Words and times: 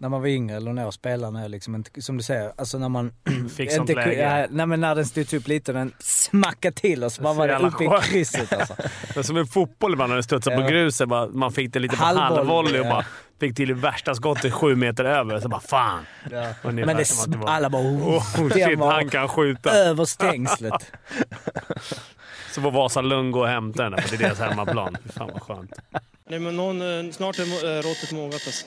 när 0.00 0.08
man 0.08 0.20
var 0.20 0.28
yngre 0.28 0.56
eller 0.56 0.72
när 0.72 0.82
jag 0.82 0.94
spelade 0.94 1.32
när 1.32 1.42
jag 1.42 1.50
liksom 1.50 1.74
inte, 1.74 2.02
som 2.02 2.16
du 2.16 2.22
säger, 2.22 2.52
alltså 2.58 2.78
när 2.78 2.88
man... 2.88 3.12
Fick 3.56 3.72
sånt 3.72 3.90
inte, 3.90 4.06
läge. 4.06 4.40
ja, 4.40 4.46
nej 4.50 4.66
men 4.66 4.80
när 4.80 4.94
den 4.94 5.06
stod 5.06 5.28
typ 5.28 5.48
lite 5.48 5.70
och 5.72 5.78
den 5.78 5.92
smackade 5.98 6.76
till 6.76 7.04
och 7.04 7.12
så 7.12 7.22
bara 7.22 7.34
var 7.34 7.48
det 7.48 7.56
uppe 7.58 7.84
i 7.84 7.88
skönt. 7.88 8.04
krysset 8.04 8.52
alltså. 8.52 8.74
Det 9.08 9.16
var 9.16 9.22
som 9.22 9.36
en 9.36 9.46
fotboll 9.46 9.92
ibland 9.92 10.10
när 10.10 10.16
det 10.16 10.22
studsade 10.22 10.56
på 10.56 10.62
Ja. 10.62 10.68
gruset. 10.68 11.08
Bara, 11.08 11.26
man 11.28 11.52
fick 11.52 11.72
det 11.72 11.78
lite 11.78 11.96
på 11.96 12.02
Halvvolley, 12.04 12.36
halvvolley 12.36 12.80
och 12.80 12.86
ja. 12.86 12.90
bara 12.90 13.04
fick 13.40 13.56
till 13.56 13.68
det 13.68 13.74
värsta 13.74 14.14
skottet 14.14 14.52
sju 14.52 14.76
meter 14.76 15.04
över. 15.04 15.40
Så 15.40 15.48
bara 15.48 15.60
fan. 15.60 16.06
Ja. 16.30 16.52
Men 16.62 16.76
det, 16.96 17.04
som 17.04 17.24
att 17.24 17.32
det 17.32 17.38
var- 17.46 17.48
alla 17.52 17.70
bara 17.70 17.82
oh, 17.82 18.16
Oh, 18.40 18.48
den 18.48 18.50
shit, 18.68 18.78
var 18.78 18.92
han 18.92 19.08
kan 19.08 19.28
skjuta. 19.28 19.70
över 19.70 20.04
stängslet. 20.04 20.92
Så 22.54 22.62
får 22.62 22.70
Vasa 22.70 23.00
Lund 23.00 23.32
gå 23.32 23.40
och 23.40 23.48
hämta 23.48 23.82
den 23.82 23.92
där, 23.92 24.00
för 24.00 24.16
det 24.16 24.24
är 24.24 24.28
deras 24.28 24.38
hemmaplan. 24.38 24.96
Fy 25.04 25.12
Fan 25.12 25.30
vad 25.32 25.42
skönt. 25.42 25.72
Nej, 26.30 26.38
men 26.38 26.56
någon, 26.56 27.06
eh, 27.06 27.12
snart 27.12 27.38
är 27.38 27.42
eh, 27.42 27.82
råttet 27.82 28.12
mogat 28.12 28.32
alltså. 28.46 28.66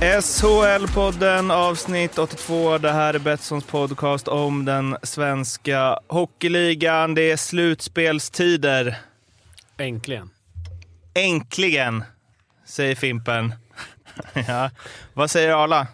SHL-podden 0.00 1.50
avsnitt 1.52 2.18
82. 2.18 2.78
Det 2.78 2.92
här 2.92 3.14
är 3.14 3.18
Betssons 3.18 3.64
podcast 3.64 4.28
om 4.28 4.64
den 4.64 4.96
svenska 5.02 5.98
hockeyligan. 6.08 7.14
Det 7.14 7.30
är 7.30 7.36
slutspelstider. 7.36 8.98
Äntligen. 9.78 10.30
Äntligen, 11.14 12.04
säger 12.66 12.94
Fimpen. 12.94 13.54
ja. 14.48 14.70
Vad 15.14 15.30
säger 15.30 15.50
Arla? 15.64 15.86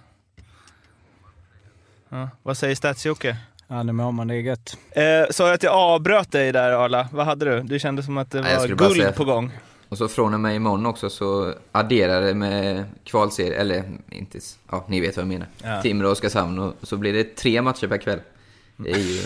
Ja. 2.08 2.28
Vad 2.42 2.56
säger 2.56 2.74
Stats-Jocke? 2.74 3.36
Ja, 3.68 3.82
nu 3.82 3.92
mår 3.92 4.12
man, 4.12 4.28
det 4.28 4.34
är 4.34 4.40
gött. 4.40 4.76
Eh, 4.90 5.02
sa 5.30 5.46
jag 5.46 5.54
att 5.54 5.62
jag 5.62 5.72
avbröt 5.74 6.32
dig 6.32 6.52
där 6.52 6.70
Arla? 6.72 7.08
Vad 7.12 7.26
hade 7.26 7.44
du? 7.44 7.62
Det 7.62 7.78
kändes 7.78 8.04
som 8.06 8.18
att 8.18 8.30
det 8.30 8.42
var 8.42 8.66
guld 8.66 8.96
säga- 8.96 9.12
på 9.12 9.24
gång. 9.24 9.50
Och 9.90 9.98
så 9.98 10.08
från 10.08 10.34
och 10.34 10.40
med 10.40 10.54
imorgon 10.56 10.86
också 10.86 11.10
så 11.10 11.54
adderar 11.72 12.20
det 12.20 12.34
med 12.34 12.84
kvalserie, 13.04 13.60
eller 13.60 13.84
inte, 14.10 14.38
ja 14.70 14.84
ni 14.88 15.00
vet 15.00 15.16
vad 15.16 15.22
jag 15.22 15.28
menar. 15.28 15.46
Ja. 15.62 15.82
Timrå 15.82 16.06
och 16.06 16.12
Oskarshamn 16.12 16.58
och 16.58 16.74
så 16.82 16.96
blir 16.96 17.12
det 17.12 17.36
tre 17.36 17.62
matcher 17.62 17.86
per 17.86 17.98
kväll. 17.98 18.20
Det 18.76 18.90
är 18.90 18.98
ju 18.98 19.20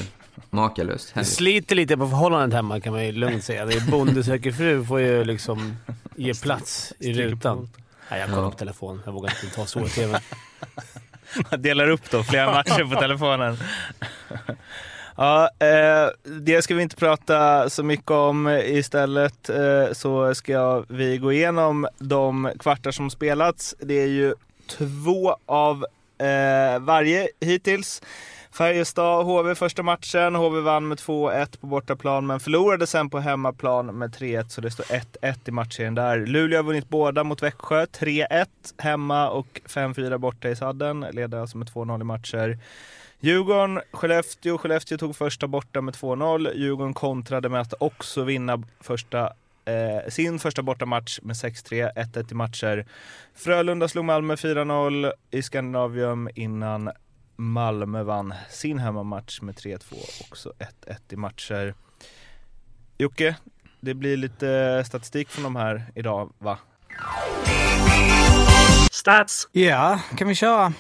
makalöst. 0.51 1.13
Det 1.15 1.25
sliter 1.25 1.77
lite 1.77 1.97
på 1.97 2.09
förhållandet 2.09 2.57
hemma 2.57 2.81
kan 2.81 2.93
man 2.93 3.05
ju 3.07 3.13
lugnt 3.13 3.45
säga. 3.45 3.65
Det 3.65 3.75
är 3.75 3.91
Bonde 3.91 4.25
söker 4.25 4.53
fru 4.53 4.85
får 4.85 5.01
ju 5.01 5.25
liksom 5.25 5.77
ge 6.17 6.35
plats 6.35 6.93
i 6.99 7.13
rutan. 7.13 7.69
Nej, 8.11 8.21
jag 8.21 8.29
kollar 8.29 8.43
Ja. 8.43 8.51
på 8.51 8.57
telefon. 8.59 9.03
Jag 9.05 9.13
vågar 9.13 9.31
inte 9.45 9.57
ta 9.57 9.67
så 9.67 9.81
i 9.81 9.89
TV. 9.89 10.21
Man 11.51 11.63
delar 11.63 11.89
upp 11.91 12.11
då 12.11 12.23
flera 12.23 12.47
matcher 12.53 12.95
på 12.95 13.01
telefonen. 13.01 13.57
Ja, 15.17 15.51
eh, 15.59 16.31
det 16.41 16.63
ska 16.63 16.75
vi 16.75 16.83
inte 16.83 16.97
prata 16.97 17.71
så 17.71 17.83
mycket 17.83 18.11
om. 18.11 18.49
Istället 18.49 19.49
eh, 19.49 19.93
så 19.93 20.35
ska 20.35 20.85
vi 20.89 21.19
gå 21.19 21.33
igenom 21.33 21.89
de 21.99 22.53
kvartar 22.59 22.91
som 22.91 23.11
spelats. 23.11 23.75
Det 23.81 23.95
är 23.95 24.07
ju 24.07 24.35
två 24.67 25.37
av 25.47 25.87
eh, 26.19 26.79
varje 26.81 27.29
hittills. 27.41 28.03
Färjestad, 28.53 29.27
HV 29.27 29.55
första 29.55 29.83
matchen. 29.83 30.35
HV 30.35 30.61
vann 30.61 30.89
med 30.89 30.99
2-1 30.99 31.61
på 31.61 31.67
bortaplan 31.67 32.27
men 32.27 32.41
förlorade 32.41 32.87
sen 32.87 33.11
på 33.11 33.19
hemmaplan 33.19 33.87
med 33.87 34.15
3-1 34.15 34.49
så 34.49 34.61
det 34.61 34.71
står 34.71 34.85
1-1 34.85 35.35
i 35.45 35.51
matchen 35.51 35.95
där. 35.95 36.27
Luleå 36.27 36.59
har 36.59 36.65
vunnit 36.65 36.89
båda 36.89 37.25
mot 37.25 37.43
Växjö. 37.43 37.85
3-1 37.85 38.47
hemma 38.79 39.29
och 39.29 39.61
5-4 39.67 40.19
borta 40.19 40.49
i 40.49 40.57
sadden. 40.57 41.07
Leder 41.13 41.39
alltså 41.39 41.59
med 41.59 41.69
2-0 41.69 42.01
i 42.01 42.05
matcher. 42.05 42.59
Djurgården, 43.25 43.81
Skellefteå. 43.93 44.59
Skellefteå 44.59 44.99
tog 44.99 45.17
första 45.17 45.47
borta 45.49 45.81
med 45.81 45.95
2-0. 45.95 46.55
Djurgården 46.55 46.95
kontrade 46.95 47.49
med 47.49 47.61
att 47.61 47.75
också 47.79 48.25
vinna 48.25 48.63
första, 48.81 49.33
eh, 49.65 50.11
sin 50.11 50.39
första 50.39 50.63
bortamatch 50.63 51.19
med 51.23 51.37
6-3, 51.37 51.91
1-1 51.97 52.33
i 52.33 52.35
matcher. 52.35 52.87
Frölunda 53.35 53.89
slog 53.89 54.05
Malmö 54.05 54.37
4-0 54.37 55.13
i 55.31 55.43
Skandinavium 55.43 56.29
innan 56.35 56.91
Malmö 57.37 58.03
vann 58.03 58.35
sin 58.51 58.79
hemmamatch 58.79 59.41
med 59.41 59.55
3-2, 59.55 59.95
också 60.31 60.53
1-1 60.59 61.13
i 61.13 61.17
matcher. 61.17 61.75
Jocke, 62.99 63.37
det 63.81 63.95
blir 63.95 64.17
lite 64.17 64.83
statistik 64.87 65.29
från 65.29 65.45
de 65.45 65.57
här 65.57 65.85
idag, 65.95 66.33
va? 66.39 66.59
Stats! 68.91 69.49
Ja, 69.53 70.01
kan 70.17 70.29
vi 70.29 70.35
köra? 70.35 70.73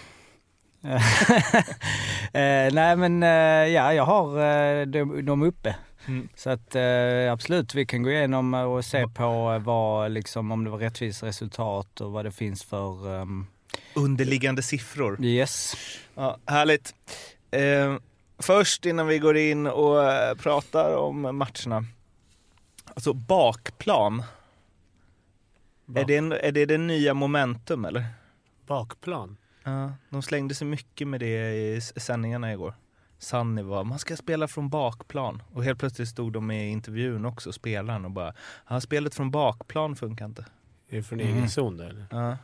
eh, 2.33 2.73
nej 2.73 2.97
men 2.97 3.23
eh, 3.23 3.29
ja, 3.75 3.95
jag 3.95 4.05
har 4.05 4.41
eh, 4.41 4.87
dem, 4.87 5.27
dem 5.27 5.43
uppe. 5.43 5.77
Mm. 6.07 6.29
Så 6.35 6.51
att 6.51 6.75
eh, 6.75 7.33
absolut, 7.33 7.75
vi 7.75 7.87
kan 7.87 8.03
gå 8.03 8.11
igenom 8.11 8.55
och 8.55 8.85
se 8.85 9.09
på 9.09 9.53
eh, 9.53 9.59
vad, 9.59 10.11
liksom, 10.11 10.53
om 10.53 10.65
det 10.65 10.71
var 10.71 10.79
rättvist 10.79 11.23
resultat 11.23 12.01
och 12.01 12.13
vad 12.13 12.25
det 12.25 12.31
finns 12.33 12.65
för... 12.65 13.21
ehm, 13.23 13.47
Underliggande 13.95 14.63
siffror. 14.63 15.25
yes. 15.25 15.77
Ja, 16.15 16.39
härligt. 16.47 16.95
Eh, 17.51 17.97
först 18.39 18.87
innan 18.87 19.07
vi 19.07 19.19
går 19.19 19.37
in 19.37 19.67
och 19.67 20.05
eh, 20.13 20.35
pratar 20.35 20.97
om 20.97 21.21
matcherna. 21.21 21.85
Alltså 22.95 23.13
bakplan. 23.13 24.23
Är, 25.95 26.05
det 26.05 26.17
en, 26.17 26.33
är 26.33 26.53
det 26.53 26.67
det 26.67 26.79
nya 26.79 27.15
momentum 27.15 27.85
eller? 27.85 28.05
Bakplan. 28.67 29.37
Ja, 29.65 29.93
de 30.11 30.23
slängde 30.23 30.55
sig 30.55 30.67
mycket 30.67 31.09
med 31.09 31.21
det 31.21 31.55
i 31.55 31.81
sändningarna 31.81 32.53
igår. 32.53 32.75
Sanni 33.19 33.63
var, 33.63 33.85
man 33.85 33.99
ska 33.99 34.17
spela 34.17 34.49
från 34.49 34.69
bakplan. 34.69 35.43
Och 35.53 35.65
helt 35.65 35.79
plötsligt 35.79 36.09
stod 36.09 36.33
de 36.33 36.51
i 36.51 36.69
intervjun 36.71 37.25
också, 37.25 37.53
spelaren, 37.53 38.05
och 38.05 38.11
bara, 38.11 38.35
ja, 38.69 38.81
spelet 38.81 39.15
från 39.15 39.31
bakplan 39.31 39.97
funkar 39.97 40.25
inte. 40.25 40.45
Är 40.89 40.97
det 40.97 41.03
från 41.03 41.21
Mm. 41.21 41.35
egen 41.37 41.51
zon 41.51 41.77
där 41.77 41.87
eller? 41.89 42.07
Ja. 42.11 42.37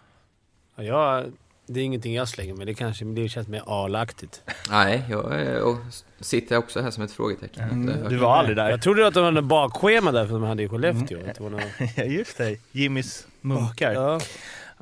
Ja, 0.77 0.83
jag, 0.83 1.33
det 1.67 1.81
är 1.81 1.85
ingenting 1.85 2.15
jag 2.15 2.29
slänger 2.29 2.55
med. 2.55 2.67
Det 2.67 2.75
kanske 2.75 3.05
det 3.05 3.29
känns 3.29 3.49
mer 3.49 3.63
alaktigt. 3.85 4.43
Nej, 4.71 5.05
jag 5.11 5.43
eh, 5.55 5.61
och 5.61 5.77
sitter 6.21 6.57
också 6.57 6.81
här 6.81 6.91
som 6.91 7.05
ett 7.05 7.13
frågetecken. 7.13 7.71
Mm, 7.71 7.89
hört 8.03 8.11
du 8.11 8.17
var 8.17 8.37
aldrig 8.37 8.57
där. 8.57 8.71
Jag 8.71 8.83
trodde 8.83 9.07
att 9.07 9.15
de 9.15 9.25
hade 9.25 9.39
en 9.39 9.49
bakschema 9.49 10.13
där 10.13 10.27
för 10.27 10.33
de 10.33 10.43
hade 10.43 10.63
i 10.63 10.69
Skellefteå. 10.69 11.49
Något... 11.49 11.63
Ja, 11.97 12.03
just 12.05 12.39
det. 12.39 12.57
Jimmys 12.73 13.27
munkar. 13.41 13.93
Ja. 13.93 14.21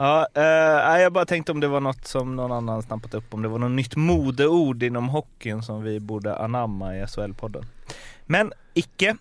Ja, 0.00 0.28
eh, 0.34 1.02
jag 1.02 1.12
bara 1.12 1.26
tänkte 1.26 1.52
om 1.52 1.60
det 1.60 1.68
var 1.68 1.80
något 1.80 2.06
som 2.06 2.36
någon 2.36 2.52
annan 2.52 2.82
snappat 2.82 3.14
upp, 3.14 3.34
om 3.34 3.42
det 3.42 3.48
var 3.48 3.58
något 3.58 3.70
nytt 3.70 3.96
modeord 3.96 4.82
inom 4.82 5.08
hockeyn 5.08 5.62
som 5.62 5.82
vi 5.82 6.00
borde 6.00 6.36
anamma 6.36 6.96
i 6.96 7.04
SHL-podden. 7.04 7.64
Men 8.26 8.52
icke. 8.74 9.16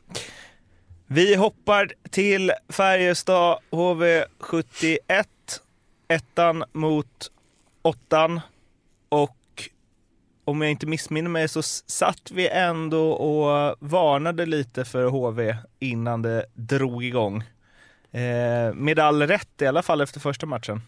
Vi 1.08 1.36
hoppar 1.36 1.94
till 2.10 2.52
Färjestad 2.70 3.60
HV71, 3.72 5.26
ettan 6.08 6.64
mot 6.72 7.32
åttan 7.82 8.40
och 9.10 9.70
om 10.46 10.62
jag 10.62 10.72
inte 10.72 10.86
missminner 10.88 11.30
mig 11.30 11.48
så 11.48 11.62
satt 11.64 12.32
vi 12.32 12.50
ändå 12.50 13.12
och 13.12 13.76
varnade 13.80 14.46
lite 14.46 14.86
för 14.86 15.06
HV 15.06 15.58
innan 15.80 16.22
det 16.22 16.46
drog 16.54 17.04
igång. 17.04 17.44
Eh, 18.18 18.74
med 18.74 19.00
all 19.00 19.22
rätt 19.28 19.62
i 19.62 19.66
alla 19.66 19.82
fall 19.82 20.02
efter 20.02 20.20
första 20.20 20.46
matchen. 20.46 20.82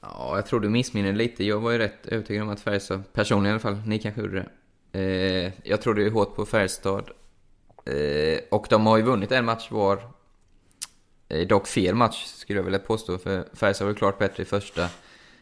Ja, 0.00 0.32
jag 0.36 0.46
tror 0.46 0.60
du 0.60 0.68
missminner 0.68 1.12
lite. 1.12 1.44
Jag 1.44 1.60
var 1.60 1.70
ju 1.70 1.78
rätt 1.78 2.06
övertygad 2.06 2.42
om 2.42 2.48
att 2.48 2.60
Färjestad, 2.60 3.02
personligen 3.12 3.50
i 3.50 3.52
alla 3.52 3.60
fall, 3.60 3.82
ni 3.86 3.98
kanske 3.98 4.20
gjorde 4.20 4.46
det. 4.92 5.00
Eh, 5.00 5.52
jag 5.62 5.82
trodde 5.82 6.02
ju 6.02 6.10
hårt 6.10 6.36
på 6.36 6.46
Färjestad. 6.46 7.10
Eh, 7.86 8.38
och 8.50 8.66
de 8.70 8.86
har 8.86 8.96
ju 8.96 9.02
vunnit 9.02 9.32
en 9.32 9.44
match 9.44 9.70
var. 9.70 9.98
Eh, 11.28 11.46
dock 11.46 11.66
fel 11.66 11.94
match 11.94 12.24
skulle 12.24 12.58
jag 12.58 12.64
vilja 12.64 12.78
påstå, 12.78 13.18
för 13.18 13.44
Färjestad 13.52 13.84
var 13.84 13.92
ju 13.92 13.98
klart 13.98 14.18
bättre 14.18 14.42
i 14.42 14.46
första. 14.46 14.88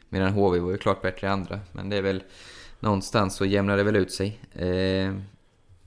Medan 0.09 0.33
HV 0.33 0.59
var 0.59 0.71
ju 0.71 0.79
klart 0.79 1.03
bättre 1.03 1.27
i 1.27 1.31
andra. 1.31 1.61
Men 1.73 1.89
det 1.89 1.97
är 1.97 2.03
väl 2.03 2.23
någonstans 2.81 3.37
så 3.37 3.45
jämnar 3.45 3.77
det 3.77 3.83
väl 3.83 3.97
ut 3.97 4.13
sig. 4.13 4.41
Eh, 4.53 5.15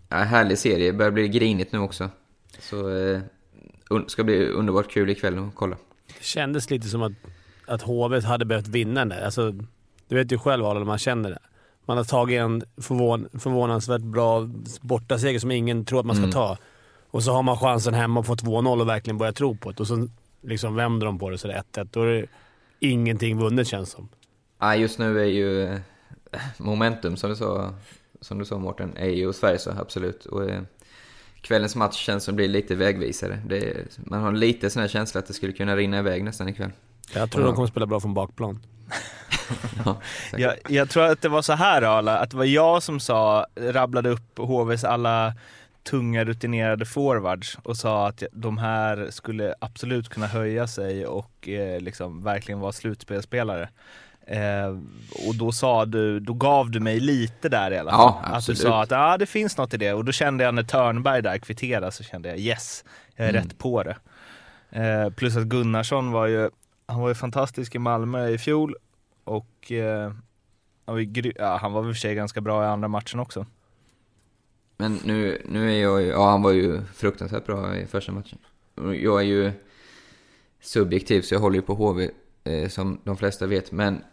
ja, 0.10 0.18
härlig 0.18 0.58
serie, 0.58 0.94
börjar 0.94 1.12
bli 1.12 1.28
grinigt 1.28 1.72
nu 1.72 1.80
också. 1.80 2.10
Så 2.60 2.90
eh, 2.90 3.22
ska 4.08 4.24
bli 4.24 4.48
underbart 4.48 4.92
kul 4.92 5.10
ikväll 5.10 5.40
att 5.40 5.56
kolla. 5.56 5.76
Det 6.08 6.24
kändes 6.24 6.70
lite 6.70 6.88
som 6.88 7.02
att, 7.04 7.12
att 7.68 7.82
HV 7.82 8.22
hade 8.22 8.46
behövt 8.46 8.68
vinna 8.68 9.00
den 9.02 9.10
där. 9.10 9.26
Alltså, 9.26 9.52
du 10.08 10.16
vet 10.16 10.32
ju 10.32 10.38
själv 10.38 10.64
när 10.64 10.84
man 10.84 10.98
känner 10.98 11.30
det. 11.30 11.40
Man 11.86 11.98
har 11.98 12.04
tagit 12.04 12.40
en 12.40 12.64
förvån, 12.78 13.28
förvånansvärt 13.40 14.02
bra 14.02 14.50
bortaseger 14.82 15.40
som 15.40 15.52
ingen 15.52 15.86
tror 15.86 16.00
att 16.00 16.06
man 16.06 16.16
ska 16.16 16.24
Mm. 16.24 16.34
ta. 16.34 16.58
Och 17.12 17.24
så 17.24 17.32
har 17.32 17.44
man 17.44 17.58
chansen 17.58 17.94
hemma 17.94 18.20
att 18.20 18.28
få 18.28 18.36
2-0 18.36 18.82
och 18.82 18.88
verkligen 18.88 19.18
börja 19.18 19.32
tro 19.32 19.56
på 19.58 19.72
det. 19.72 19.80
Och 19.80 19.88
så 19.88 20.08
liksom 20.42 20.76
vänder 20.76 21.06
de 21.06 21.20
på 21.20 21.30
det 21.30 21.38
så 21.38 21.48
det 21.48 21.54
är 21.54 21.58
1-1. 21.84 21.88
Då 21.92 22.02
är 22.02 22.08
det 22.08 22.26
ingenting 22.80 23.38
vunnet 23.38 23.68
känns 23.68 23.90
som. 23.90 24.10
Nej, 24.62 24.82
just 24.82 25.00
nu 25.00 25.20
är 25.20 25.26
ju 25.26 25.64
eh, 25.64 25.80
momentum, 26.58 27.18
som 27.18 27.30
du 27.30 27.36
sa, 27.36 27.74
som 28.22 28.40
du 28.40 28.46
sa 28.46 28.58
Mårten, 28.58 28.98
är 28.98 29.10
ju 29.10 29.26
hos 29.26 29.40
Färjestad, 29.40 29.78
absolut. 29.80 30.26
Och, 30.26 30.50
eh, 30.50 30.62
kvällens 31.46 31.76
match 31.76 31.96
känns 31.98 32.24
som 32.24 32.36
blir 32.36 32.48
lite 32.48 32.76
vägvisare. 32.76 33.40
Det 33.48 33.58
är, 33.58 33.86
man 33.98 34.24
har 34.24 34.32
lite 34.32 34.70
sån 34.70 34.82
här 34.82 34.90
känsla 34.90 35.20
att 35.20 35.28
det 35.28 35.34
skulle 35.34 35.54
kunna 35.54 35.76
rinna 35.76 36.00
iväg 36.00 36.24
nästan 36.24 36.50
ikväll. 36.50 36.72
Jag 37.14 37.32
tror 37.32 37.44
Ja. 37.44 37.48
de 37.48 37.56
kommer 37.56 37.68
spela 37.68 37.86
bra 37.86 38.00
från 38.00 38.14
bakplan. 38.14 38.60
Ja. 39.86 39.98
Jag, 40.38 40.54
jag 40.70 40.90
tror 40.90 41.04
att 41.04 41.22
det 41.22 41.30
var 41.30 41.42
så 41.42 41.54
här 41.54 41.82
Arla, 41.82 42.18
att 42.18 42.30
det 42.32 42.38
var 42.38 42.46
jag 42.46 42.84
som 42.84 43.00
sa, 43.00 43.46
rabblade 43.56 44.10
upp 44.10 44.38
HVs 44.38 44.84
alla 44.84 45.34
tunga 45.84 46.26
rutinerade 46.26 46.86
forwards 46.86 47.58
och 47.64 47.78
sa 47.78 48.08
att 48.08 48.24
de 48.32 48.58
här 48.58 49.08
skulle 49.12 49.56
absolut 49.60 50.10
kunna 50.10 50.28
höja 50.28 50.68
sig 50.68 51.06
och 51.08 51.50
eh, 51.50 51.82
liksom 51.82 52.24
verkligen 52.24 52.60
vara 52.60 52.72
slutspelspelare. 52.72 53.70
Eh, 54.28 54.68
och 55.28 55.36
då 55.36 55.52
sa 55.52 55.86
du, 55.86 56.20
då 56.20 56.34
gav 56.34 56.72
du 56.72 56.80
mig 56.80 57.00
lite 57.00 57.50
där 57.50 57.72
i 57.72 57.78
alla 57.78 57.92
fall. 57.92 58.14
Ja, 58.24 58.36
att 58.38 58.46
du 58.46 58.56
sa 58.56 58.84
att 58.84 58.92
ah, 58.92 59.18
det 59.18 59.26
finns 59.26 59.58
något 59.58 59.74
i 59.74 59.78
det 59.78 59.94
och 59.94 60.06
då 60.06 60.12
kände 60.12 60.44
jag 60.44 60.54
när 60.54 60.64
Törnberg 60.64 61.22
där 61.22 61.38
kvitterade 61.38 61.92
så 61.92 62.04
kände 62.04 62.30
jag 62.30 62.38
yes, 62.40 62.84
jag 63.16 63.28
är 63.28 63.30
Mm. 63.30 63.44
rätt 63.44 63.58
på 63.58 63.84
det. 63.84 63.98
Eh, 64.70 65.10
plus 65.10 65.38
att 65.38 65.44
Gunnarsson 65.44 66.12
var 66.12 66.28
ju, 66.28 66.50
han 66.86 67.02
var 67.02 67.08
ju 67.08 67.16
fantastisk 67.16 67.76
i 67.76 67.80
Malmö 67.80 68.28
i 68.30 68.38
fjol 68.38 68.76
och 69.24 69.72
eh, 69.72 70.12
han, 70.86 70.96
var 70.96 71.00
ju 71.00 71.34
ja, 71.36 71.58
han 71.62 71.74
var 71.74 71.82
väl 71.82 71.94
för 71.94 72.00
sig 72.00 72.16
ganska 72.16 72.42
bra 72.42 72.64
i 72.64 72.68
andra 72.68 72.88
matchen 72.88 73.20
också. 73.20 73.46
Men 74.78 75.00
nu, 75.06 75.42
nu 75.46 75.72
är 75.74 75.82
jag 75.82 76.02
ju, 76.02 76.08
ja 76.08 76.30
han 76.30 76.42
var 76.42 76.52
ju 76.52 76.82
fruktansvärt 76.94 77.46
bra 77.46 77.76
i 77.78 77.86
första 77.86 78.12
matchen. 78.12 78.38
Jag 79.02 79.20
är 79.20 79.26
ju 79.26 79.52
subjektiv 80.62 81.22
så 81.22 81.36
jag 81.36 81.40
håller 81.40 81.56
ju 81.56 81.62
på 81.62 81.76
HV 81.76 82.10
eh, 82.44 82.70
som 82.70 83.00
de 83.04 83.18
flesta 83.18 83.46
vet. 83.48 83.72
Men 83.72 84.04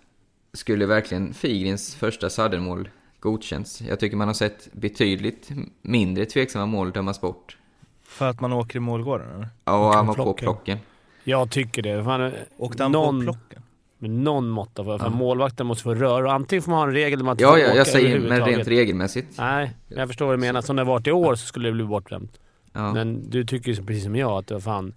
skulle 0.55 0.87
verkligen 0.87 1.35
Figrins 1.35 1.95
första 1.95 2.31
saddelmål 2.31 2.89
godkänts? 3.21 3.81
Jag 3.81 4.01
tycker 4.01 4.17
man 4.17 4.29
har 4.29 4.35
sett 4.35 4.69
betydligt 4.73 5.51
mindre 5.83 6.25
tveksamma 6.25 6.67
mål 6.67 6.93
dömas 6.93 7.21
bort. 7.21 7.57
För 8.03 8.29
att 8.29 8.41
man 8.41 8.53
åker 8.53 8.77
i 8.77 8.81
målgården 8.81 9.31
eller? 9.35 9.49
Ja, 9.65 9.89
och 9.89 9.95
han 9.95 10.07
var 10.07 10.15
på 10.15 10.23
plocken. 10.23 10.45
plocken. 10.47 10.79
Jag 11.25 11.51
tycker 11.51 11.83
det. 11.83 12.05
Fan, 12.05 12.33
Åkte 12.57 12.83
han 12.83 12.93
någon, 12.93 13.19
på 13.19 13.33
plocken? 13.33 13.63
med 13.99 14.11
någon 14.11 14.49
mått 14.49 14.79
av... 14.79 14.85
För 14.85 15.05
Ja. 15.05 15.09
målvakten 15.11 15.67
måste 15.67 15.83
få 15.83 15.95
röra. 15.95 16.33
Antingen 16.33 16.63
får 16.63 16.71
man 16.71 16.79
ha 16.81 16.87
en 16.87 16.93
regel 16.93 17.19
där 17.19 17.25
man 17.25 17.33
inte 17.33 17.45
Ja, 17.45 17.51
får 17.51 17.59
ja, 17.59 17.67
åka 17.69 17.77
jag 17.77 17.87
säger 17.87 18.21
men 18.21 18.45
rent 18.47 18.69
regelmässigt. 18.69 19.39
Nej, 19.39 19.73
men 19.89 19.99
jag 19.99 20.09
förstår 20.09 20.27
vad 20.27 20.35
du 20.35 20.41
menar. 20.41 20.61
Som 20.61 20.77
det 20.77 20.83
har 20.83 20.87
varit 20.87 21.07
i 21.07 21.13
år 21.13 21.35
så 21.35 21.47
skulle 21.47 21.69
det 21.69 21.73
bli 21.73 21.85
bortdömt. 21.85 22.41
Ja. 22.73 22.93
Men 22.93 23.31
du 23.31 23.45
tycker 23.45 23.73
ju 23.73 23.87
precis 23.87 24.05
som 24.05 24.17
jag 24.17 24.31
att 24.33 24.47
det 24.47 24.55
var 24.55 24.61
fan... 24.61 24.95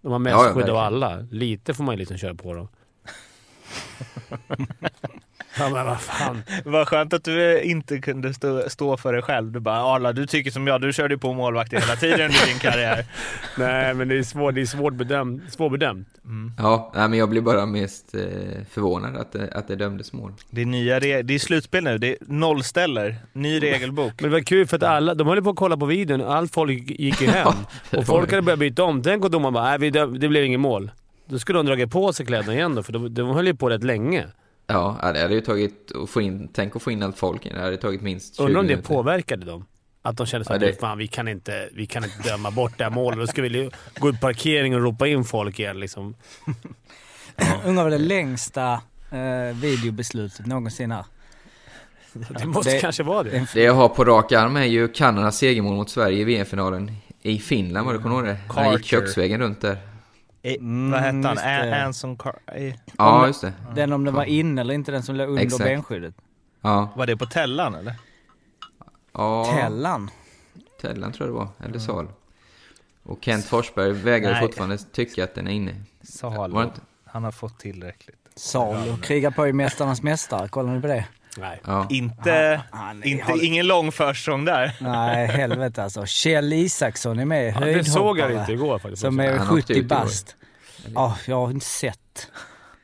De 0.00 0.12
har 0.12 0.18
mest 0.18 0.36
Ja, 0.36 0.46
ja, 0.46 0.52
skydd 0.54 0.68
av 0.70 0.76
alla. 0.76 1.26
Lite 1.30 1.74
får 1.74 1.84
man 1.84 1.94
ju 1.94 1.98
liksom 1.98 2.16
köra 2.16 2.34
på 2.34 2.54
dem. 2.54 2.68
ja 5.58 5.68
men 5.68 5.86
vad 5.86 6.00
fan. 6.00 6.42
Vad 6.64 6.88
skönt 6.88 7.12
att 7.12 7.24
du 7.24 7.62
inte 7.62 7.98
kunde 7.98 8.34
stå, 8.34 8.70
stå 8.70 8.96
för 8.96 9.12
dig 9.12 9.22
själv. 9.22 9.52
Du 9.52 9.60
bara 9.60 9.76
Arla, 9.76 10.12
du 10.12 10.26
tycker 10.26 10.50
som 10.50 10.66
jag, 10.66 10.80
du 10.80 10.92
körde 10.92 11.14
ju 11.14 11.18
på 11.18 11.32
målvakter 11.32 11.80
hela 11.80 11.96
tiden 11.96 12.20
under 12.20 12.46
din 12.46 12.58
karriär. 12.58 13.04
Nej 13.58 13.94
men 13.94 14.08
det 14.08 14.18
är 14.18 14.22
svårt, 14.22 14.54
det 14.54 14.60
är 14.60 14.66
svårt 14.66 14.94
bedömt, 14.94 15.52
svårbedömt. 15.52 16.08
Ja, 16.58 16.92
nej, 16.94 17.08
men 17.08 17.18
jag 17.18 17.28
blir 17.28 17.40
bara 17.40 17.66
mest 17.66 18.14
eh, 18.14 18.20
förvånad 18.70 19.16
att 19.16 19.32
det, 19.32 19.50
att 19.52 19.68
det 19.68 19.76
dömdes 19.76 20.12
mål. 20.12 20.32
Det 20.50 20.60
är 20.60 20.66
nya 20.66 21.00
det 21.00 21.34
är 21.34 21.38
slutspel 21.38 21.84
nu, 21.84 21.98
det 21.98 22.08
är 22.08 22.16
nollställer, 22.20 23.16
ny 23.32 23.62
regelbok. 23.62 24.12
Men 24.20 24.30
det 24.30 24.36
var 24.36 24.40
kul 24.40 24.66
för 24.66 24.76
att 24.76 24.82
alla, 24.82 25.14
de 25.14 25.26
höll 25.26 25.42
på 25.42 25.50
att 25.50 25.56
kolla 25.56 25.76
på 25.76 25.86
videon 25.86 26.20
och 26.20 26.34
allt 26.34 26.54
folk 26.54 26.90
gick 26.90 27.20
ju 27.20 27.26
hem. 27.30 27.52
och 27.96 28.06
folk 28.06 28.30
hade 28.30 28.42
börjat 28.42 28.58
byta 28.58 28.84
om. 28.84 29.02
Tänk 29.02 29.24
om 29.24 29.30
domaren 29.30 29.54
bara 29.54 29.76
nej, 29.76 29.90
det 29.90 30.28
blev 30.28 30.44
inget 30.44 30.60
mål. 30.60 30.90
Då 31.26 31.38
skulle 31.38 31.58
de 31.58 31.66
dragit 31.66 31.90
på 31.90 32.12
sig 32.12 32.26
kläderna 32.26 32.54
igen 32.54 32.74
då, 32.74 32.82
för 32.82 32.92
de, 32.92 33.14
de 33.14 33.28
höll 33.28 33.46
ju 33.46 33.54
på 33.54 33.68
rätt 33.70 33.84
länge. 33.84 34.26
Ja, 34.66 34.98
ja, 35.02 35.12
det 35.12 35.20
hade 35.20 35.34
ju 35.34 35.40
tagit 35.40 35.92
att 36.02 36.10
få 36.10 36.20
in, 36.20 36.48
tänk 36.52 36.76
att 36.76 36.82
få 36.82 36.90
in 36.90 37.02
allt 37.02 37.18
folk. 37.18 37.42
Det 37.54 37.60
hade 37.60 37.76
tagit 37.76 38.02
minst 38.02 38.36
20 38.36 38.42
Undrar 38.42 38.60
om 38.60 38.66
det 38.66 38.72
minuter. 38.72 38.88
påverkade 38.94 39.46
dem? 39.46 39.64
Att 40.02 40.16
de 40.16 40.26
kände 40.26 40.44
så 40.44 40.52
Ja, 40.52 40.54
att 40.54 40.60
det- 40.60 40.80
fan, 40.80 40.98
vi 40.98 41.06
kan, 41.06 41.28
inte, 41.28 41.68
vi 41.72 41.86
kan 41.86 42.04
inte 42.04 42.28
döma 42.30 42.50
bort 42.50 42.72
det 42.78 42.84
här 42.84 42.90
målet. 42.90 43.18
Då 43.18 43.26
ska 43.26 43.42
vi 43.42 43.70
gå 43.98 44.08
ut 44.08 44.14
på 44.20 44.26
parkering 44.26 44.74
och 44.74 44.80
ropa 44.82 45.06
in 45.08 45.24
folk 45.24 45.58
igen 45.58 45.80
liksom. 45.80 46.14
Undrar 47.64 47.82
vad 47.82 47.92
det 47.92 47.98
längsta 47.98 48.72
eh, 49.10 49.56
videobeslutet 49.56 50.46
någonsin 50.46 50.92
är. 50.92 51.04
Det 52.12 52.46
måste 52.46 52.72
Det- 52.72 52.80
kanske 52.80 53.02
vara 53.02 53.22
det. 53.22 53.46
Det 53.54 53.62
jag 53.62 53.74
har 53.74 53.88
på 53.88 54.04
rak 54.04 54.32
arm 54.32 54.56
är 54.56 54.64
ju 54.64 54.88
Kanadas 54.88 55.36
segermål 55.38 55.74
mot 55.76 55.90
Sverige 55.90 56.18
i 56.20 56.24
VM-finalen. 56.24 56.92
I 57.22 57.38
Finland 57.38 57.86
var 57.86 57.92
det, 57.94 57.98
kommer 58.00 58.22
du 58.22 58.28
ihåg 58.28 58.36
det? 58.48 58.54
Han 58.62 58.72
gick 58.72 58.84
köksvägen 58.84 59.40
runt 59.40 59.60
där. 59.60 59.78
Mm, 60.54 60.90
vad 60.90 61.00
hette 61.00 61.16
han? 61.16 61.24
just 61.34 61.42
det. 61.44 61.76
A- 61.82 61.84
Anson 61.86 62.16
Car- 62.16 62.74
Ja, 62.98 63.26
just 63.26 63.40
det. 63.40 63.52
Den 63.74 63.92
om 63.92 64.04
den 64.04 64.14
var 64.14 64.24
inne 64.24 64.60
eller 64.60 64.74
inte, 64.74 64.92
den 64.92 65.02
som 65.02 65.16
låg 65.16 65.28
under 65.28 65.42
Exakt. 65.42 65.64
benskyddet. 65.64 66.14
Ja. 66.60 66.88
Var 66.96 67.06
det 67.06 67.16
på 67.16 67.26
Tellan 67.26 67.74
eller? 67.74 67.94
ja 69.12 69.44
Tellan. 69.44 70.10
Tellan 70.80 71.12
tror 71.12 71.28
jag 71.28 71.34
det 71.36 71.38
var, 71.38 71.68
eller 71.68 71.78
Sal. 71.78 72.08
Och 73.02 73.18
Kent 73.24 73.44
Forsberg 73.44 73.92
vägrar 73.92 74.32
Nej. 74.32 74.40
fortfarande 74.40 74.78
tycka 74.78 75.24
att 75.24 75.34
den 75.34 75.46
är 75.46 75.52
inne. 75.52 75.74
Inte? 76.62 76.80
Han 77.04 77.24
har 77.24 77.30
fått 77.32 77.58
tillräckligt. 77.58 78.16
Salo 78.34 78.96
krigar 79.02 79.30
på 79.30 79.46
i 79.48 79.52
Mästarnas 79.52 80.02
Mästare, 80.02 80.48
kollar 80.48 80.72
ni 80.74 80.80
på 80.80 80.86
det? 80.86 81.06
Nej. 81.38 81.60
Ja. 81.66 81.86
Inte, 81.90 82.60
Han, 82.70 83.02
inte 83.04 83.24
har- 83.24 83.44
ingen 83.44 83.66
lång 83.66 83.92
försprång 83.92 84.44
där. 84.44 84.76
Nej, 84.80 85.26
helvete 85.26 85.82
alltså. 85.82 86.06
Kjell 86.06 86.52
Isaksson 86.52 87.18
är 87.18 87.24
med, 87.24 87.54
Ja, 87.54 87.60
det 87.60 87.84
såg 87.84 88.18
jag 88.18 88.32
inte 88.32 88.52
igår 88.52 88.78
faktiskt. 88.78 89.02
Som 89.02 89.20
är 89.20 89.32
Han 89.32 89.40
åkte 89.40 89.54
70 89.62 89.72
ut 89.72 89.78
igår. 89.78 89.88
bast. 89.88 90.36
Ja, 90.94 91.16
jag 91.26 91.36
har 91.36 91.50
inte 91.50 91.66
sett. 91.66 92.30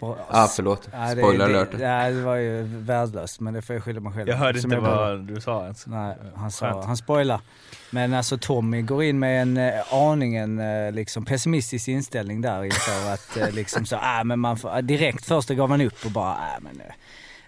Bra. 0.01 0.19
Ah, 0.31 0.47
förlåt. 0.49 0.89
Ja, 0.93 0.99
det- 0.99 1.21
Spoiler 1.23 1.49
det, 1.49 1.59
alert. 1.59 1.71
det, 2.11 2.19
det 2.19 2.23
var 2.25 2.37
ju 2.37 2.63
värdelöst, 2.63 3.41
men 3.41 3.55
det 3.55 3.63
får 3.63 3.77
jag 3.77 3.85
skylla 3.85 4.01
mig 4.01 4.13
själv. 4.13 4.29
Jag 4.29 4.37
hörde 4.37 4.61
Som 4.61 4.73
inte 4.73 4.87
jag 4.91 4.97
vad 4.97 5.21
du 5.27 5.41
sa 5.41 5.63
ens. 5.65 5.87
Nej, 5.87 6.17
han 6.37 6.51
sa, 6.51 6.83
han 6.87 6.97
spoilar. 6.97 7.41
Men 7.91 8.15
alltså 8.15 8.39
Tommy 8.39 8.83
går 8.83 9.03
in 9.05 9.19
med 9.19 9.43
en 9.43 9.57
eh, 9.57 9.93
aningen 9.95 10.59
eh, 10.61 10.93
liksom 10.93 11.25
pessimistisk 11.25 11.89
inställning 11.89 12.41
där 12.41 12.65
inför 12.65 13.13
att 13.15 13.37
eh, 13.37 13.51
liksom 13.51 13.87
så, 13.87 13.97
ah, 14.03 14.25
men 14.25 14.39
man 14.41 14.57
får, 14.57 14.83
direkt 14.83 15.25
första 15.25 15.55
gav 15.55 15.71
han 15.71 15.81
upp 15.81 16.05
och 16.05 16.11
bara, 16.11 16.33
ah, 16.33 16.59
men, 16.61 16.83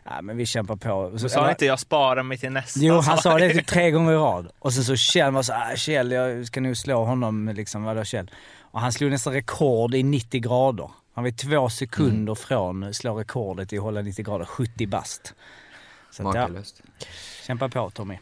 eh, 0.07 0.19
ah, 0.19 0.23
men 0.23 0.37
vi 0.37 0.47
kämpar 0.47 0.77
på. 0.77 0.93
Och 0.93 1.21
så- 1.21 1.27
Du 1.27 1.31
sa 1.31 1.51
inte 1.51 1.67
jag 1.67 1.81
sparar 1.81 2.23
mig 2.23 2.39
till 2.39 2.53
nästa? 2.53 2.81
Jo, 2.83 3.01
han 3.01 3.19
sa 3.19 3.39
det 3.39 3.53
typ 3.55 3.67
tre 3.67 3.91
gånger 3.91 4.13
i 4.13 4.17
rad. 4.17 4.49
Och 4.59 4.73
sen 4.73 4.85
så 4.85 4.97
Kjell 4.97 5.33
var 5.33 5.43
så 5.43 5.53
ah, 5.53 5.77
Kjell 5.77 6.11
jag 6.13 6.47
ska 6.47 6.61
nog 6.61 6.77
slå 6.77 7.05
honom 7.05 7.49
liksom, 7.49 7.83
vadå 7.85 8.05
Kjell? 8.05 8.31
Och 8.61 8.81
han 8.81 8.93
slog 8.93 9.11
nästan 9.11 9.33
rekord 9.33 9.95
i 9.95 10.03
90 10.03 10.41
grader. 10.41 10.91
Han 11.15 11.25
var 11.25 11.31
två 11.31 11.69
sekunder 11.71 12.33
Mm. 12.33 12.37
från 12.37 12.83
att 12.85 12.97
slå 12.97 13.15
rekordet 13.19 13.73
i 13.73 13.77
att 13.77 13.83
hålla 13.83 14.03
90 14.03 14.25
grader, 14.25 14.45
70 14.45 14.87
bast. 14.87 15.35
Så 16.11 16.29
att, 16.29 16.35
ja, 16.35 16.41
Makalöst. 16.41 16.83
kämpa 17.47 17.69
på 17.69 17.91
Tommy. 17.91 18.19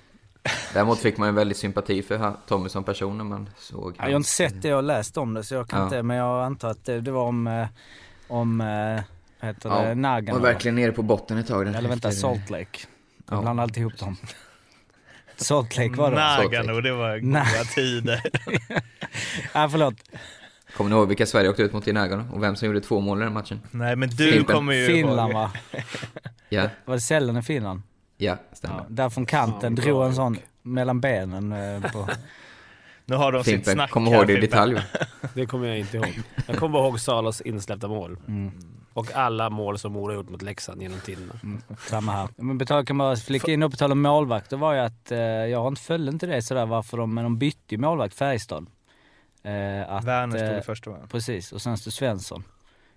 Däremot 0.75 0.99
fick 0.99 1.17
man 1.17 1.29
ju 1.29 1.35
väldigt 1.35 1.57
sympati 1.57 2.03
för 2.03 2.19
han- 2.19 2.37
Tommy 2.49 2.69
som 2.69 2.85
person 2.85 3.19
när 3.19 3.25
man 3.25 3.49
såg 3.59 3.95
Ja, 3.99 4.05
jag 4.05 4.11
har 4.13 4.17
inte 4.17 4.29
sett 4.29 4.63
det, 4.63 4.69
jag 4.69 4.77
har 4.77 4.83
läst 4.83 5.17
om 5.17 5.35
det 5.35 5.45
så 5.45 5.55
jag 5.55 5.69
kan 5.69 5.79
Ja. 5.79 5.85
inte, 5.85 6.03
men 6.03 6.17
jag 6.17 6.45
antar 6.45 6.69
att 6.71 6.85
det, 6.85 7.01
det 7.01 7.11
var 7.11 7.23
om, 7.25 7.47
eh, 7.47 7.67
om 8.29 8.61
heter 9.47 9.71
det, 9.71 9.89
Ja, 9.89 9.95
Nagano. 9.95 10.39
var 10.39 10.47
verkligen 10.47 10.75
nere 10.75 10.93
på 10.93 11.03
botten 11.03 11.39
ett 11.39 11.47
tag 11.47 11.67
där. 11.67 11.75
Eller 11.75 11.89
vänta, 11.89 12.09
efter- 12.09 12.21
Salt 12.21 12.51
Lake. 12.51 12.79
Jag 13.29 13.39
Ja. 13.39 13.43
blandar 13.43 13.63
alltid 13.63 13.81
ihop 13.81 13.99
dem. 13.99 14.17
Salt 15.37 15.77
Lake 15.77 15.91
var 15.97 16.11
det? 16.11 16.17
Nagano, 16.17 16.81
det 16.81 16.93
var 16.93 17.19
goda 17.19 17.65
tider. 17.75 18.23
ah, 19.53 19.69
förlåt. 19.69 19.95
Kommer 20.77 20.91
ni 20.91 20.97
ihåg 20.97 21.09
vilka 21.09 21.27
Sverige 21.27 21.49
åkte 21.51 21.63
ut 21.63 21.73
mot 21.73 21.89
i 21.89 21.93
Nagano? 21.93 22.33
Och 22.35 22.43
vem 22.43 22.57
som 22.57 22.67
gjorde 22.67 22.81
två 22.81 23.01
mål 23.01 23.21
i 23.21 23.25
den 23.25 23.33
matchen? 23.33 23.61
Nej 23.71 23.97
men 23.97 24.09
du 24.09 24.33
Fimpen. 24.33 24.55
kommer 24.57 24.73
ju 24.73 24.87
Finland 24.87 25.33
ihåg. 25.33 25.41
va? 25.43 25.51
Ja, 26.49 26.69
Var 26.85 26.95
det 26.95 27.01
Sälen 27.01 27.37
i 27.37 27.43
Finland? 27.43 27.83
ja, 28.17 28.37
stämmer. 28.53 28.77
Ja, 28.77 28.85
där 28.89 29.11
från 29.11 29.27
kanten 29.27 29.61
Fan, 29.61 29.85
drog 29.85 30.05
en 30.07 30.15
sån 30.15 30.39
mellan 30.63 31.01
benen 31.01 31.53
eh, 31.53 31.93
på... 31.93 32.09
Nu 33.05 33.17
har 33.17 33.33
de 33.33 33.45
sitt 33.45 33.55
Fimpen, 33.55 33.75
snack 33.75 33.91
kommer 33.91 34.11
här, 34.11 34.19
ihåg 34.19 34.27
det 34.27 34.33
i 34.33 34.41
detalj? 34.41 34.81
Det 35.35 35.47
kommer 35.47 35.67
jag 35.69 35.79
inte 35.79 35.97
ihåg. 35.97 36.21
Jag 36.47 36.57
kommer 36.57 36.73
bara 36.73 36.87
ihåg 36.89 37.01
Salas 37.01 37.41
insläppta 37.41 37.89
mål. 37.89 38.19
Mm, 38.29 38.53
Och 38.95 39.15
alla 39.15 39.51
mål 39.51 39.79
som 39.79 39.93
Mora 39.93 40.15
gjort 40.15 40.29
mot 40.29 40.43
Leksand 40.43 40.83
genom 40.83 41.01
tiderna. 41.01 41.33
samma 41.89 42.13
här. 42.13 42.29
Men 42.37 42.59
betal, 42.59 42.87
kan 42.87 42.99
bara 42.99 43.17
flika 43.17 43.53
in 43.53 43.63
och 43.63 43.71
betala 43.71 43.95
målvakt. 43.95 44.51
Det 44.51 44.57
var 44.57 44.75
ju 44.75 44.81
att, 44.81 45.13
eh, 45.13 45.19
jag 45.19 45.61
har 45.61 45.69
inte 45.69 45.83
följt 45.83 46.13
inte 46.13 46.27
det 46.27 46.43
sådär 46.43 46.67
varför 46.67 46.97
de, 46.97 47.15
men 47.15 47.25
de 47.25 47.39
bytte 47.39 47.75
ju 47.75 47.79
målvakt 47.79 48.15
Färjestad. 48.15 48.67
Eh, 49.43 49.93
att, 49.93 50.05
Werner 50.05 50.39
stod 50.39 50.53
eh, 50.53 50.59
i 50.59 50.63
första 50.63 50.91
va? 50.91 50.97
Precis, 51.11 51.53
och 51.53 51.63
sen 51.63 51.79
stod 51.79 51.93
Svensson. 51.93 52.45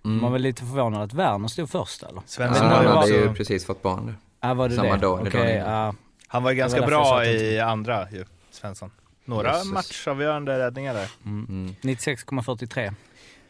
Mm. 0.06 0.22
Man 0.22 0.32
var 0.32 0.40
lite 0.40 0.62
förvånad 0.62 1.02
att 1.02 1.14
Werner 1.14 1.48
stod 1.48 1.70
först 1.70 2.04
eller? 2.04 2.16
Ja, 2.16 2.22
Svensson 2.26 2.68
Men 2.68 2.76
han 2.76 2.98
hade 2.98 3.10
ju 3.10 3.34
precis 3.34 3.66
fått 3.66 3.82
barn 3.82 4.06
nu. 4.06 4.14
Ja, 4.42 4.54
var 4.54 4.70
det 4.70 4.76
Samma 4.76 4.96
det? 4.96 4.98
dag 4.98 5.28
innan. 5.28 5.50
ja. 5.50 5.94
han 6.28 6.44
var 6.44 6.52
ju 6.52 6.58
ganska 6.58 6.80
var 6.80 6.88
bra 6.88 7.26
i 7.26 7.60
andra 7.60 8.08
ju, 8.12 8.26
Svensson. 8.52 8.92
Några 9.26 9.54
Jesus. 9.54 9.72
matchavgörande 9.72 10.60
räddningar 10.60 10.94
där. 10.94 11.12
Mm. 11.26 11.46
Mm. 11.50 11.76
96,43. 11.82 12.94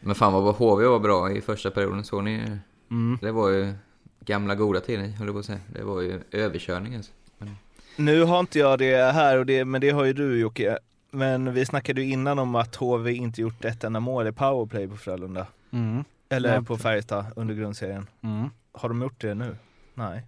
Men 0.00 0.14
fan 0.14 0.32
vad 0.32 0.54
HV 0.54 0.84
var 0.86 0.98
bra 0.98 1.30
i 1.30 1.40
första 1.40 1.70
perioden, 1.70 2.04
såg 2.04 2.24
ni? 2.24 2.58
Mm. 2.90 3.18
Det 3.22 3.32
var 3.32 3.48
ju 3.50 3.72
gamla 4.20 4.54
goda 4.54 4.80
tider, 4.80 5.06
höll 5.08 5.26
jag 5.26 5.34
på 5.34 5.38
att 5.38 5.44
säga. 5.46 5.60
Det 5.72 5.82
var 5.84 6.00
ju 6.00 6.20
överkörning 6.30 6.94
alltså. 6.94 7.12
Nu 7.96 8.22
har 8.22 8.40
inte 8.40 8.58
jag 8.58 8.78
det 8.78 9.12
här, 9.12 9.38
och 9.38 9.46
det, 9.46 9.64
men 9.64 9.80
det 9.80 9.90
har 9.90 10.04
ju 10.04 10.12
du 10.12 10.38
Jocke. 10.40 10.78
Men 11.10 11.54
vi 11.54 11.66
snackade 11.66 12.02
ju 12.02 12.10
innan 12.12 12.38
om 12.38 12.54
att 12.54 12.76
HV 12.76 13.12
inte 13.12 13.40
gjort 13.40 13.64
ett 13.64 13.84
enda 13.84 14.00
mål 14.00 14.26
i 14.26 14.32
powerplay 14.32 14.88
på 14.88 14.96
Frölunda. 14.96 15.46
Mm. 15.70 16.04
Eller 16.28 16.54
Ja. 16.54 16.62
på 16.62 16.76
Färjestad 16.76 17.24
under 17.36 17.54
grundserien. 17.54 18.06
Mm. 18.22 18.48
Har 18.72 18.88
de 18.88 19.02
gjort 19.02 19.20
det 19.20 19.34
nu? 19.34 19.56
Nej. 19.94 20.22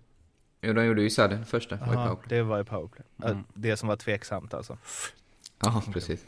Jo, 0.63 0.73
de 0.73 0.85
gjorde 0.85 1.03
ju 1.03 1.11
sadden 1.11 1.45
första, 1.47 1.77
var 1.77 1.87
i 1.93 1.97
Aha, 1.97 2.07
powerplay. 2.07 2.39
det 2.39 2.43
var 2.45 2.61
i 2.61 2.65
powerplay. 2.65 3.07
Äh, 3.25 3.31
Mm. 3.31 3.45
Det 3.55 3.77
som 3.77 3.89
var 3.89 3.97
tveksamt 3.97 4.55
alltså. 4.55 4.79
Ja, 5.63 5.83
precis. 5.93 6.25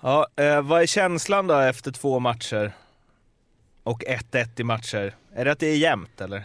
Ja, 0.00 0.26
eh, 0.36 0.62
vad 0.62 0.82
är 0.82 0.86
känslan 0.86 1.46
då 1.46 1.54
efter 1.54 1.92
två 1.92 2.18
matcher? 2.18 2.72
Och 3.82 4.04
1-1 4.04 4.60
i 4.60 4.64
matcher? 4.64 5.14
Är 5.34 5.44
det 5.44 5.52
att 5.52 5.58
det 5.58 5.66
är 5.66 5.76
jämnt 5.76 6.20
eller? 6.20 6.44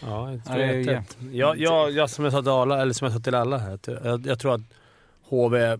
Ja, 0.00 0.30
jag 0.30 0.36
Ja, 0.38 0.42
tror 0.52 0.56
är 0.56 0.66
det 0.72 0.80
är 0.80 0.84
rätt. 0.84 1.16
Jag, 1.32 1.58
jag, 1.58 1.90
jag, 1.90 2.10
som 2.10 2.24
jag 2.24 2.32
sa 2.32 2.42
till 2.42 2.50
alla, 2.50 2.82
eller 2.82 2.92
som 2.92 3.04
jag 3.04 3.14
sa 3.14 3.20
till 3.20 3.34
alla 3.34 3.58
här, 3.58 3.78
jag, 4.04 4.26
jag 4.26 4.38
tror 4.38 4.54
att 4.54 4.60
HV... 5.28 5.78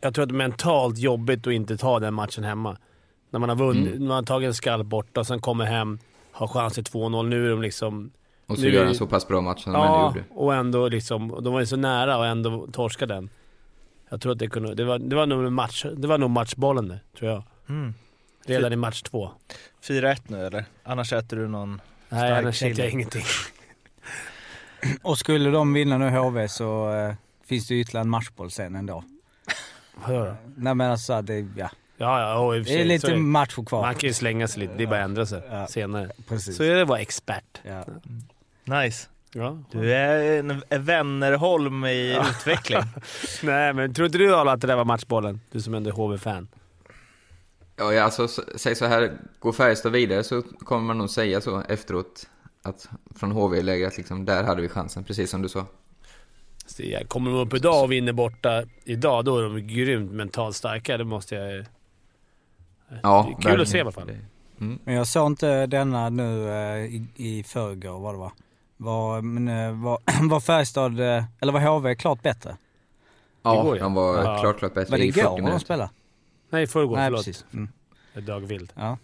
Jag 0.00 0.14
tror 0.14 0.22
att 0.22 0.28
det 0.28 0.32
är 0.34 0.36
mentalt 0.36 0.98
jobbigt 0.98 1.46
att 1.46 1.52
inte 1.52 1.76
ta 1.76 2.00
den 2.00 2.14
matchen 2.14 2.44
hemma. 2.44 2.76
När 3.30 3.40
man 3.40 3.48
har 3.48 3.56
vunnit, 3.56 3.86
Mm. 3.86 3.98
när 4.00 4.06
man 4.08 4.14
har 4.16 4.22
tagit 4.22 4.46
en 4.46 4.54
skalp 4.54 4.86
borta 4.86 5.20
och 5.20 5.26
sen 5.26 5.40
kommer 5.40 5.64
hem, 5.64 5.98
har 6.32 6.46
chans 6.48 6.74
till 6.74 6.84
2-0. 6.84 7.22
Nu 7.28 7.46
är 7.46 7.50
de 7.50 7.62
liksom... 7.62 8.10
Och 8.46 8.56
så 8.56 8.62
Nu- 8.62 8.70
gör 8.70 8.84
en 8.86 8.94
så 8.94 9.06
pass 9.06 9.28
bra 9.28 9.40
match 9.40 9.62
som 9.64 9.72
de 9.72 9.82
ändå 9.82 9.94
Ja, 9.94 10.06
gjorde. 10.08 10.24
och 10.30 10.54
ändå 10.54 10.88
liksom... 10.88 11.28
De 11.44 11.52
var 11.52 11.60
ju 11.60 11.66
så 11.66 11.76
nära 11.76 12.18
och 12.18 12.26
ändå 12.26 12.66
torska 12.72 13.06
den. 13.06 13.30
Jag 14.14 14.20
tror 14.20 14.32
att 14.32 14.38
det 14.38 14.48
kunde... 14.48 14.74
Det 14.74 14.84
var, 14.84 14.98
det 14.98 15.16
var, 15.16 15.26
nog, 15.26 15.52
match, 15.52 15.86
det 15.96 16.08
var 16.08 16.18
nog 16.18 16.30
matchbollen 16.30 16.88
det, 16.88 17.00
tror 17.18 17.30
jag. 17.30 17.42
Mm. 17.68 17.94
Redan 18.46 18.72
i 18.72 18.76
match 18.76 19.02
två. 19.02 19.30
4-1 19.82 20.16
nu 20.26 20.46
eller? 20.46 20.64
Annars 20.82 21.12
äter 21.12 21.36
du 21.36 21.48
någon 21.48 21.80
Nej, 22.08 22.20
stark 22.20 22.42
annars 22.42 22.62
vet 22.62 22.78
jag 22.78 22.90
ingenting. 22.90 23.24
Och 25.02 25.18
skulle 25.18 25.50
de 25.50 25.72
vinna 25.72 25.98
nu 25.98 26.10
HV 26.10 26.48
så 26.48 26.92
eh, 26.92 27.14
finns 27.46 27.66
det 27.68 27.74
ju 27.74 27.80
ytterligare 27.80 28.04
en 28.04 28.10
matchboll 28.10 28.50
sen 28.50 28.74
ändå. 28.76 29.04
Vad 29.94 30.14
gör 30.14 30.26
du? 30.26 30.52
Nej 30.62 30.74
men 30.74 30.90
alltså 30.90 31.22
det, 31.22 31.46
ja. 31.56 31.70
Ja, 31.96 32.20
ja, 32.20 32.38
och 32.38 32.56
i 32.56 32.60
och 32.60 32.66
för 32.66 32.72
Det 32.74 32.80
är 32.80 32.88
sig, 32.88 32.98
så 32.98 33.06
lite 33.06 33.18
matcher 33.18 33.64
kvar. 33.64 33.82
Man 33.82 33.94
kan 33.94 34.08
ju 34.08 34.14
slänga 34.14 34.48
sig 34.48 34.60
lite, 34.60 34.74
det 34.76 34.82
är 34.82 34.86
bara 34.86 35.00
att 35.00 35.04
ändra 35.04 35.26
sig 35.26 35.42
Ja. 35.50 35.66
senare. 35.66 36.10
Precis. 36.28 36.56
Så 36.56 36.62
är 36.62 36.74
det 36.74 36.82
att 36.82 36.88
vara 36.88 37.00
expert. 37.00 37.60
Ja. 37.62 37.84
Nice. 38.64 39.08
Ja. 39.34 39.58
Du 39.72 39.92
är 39.94 40.38
en 40.38 40.62
Wennerholm 40.84 41.84
i 41.84 42.18
utveckling. 42.30 42.80
Nej, 43.42 43.72
men 43.74 43.94
tror 43.94 44.06
inte 44.06 44.18
du 44.18 44.36
Arla 44.36 44.52
att 44.52 44.60
det 44.60 44.66
där 44.66 44.76
var 44.76 44.84
matchbollen? 44.84 45.40
Du 45.50 45.60
som 45.60 45.74
ändå 45.74 45.90
är 45.90 45.94
HV-fan. 45.94 46.48
Ja, 47.76 47.92
ja, 47.92 48.02
alltså 48.02 48.28
säg 48.56 48.74
så 48.74 48.86
här, 48.86 49.12
går 49.38 49.52
Färjestad 49.52 49.92
vidare 49.92 50.24
så 50.24 50.42
kommer 50.42 50.82
man 50.82 50.98
nog 50.98 51.10
säga 51.10 51.40
så 51.40 51.60
efteråt. 51.68 52.28
Att 52.62 52.88
från 53.16 53.30
HV-lägret 53.32 53.96
liksom, 53.96 54.24
där 54.24 54.44
hade 54.44 54.62
vi 54.62 54.68
chansen, 54.68 55.04
precis 55.04 55.30
som 55.30 55.42
du 55.42 55.48
sa. 55.48 55.66
Så 56.66 56.82
jag 56.82 57.08
Kommer 57.08 57.30
de 57.30 57.36
upp 57.40 57.54
idag 57.54 57.84
och 57.84 57.92
vinner 57.92 58.12
borta 58.12 58.62
idag, 58.84 59.24
då 59.24 59.38
är 59.38 59.42
de 59.42 59.66
grymt 59.66 60.12
mentalt 60.12 60.56
starka. 60.56 60.96
Det 60.96 61.04
måste 61.04 61.34
jag... 61.34 61.64
Ja, 63.02 63.36
det 63.42 63.48
är 63.48 63.52
kul 63.52 63.60
att 63.62 63.68
se 63.68 63.78
i 63.78 63.80
alla 63.80 63.92
fall. 63.92 64.06
Det- 64.06 64.18
Men 64.84 64.94
jag 64.94 65.06
såg 65.06 65.26
inte 65.26 65.66
denna 65.66 66.08
nu 66.10 66.48
eh, 66.50 66.84
i, 66.84 67.06
i 67.16 67.42
förrgår 67.42 68.00
vad 68.00 68.14
det 68.14 68.18
var. 68.18 68.32
Var, 68.76 69.20
men, 69.22 69.48
eh, 69.48 69.72
var, 69.82 69.98
var 70.28 70.40
Färjestad, 70.40 71.00
eh, 71.00 71.24
eller 71.40 71.52
var 71.52 71.60
HV 71.60 71.94
klart 71.94 72.22
bättre? 72.22 72.56
Ja, 73.42 73.60
Igår, 73.62 73.76
ja. 73.76 73.82
de 73.82 73.94
var 73.94 74.16
Ja. 74.24 74.38
klart, 74.40 74.58
klart 74.58 74.74
bättre 74.74 74.90
Var 74.90 74.98
det 74.98 75.04
i 75.04 75.12
40 75.12 75.20
igår 75.26 75.36
de 75.36 75.42
minuter. 75.44 75.58
spelade? 75.64 75.90
Nej, 76.50 76.62
i 76.62 76.66
förrgår. 76.66 76.96
Nej 76.96 77.06
Förlåt. 77.06 77.24
precis. 77.24 77.44
Mm. 77.52 77.68
Jag 78.12 78.22
är 78.22 78.26
dagvild. 78.26 78.72
Ja. 78.74 78.98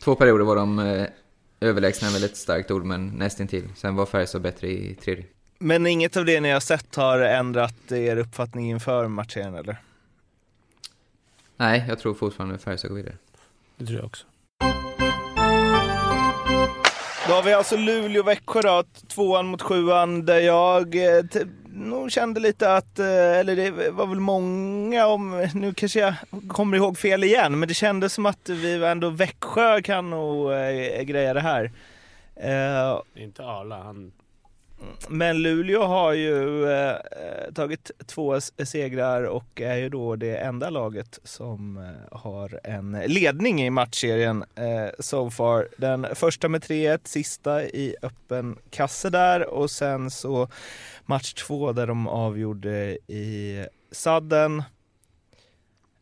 Två 0.00 0.14
perioder 0.14 0.44
var 0.44 0.56
de 0.56 0.78
eh, 0.78 1.06
överlägsna, 1.60 2.08
ett 2.08 2.36
starkt 2.36 2.70
ord, 2.70 2.84
men 2.84 3.08
nästintill. 3.08 3.68
Sen 3.76 3.94
var 3.94 4.06
Färjestad 4.06 4.42
bättre 4.42 4.68
i 4.68 4.94
tredje. 4.94 5.24
Men 5.58 5.86
inget 5.86 6.16
av 6.16 6.24
det 6.24 6.40
ni 6.40 6.50
har 6.50 6.60
sett 6.60 6.94
har 6.94 7.18
ändrat 7.20 7.92
er 7.92 8.16
uppfattning 8.16 8.70
inför 8.70 9.08
matchen 9.08 9.54
eller? 9.54 9.76
Nej, 11.56 11.84
jag 11.88 11.98
tror 11.98 12.14
fortfarande 12.14 12.58
Färjestad 12.58 12.90
går 12.90 12.96
vidare. 12.96 13.16
Det 13.76 13.86
tror 13.86 13.98
jag 13.98 14.06
också. 14.06 14.26
Då 17.28 17.32
har 17.32 17.42
vi 17.42 17.52
alltså 17.52 17.76
Luleå-Växjö 17.76 18.62
då, 18.62 18.84
tvåan 19.08 19.46
mot 19.46 19.62
sjuan, 19.62 20.26
där 20.26 20.40
jag 20.40 20.94
eh, 20.94 21.24
nog 21.68 22.12
kände 22.12 22.40
lite 22.40 22.74
att, 22.76 22.98
eh, 22.98 23.38
eller 23.38 23.56
det 23.56 23.90
var 23.90 24.06
väl 24.06 24.20
många 24.20 25.06
om, 25.06 25.48
nu 25.54 25.74
kanske 25.74 26.00
jag 26.00 26.14
kommer 26.48 26.76
ihåg 26.76 26.98
fel 26.98 27.24
igen, 27.24 27.58
men 27.58 27.68
det 27.68 27.74
kändes 27.74 28.12
som 28.12 28.26
att 28.26 28.48
vi 28.48 28.84
ändå, 28.84 29.10
Växjö 29.10 29.82
kan 29.82 30.10
nog 30.10 30.52
äh, 30.52 31.02
greja 31.02 31.34
det 31.34 31.40
här. 31.40 31.64
Uh, 32.44 33.02
Inte 33.14 33.44
Arla, 33.44 33.82
han 33.82 34.12
men 35.08 35.42
Luleå 35.42 35.82
har 35.82 36.12
ju 36.12 36.68
eh, 36.70 36.96
tagit 37.54 37.90
två 38.06 38.40
segrar 38.40 39.22
och 39.22 39.60
är 39.60 39.76
ju 39.76 39.88
då 39.88 40.16
det 40.16 40.36
enda 40.36 40.70
laget 40.70 41.18
som 41.24 41.76
eh, 41.76 42.18
har 42.18 42.60
en 42.64 42.92
ledning 43.06 43.62
i 43.62 43.70
matchserien 43.70 44.44
eh, 44.54 44.90
so 44.98 45.30
far. 45.30 45.68
Den 45.76 46.06
första 46.14 46.48
med 46.48 46.62
3-1, 46.62 47.00
sista 47.04 47.64
i 47.64 47.96
öppen 48.02 48.58
kasse 48.70 49.10
där 49.10 49.46
och 49.48 49.70
sen 49.70 50.10
så 50.10 50.48
match 51.04 51.32
två 51.34 51.72
där 51.72 51.86
de 51.86 52.08
avgjorde 52.08 52.98
i 53.06 53.66
sadden. 53.90 54.62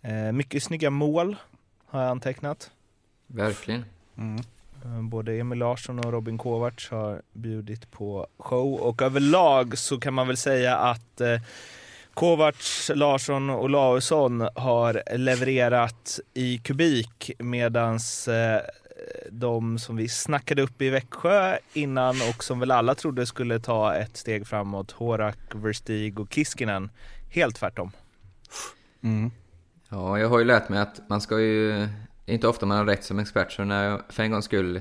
Eh, 0.02 0.32
mycket 0.32 0.62
snygga 0.62 0.90
mål 0.90 1.36
har 1.86 2.02
jag 2.02 2.10
antecknat. 2.10 2.70
Verkligen. 3.26 3.84
Mm. 4.18 4.42
Eh, 4.84 5.02
Både 5.02 5.38
Emil 5.38 5.58
Larsson 5.58 5.98
och 5.98 6.12
Robin 6.12 6.38
Kovacs 6.38 6.90
har 6.90 7.22
bjudit 7.32 7.90
på 7.90 8.26
show 8.38 8.74
och 8.74 9.02
överlag 9.02 9.78
så 9.78 10.00
kan 10.00 10.14
man 10.14 10.26
väl 10.26 10.36
säga 10.36 10.76
att 10.76 11.20
eh, 11.20 11.40
Kovacs, 12.14 12.90
Larsson 12.94 13.50
och 13.50 13.70
Lausson 13.70 14.48
har 14.54 15.18
levererat 15.18 16.20
i 16.34 16.58
kubik 16.58 17.30
medans 17.38 18.28
eh, 18.28 18.60
de 19.30 19.78
som 19.78 19.96
vi 19.96 20.08
snackade 20.08 20.62
upp 20.62 20.82
i 20.82 20.90
Växjö 20.90 21.56
innan 21.72 22.16
och 22.28 22.44
som 22.44 22.60
väl 22.60 22.70
alla 22.70 22.94
trodde 22.94 23.26
skulle 23.26 23.60
ta 23.60 23.94
ett 23.94 24.16
steg 24.16 24.46
framåt, 24.46 24.90
Horak, 24.90 25.38
Verstig 25.54 26.20
och 26.20 26.32
Kiskinen, 26.32 26.90
helt 27.30 27.56
tvärtom. 27.56 27.90
Mm. 29.02 29.30
Ja, 29.88 30.18
jag 30.18 30.28
har 30.28 30.38
ju 30.38 30.44
lärt 30.44 30.68
mig 30.68 30.80
att 30.80 31.08
man 31.08 31.20
ska 31.20 31.40
ju... 31.40 31.88
Det 32.24 32.32
är 32.32 32.34
inte 32.34 32.48
ofta 32.48 32.66
man 32.66 32.78
har 32.78 32.84
rätt 32.84 33.04
som 33.04 33.18
expert, 33.18 33.52
så 33.52 33.64
när 33.64 33.84
jag 33.84 34.00
för 34.08 34.22
en 34.22 34.30
gångs 34.30 34.44
skull 34.44 34.80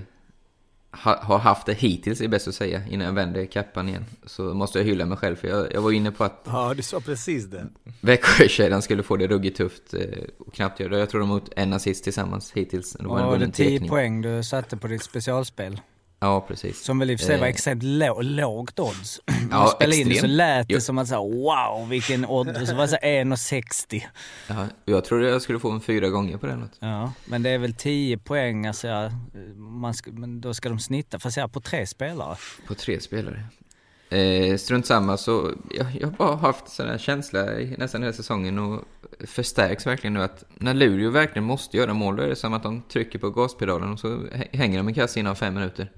ha, 0.91 1.23
har 1.23 1.37
haft 1.39 1.65
det 1.65 1.73
hittills, 1.73 2.21
är 2.21 2.27
bäst 2.27 2.47
att 2.47 2.55
säga, 2.55 2.81
innan 2.89 3.07
jag 3.07 3.13
vänder 3.13 3.45
kappan 3.45 3.89
igen, 3.89 4.05
så 4.25 4.43
måste 4.53 4.79
jag 4.79 4.85
hylla 4.85 5.05
mig 5.05 5.17
själv. 5.17 5.35
För 5.35 5.47
jag, 5.47 5.73
jag 5.73 5.81
var 5.81 5.91
inne 5.91 6.11
på 6.11 6.23
att 6.23 6.41
Ja, 6.45 6.73
du 6.73 6.81
sa 6.83 6.99
precis 6.99 7.45
det. 7.45 7.67
Växjökedjan 8.01 8.81
skulle 8.81 9.03
få 9.03 9.17
det 9.17 9.27
ruggigt 9.27 9.57
tufft 9.57 9.93
eh, 9.93 10.01
och 10.39 10.53
knappt 10.53 10.79
göra 10.79 10.89
det. 10.89 10.99
Jag 10.99 11.09
tror 11.09 11.21
de 11.21 11.29
har 11.29 11.37
gjort 11.37 11.49
en 11.55 11.73
assist 11.73 12.03
tillsammans 12.03 12.51
hittills. 12.51 12.93
Det 12.93 13.07
var 13.07 13.19
en 13.19 13.25
Och 13.25 13.31
det 13.31 13.37
vunnen 13.37 13.51
10 13.51 13.69
tekning. 13.69 13.89
poäng 13.89 14.21
du 14.21 14.43
satte 14.43 14.77
på 14.77 14.87
ditt 14.87 15.03
specialspel. 15.03 15.81
Ja, 16.23 16.41
precis. 16.47 16.83
Som 16.83 16.99
väl 16.99 17.11
i 17.11 17.15
och 17.15 17.19
för 17.19 17.25
sig 17.25 17.37
var 17.39 17.45
Eh. 17.45 17.49
extremt 17.49 17.83
lå, 17.83 18.21
lågt 18.21 18.79
odds. 18.79 19.21
När 19.27 19.57
Ja, 19.57 19.67
spelade 19.67 19.97
in 19.97 20.09
det 20.09 20.15
så 20.15 20.27
lät 20.27 20.67
det 20.67 20.73
Jo. 20.73 20.79
som 20.79 20.97
att 20.97 21.07
så 21.07 21.13
här, 21.13 21.21
wow 21.43 21.89
vilken 21.89 22.25
odds. 22.25 22.69
Så 22.69 22.75
var 22.75 22.81
det 22.81 22.87
så 22.87 22.97
här 23.01 23.09
1,60. 23.25 24.03
Ja, 24.47 24.67
jag 24.85 25.05
trodde 25.05 25.29
jag 25.29 25.41
skulle 25.41 25.59
få 25.59 25.71
en 25.71 25.81
fyra 25.81 26.09
gånger 26.09 26.37
på 26.37 26.45
den. 26.47 26.69
Ja, 26.79 27.13
men 27.25 27.43
det 27.43 27.49
är 27.49 27.57
väl 27.57 27.73
10 27.73 28.17
poäng, 28.17 28.67
alltså, 28.67 28.87
ja, 28.87 29.11
man 29.57 29.93
ska, 29.93 30.11
men 30.11 30.41
då 30.41 30.53
ska 30.53 30.69
de 30.69 30.79
snitta, 30.79 31.19
fast 31.19 31.37
ja, 31.37 31.47
på 31.47 31.59
tre 31.61 31.87
spelare. 31.87 32.35
På 32.67 32.75
tre 32.75 32.99
spelare. 32.99 33.43
Eh, 34.09 34.57
strunt 34.57 34.85
samma, 34.85 35.17
så 35.17 35.51
jag, 35.71 35.87
jag 35.99 36.07
har 36.07 36.15
bara 36.17 36.35
haft 36.35 36.69
sån 36.69 36.87
här 36.87 36.97
känsla 36.97 37.59
i 37.59 37.75
nästan 37.77 38.01
hela 38.01 38.13
säsongen 38.13 38.59
och 38.59 38.83
förstärks 39.27 39.87
verkligen 39.87 40.13
nu 40.13 40.23
att 40.23 40.43
när 40.55 40.73
Luleå 40.73 41.09
verkligen 41.09 41.43
måste 41.43 41.77
göra 41.77 41.93
mål, 41.93 42.15
då 42.15 42.23
är 42.23 42.27
det 42.27 42.35
som 42.35 42.53
att 42.53 42.63
de 42.63 42.81
trycker 42.81 43.19
på 43.19 43.29
gaspedalen 43.29 43.91
och 43.93 43.99
så 43.99 44.07
hä- 44.07 44.57
hänger 44.57 44.77
de 44.77 44.87
en 44.87 44.93
kasse 44.93 45.19
inom 45.19 45.35
fem 45.35 45.53
minuter. 45.53 45.91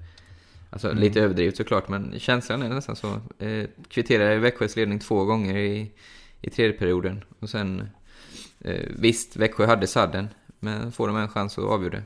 Alltså 0.74 0.92
lite 0.92 1.20
överdrivet 1.20 1.56
såklart, 1.56 1.88
men 1.88 2.18
känslan 2.18 2.62
är 2.62 2.68
nästan 2.68 2.96
så. 2.96 3.20
Eh, 3.38 3.66
kvitterar 3.88 4.32
i 4.32 4.38
Växjös 4.38 4.76
ledning 4.76 4.98
två 4.98 5.24
gånger 5.24 5.56
i, 5.56 5.90
i 6.40 6.50
tredje 6.50 6.78
perioden 6.78 7.24
och 7.38 7.50
sen 7.50 7.88
eh, 8.60 8.88
visst, 8.98 9.36
Växjö 9.36 9.66
hade 9.66 9.86
sadden, 9.86 10.28
men 10.60 10.92
får 10.92 11.06
de 11.06 11.16
en 11.16 11.28
chans 11.28 11.58
att 11.58 11.64
avgöra 11.64 11.90
det. 11.90 12.02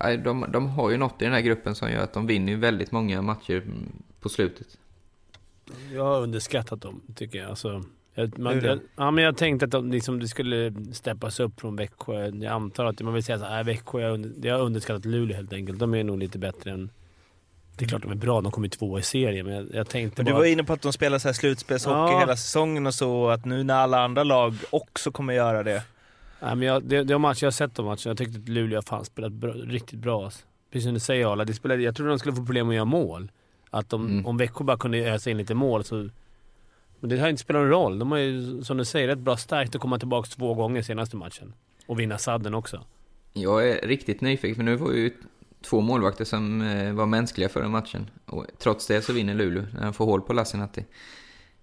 Eh, 0.00 0.22
de, 0.22 0.46
de 0.48 0.68
har 0.68 0.90
ju 0.90 0.96
något 0.96 1.22
i 1.22 1.24
den 1.24 1.34
här 1.34 1.40
gruppen 1.40 1.74
som 1.74 1.90
gör 1.90 2.02
att 2.02 2.12
de 2.12 2.26
vinner 2.26 2.52
ju 2.52 2.58
väldigt 2.58 2.92
många 2.92 3.22
matcher 3.22 3.56
mm, 3.56 3.92
på 4.20 4.28
slutet. 4.28 4.78
Jag 5.92 6.04
har 6.04 6.20
underskattat 6.20 6.80
dem, 6.80 7.00
tycker 7.14 7.38
jag. 7.38 7.50
Alltså, 7.50 7.84
jag, 8.14 8.38
man, 8.38 8.60
jag, 8.60 8.80
ja, 8.96 9.10
men 9.10 9.24
jag 9.24 9.36
tänkte 9.36 9.64
att 9.64 9.70
de, 9.70 9.90
liksom, 9.90 10.20
det 10.20 10.28
skulle 10.28 10.74
steppas 10.92 11.40
upp 11.40 11.60
från 11.60 11.76
Växjö. 11.76 12.26
Jag 12.26 12.52
antar 12.52 12.84
att 12.84 13.00
man 13.00 13.14
vill 13.14 13.24
säga 13.24 13.38
såhär, 13.38 13.64
Växjö, 13.64 14.00
jag, 14.00 14.14
under, 14.14 14.48
jag 14.48 14.58
har 14.58 14.64
underskattat 14.64 15.04
Luleå 15.04 15.36
helt 15.36 15.52
enkelt. 15.52 15.78
De 15.78 15.94
är 15.94 16.04
nog 16.04 16.18
lite 16.18 16.38
bättre 16.38 16.70
än... 16.70 16.90
Det 17.76 17.84
är 17.84 17.88
klart 17.88 18.02
de 18.02 18.10
är 18.10 18.14
bra, 18.16 18.40
de 18.40 18.52
kommer 18.52 18.66
ju 18.66 18.70
två 18.70 18.98
i 18.98 19.02
serien, 19.02 19.46
men 19.46 19.54
jag, 19.54 19.66
jag 19.74 19.88
tänkte 19.88 20.22
Men 20.22 20.26
du 20.26 20.32
bara... 20.32 20.38
var 20.38 20.46
inne 20.46 20.64
på 20.64 20.72
att 20.72 20.82
de 20.82 20.92
spelar 20.92 21.18
så 21.18 21.28
här 21.28 21.32
slutspelshockey 21.32 22.12
Ja. 22.12 22.20
hela 22.20 22.36
säsongen 22.36 22.86
och 22.86 22.94
så, 22.94 23.28
att 23.28 23.44
nu 23.44 23.64
när 23.64 23.74
alla 23.74 24.04
andra 24.04 24.24
lag 24.24 24.54
också 24.70 25.10
kommer 25.10 25.32
göra 25.34 25.62
det. 25.62 25.82
Nej, 26.40 26.54
men 26.56 26.68
jag, 26.68 26.82
det, 26.84 27.04
det 27.04 27.14
har 27.14 27.18
matcher 27.18 27.44
jag 27.44 27.46
har 27.46 27.52
sett 27.52 27.74
de 27.74 27.84
matcherna. 27.86 27.98
Jag 28.04 28.16
tyckte 28.18 28.38
att 28.38 28.48
Luleå 28.48 28.82
fan 28.82 29.04
spelat 29.04 29.32
bra, 29.32 29.52
riktigt 29.52 29.98
bra. 29.98 30.24
Alltså. 30.24 30.44
Precis 30.72 30.84
som 30.84 30.94
du 30.94 31.00
säger 31.00 31.32
Arla, 31.32 31.44
det 31.44 31.54
spelade, 31.54 31.82
jag 31.82 31.96
trodde 31.96 32.10
de 32.12 32.18
skulle 32.18 32.36
få 32.36 32.44
problem 32.44 32.68
att 32.68 32.74
göra 32.74 32.84
mål. 32.84 33.30
Att 33.70 33.90
de, 33.90 34.06
Mm. 34.06 34.26
om 34.26 34.36
Växjö 34.36 34.64
bara 34.64 34.76
kunde 34.76 34.98
ösa 34.98 35.30
in 35.30 35.38
lite 35.38 35.54
mål 35.54 35.84
så... 35.84 36.08
Men 37.00 37.10
det 37.10 37.18
har 37.18 37.28
inte 37.28 37.42
spelat 37.42 37.60
någon 37.62 37.70
roll. 37.70 37.98
De 37.98 38.10
har 38.10 38.18
ju, 38.18 38.62
som 38.64 38.76
du 38.76 38.84
säger, 38.84 39.08
rätt 39.08 39.18
bra 39.18 39.36
starkt 39.36 39.74
att 39.74 39.80
komma 39.80 39.98
tillbaka 39.98 40.28
två 40.36 40.54
gånger 40.54 40.82
senaste 40.82 41.16
matchen. 41.16 41.52
Och 41.86 42.00
vinna 42.00 42.18
sadden 42.18 42.54
också. 42.54 42.80
Jag 43.32 43.68
är 43.68 43.86
riktigt 43.88 44.20
nyfiken, 44.20 44.56
för 44.56 44.62
nu 44.62 44.76
var 44.76 44.92
ju 44.92 45.10
två 45.70 45.80
målvakter 45.80 46.24
som 46.24 46.62
eh, 46.62 46.92
var 46.92 47.06
mänskliga 47.06 47.48
förra 47.48 47.68
matchen. 47.68 48.10
Och 48.26 48.46
trots 48.58 48.86
det 48.86 49.02
så 49.02 49.12
vinner 49.12 49.34
Luleå 49.34 49.64
när 49.74 49.82
han 49.82 49.94
får 49.94 50.04
hål 50.04 50.20
på 50.20 50.32
Lassinantti. 50.32 50.84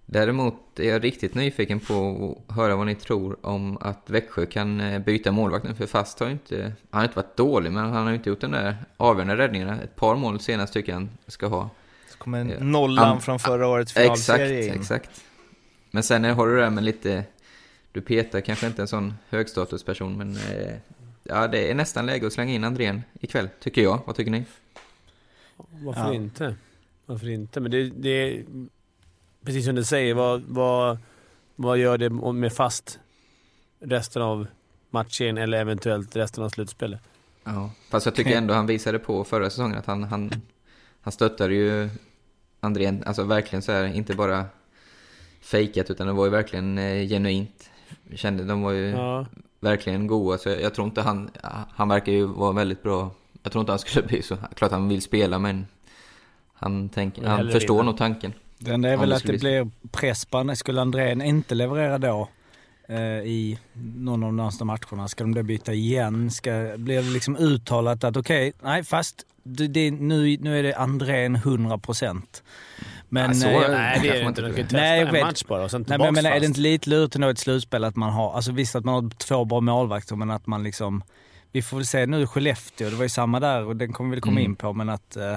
Däremot 0.05 0.79
är 0.79 0.89
jag 0.89 1.03
riktigt 1.03 1.35
nyfiken 1.35 1.79
på 1.79 2.37
att 2.47 2.55
höra 2.55 2.75
vad 2.75 2.85
ni 2.85 2.95
tror 2.95 3.37
om 3.45 3.77
att 3.81 4.09
Växjö 4.09 4.45
kan 4.45 4.81
eh, 4.81 4.99
byta 4.99 5.31
målvakten. 5.31 5.75
För 5.75 5.85
Fast 5.85 6.19
har 6.19 6.29
inte, 6.29 6.73
han 6.91 6.99
har 6.99 7.03
inte 7.03 7.15
varit 7.15 7.37
dålig, 7.37 7.71
men 7.71 7.83
han 7.93 8.05
har 8.05 8.13
inte 8.13 8.29
gjort 8.29 8.41
de 8.41 8.51
där 8.51 8.75
avgörande 8.97 9.37
räddningarna. 9.37 9.81
Ett 9.81 9.95
par 9.95 10.15
mål 10.15 10.39
senast 10.39 10.73
tycker 10.73 10.91
jag 10.91 10.99
han 10.99 11.09
ska 11.27 11.47
ha. 11.47 11.69
Så 12.09 12.17
kommer 12.17 12.45
Ja. 12.45 12.63
nollan 12.63 13.05
An- 13.09 13.21
från 13.21 13.39
förra 13.39 13.67
årets 13.67 13.97
Exakt, 13.97 14.25
finalserie 14.25 14.67
in. 14.67 14.73
exakt. 14.73 15.09
Men 15.91 16.03
sen 16.03 16.23
har 16.23 16.47
du 16.47 16.55
det 16.55 16.61
där 16.61 16.69
med 16.69 16.83
lite... 16.83 17.23
Du 17.91 18.01
petar 18.01 18.41
kanske 18.41 18.67
inte 18.67 18.81
en 18.81 18.87
sån 18.87 19.13
högstatusperson, 19.29 20.17
men... 20.17 20.37
Ja, 21.23 21.47
det 21.47 21.71
är 21.71 21.75
nästan 21.75 22.05
läge 22.05 22.27
att 22.27 22.33
slänga 22.33 22.53
in 22.53 22.63
Andrén 22.63 23.01
ikväll, 23.19 23.49
tycker 23.59 23.81
jag. 23.81 23.99
Vad 24.05 24.15
tycker 24.15 24.31
ni? 24.31 24.43
Varför 25.57 26.01
Ja. 26.01 26.13
inte? 26.13 26.55
Varför 27.05 27.29
inte? 27.29 27.59
Men 27.59 27.71
det, 27.71 27.89
det 27.89 28.09
är 28.09 28.43
precis 29.45 29.65
som 29.65 29.75
du 29.75 29.83
säger, 29.83 30.13
vad, 30.13 30.41
vad, 30.47 30.97
vad 31.55 31.77
gör 31.77 31.97
det 31.97 32.09
med 32.33 32.53
fast 32.53 32.99
resten 33.79 34.21
av 34.21 34.47
matchen 34.89 35.37
eller 35.37 35.57
eventuellt 35.61 36.15
resten 36.15 36.43
av 36.43 36.49
slutspelet? 36.49 36.99
Ja. 37.43 37.71
Fast 37.89 38.05
jag 38.05 38.15
tycker 38.15 38.37
ändå 38.37 38.53
han 38.53 38.67
visade 38.67 38.99
på 38.99 39.23
förra 39.23 39.49
säsongen 39.49 39.77
att 39.77 39.85
han, 39.85 40.03
han, 40.03 40.31
han 41.01 41.11
stöttade 41.11 41.53
ju 41.53 41.89
Andrén, 42.59 43.03
alltså 43.05 43.23
verkligen 43.23 43.61
så 43.61 43.71
här, 43.71 43.83
inte 43.95 44.15
bara 44.15 44.45
fejkat 45.41 45.89
utan 45.89 46.07
det 46.07 46.13
var 46.13 46.25
ju 46.25 46.31
verkligen 46.31 46.77
eh, 46.77 47.07
genuint. 47.07 47.69
Kände, 48.15 48.43
de 48.43 48.61
var 48.61 48.71
ju 48.71 48.89
Ja. 48.89 49.25
Verkligen 49.63 50.07
goa, 50.07 50.37
så 50.37 50.49
jag, 50.49 50.61
jag 50.61 50.73
tror 50.73 50.87
inte 50.87 51.01
han, 51.01 51.29
han 51.75 51.89
verkar 51.89 52.11
ju 52.11 52.25
vara 52.25 52.51
väldigt 52.51 52.83
bra. 52.83 53.11
Jag 53.43 53.51
tror 53.51 53.59
inte 53.59 53.71
han 53.71 53.79
skulle 53.79 54.07
bli 54.07 54.21
så, 54.21 54.37
klart 54.55 54.71
han 54.71 54.89
vill 54.89 55.01
spela 55.01 55.39
men 55.39 55.65
han, 56.53 56.89
tänker, 56.89 57.21
Vill 57.21 57.29
han 57.29 57.51
förstår 57.51 57.75
vinna. 57.75 57.83
nog 57.83 57.97
tanken. 57.97 58.33
Den 58.57 58.85
är 58.85 58.97
väl 58.97 59.09
det 59.09 59.15
att 59.15 59.23
det 59.23 59.39
blir 59.39 59.69
press 59.91 60.25
på. 60.25 60.55
Skulle 60.55 60.81
Andrén 60.81 61.21
inte 61.21 61.55
leverera 61.55 61.97
då 61.97 62.29
eh, 62.87 62.97
i 63.25 63.59
någon 63.73 64.23
av 64.23 64.29
de 64.29 64.35
närmsta 64.35 64.65
matcherna, 64.65 65.07
ska 65.07 65.23
de 65.23 65.33
då 65.33 65.43
byta 65.43 65.73
igen? 65.73 66.31
Ska, 66.31 66.73
blir 66.77 66.95
det 66.95 67.09
liksom 67.09 67.37
uttalat 67.37 68.03
att 68.03 68.17
okej, 68.17 68.53
nej 68.61 68.83
fast 68.83 69.25
det, 69.43 69.67
det, 69.67 69.91
nu, 69.91 70.37
nu 70.37 70.59
är 70.59 70.63
det 70.63 70.75
Andrén 70.75 71.37
100%. 71.37 72.21
Men, 73.13 73.27
Ja, 73.29 73.33
så- 73.33 73.47
eh, 73.47 73.53
jag- 73.53 73.71
Nej, 73.71 73.99
det 74.01 74.09
är 74.09 74.13
det 74.13 74.19
inte. 74.19 74.27
Inte 74.29 74.41
kan 74.41 74.49
ju 74.57 74.63
testa 74.63 74.77
Nej, 74.77 74.99
jag 74.99 75.07
en 75.07 75.13
vet. 75.13 75.23
match 75.23 75.43
bara 75.47 75.63
och 75.63 75.71
sen 75.71 75.85
Nej, 75.87 75.97
men 76.11 76.25
är 76.25 76.39
det 76.39 76.45
inte 76.45 76.59
lite 76.59 76.89
lurigt 76.89 77.15
att 77.15 77.19
nå 77.21 77.29
ett 77.29 77.39
slutspel 77.39 77.83
att 77.83 77.95
man 77.95 78.13
har, 78.13 78.33
alltså 78.35 78.51
visst 78.51 78.75
att 78.75 78.85
man 78.85 78.93
har 79.03 79.09
två 79.09 79.45
bra 79.45 79.61
målvakter 79.61 80.15
men 80.15 80.31
att 80.31 80.47
man 80.47 80.63
liksom, 80.63 81.03
vi 81.51 81.61
får 81.61 81.77
väl 81.77 81.85
se 81.85 82.05
nu 82.05 82.21
i 82.21 82.25
Skellefteå, 82.27 82.89
det 82.89 82.95
var 82.95 83.03
ju 83.03 83.09
samma 83.09 83.39
där 83.39 83.65
och 83.65 83.75
den 83.75 83.93
kommer 83.93 84.09
vi 84.09 84.15
väl 84.15 84.21
komma 84.21 84.39
Mm. 84.39 84.51
in 84.51 84.55
på 84.55 84.73
men 84.73 84.89
att 84.89 85.15
eh, 85.15 85.35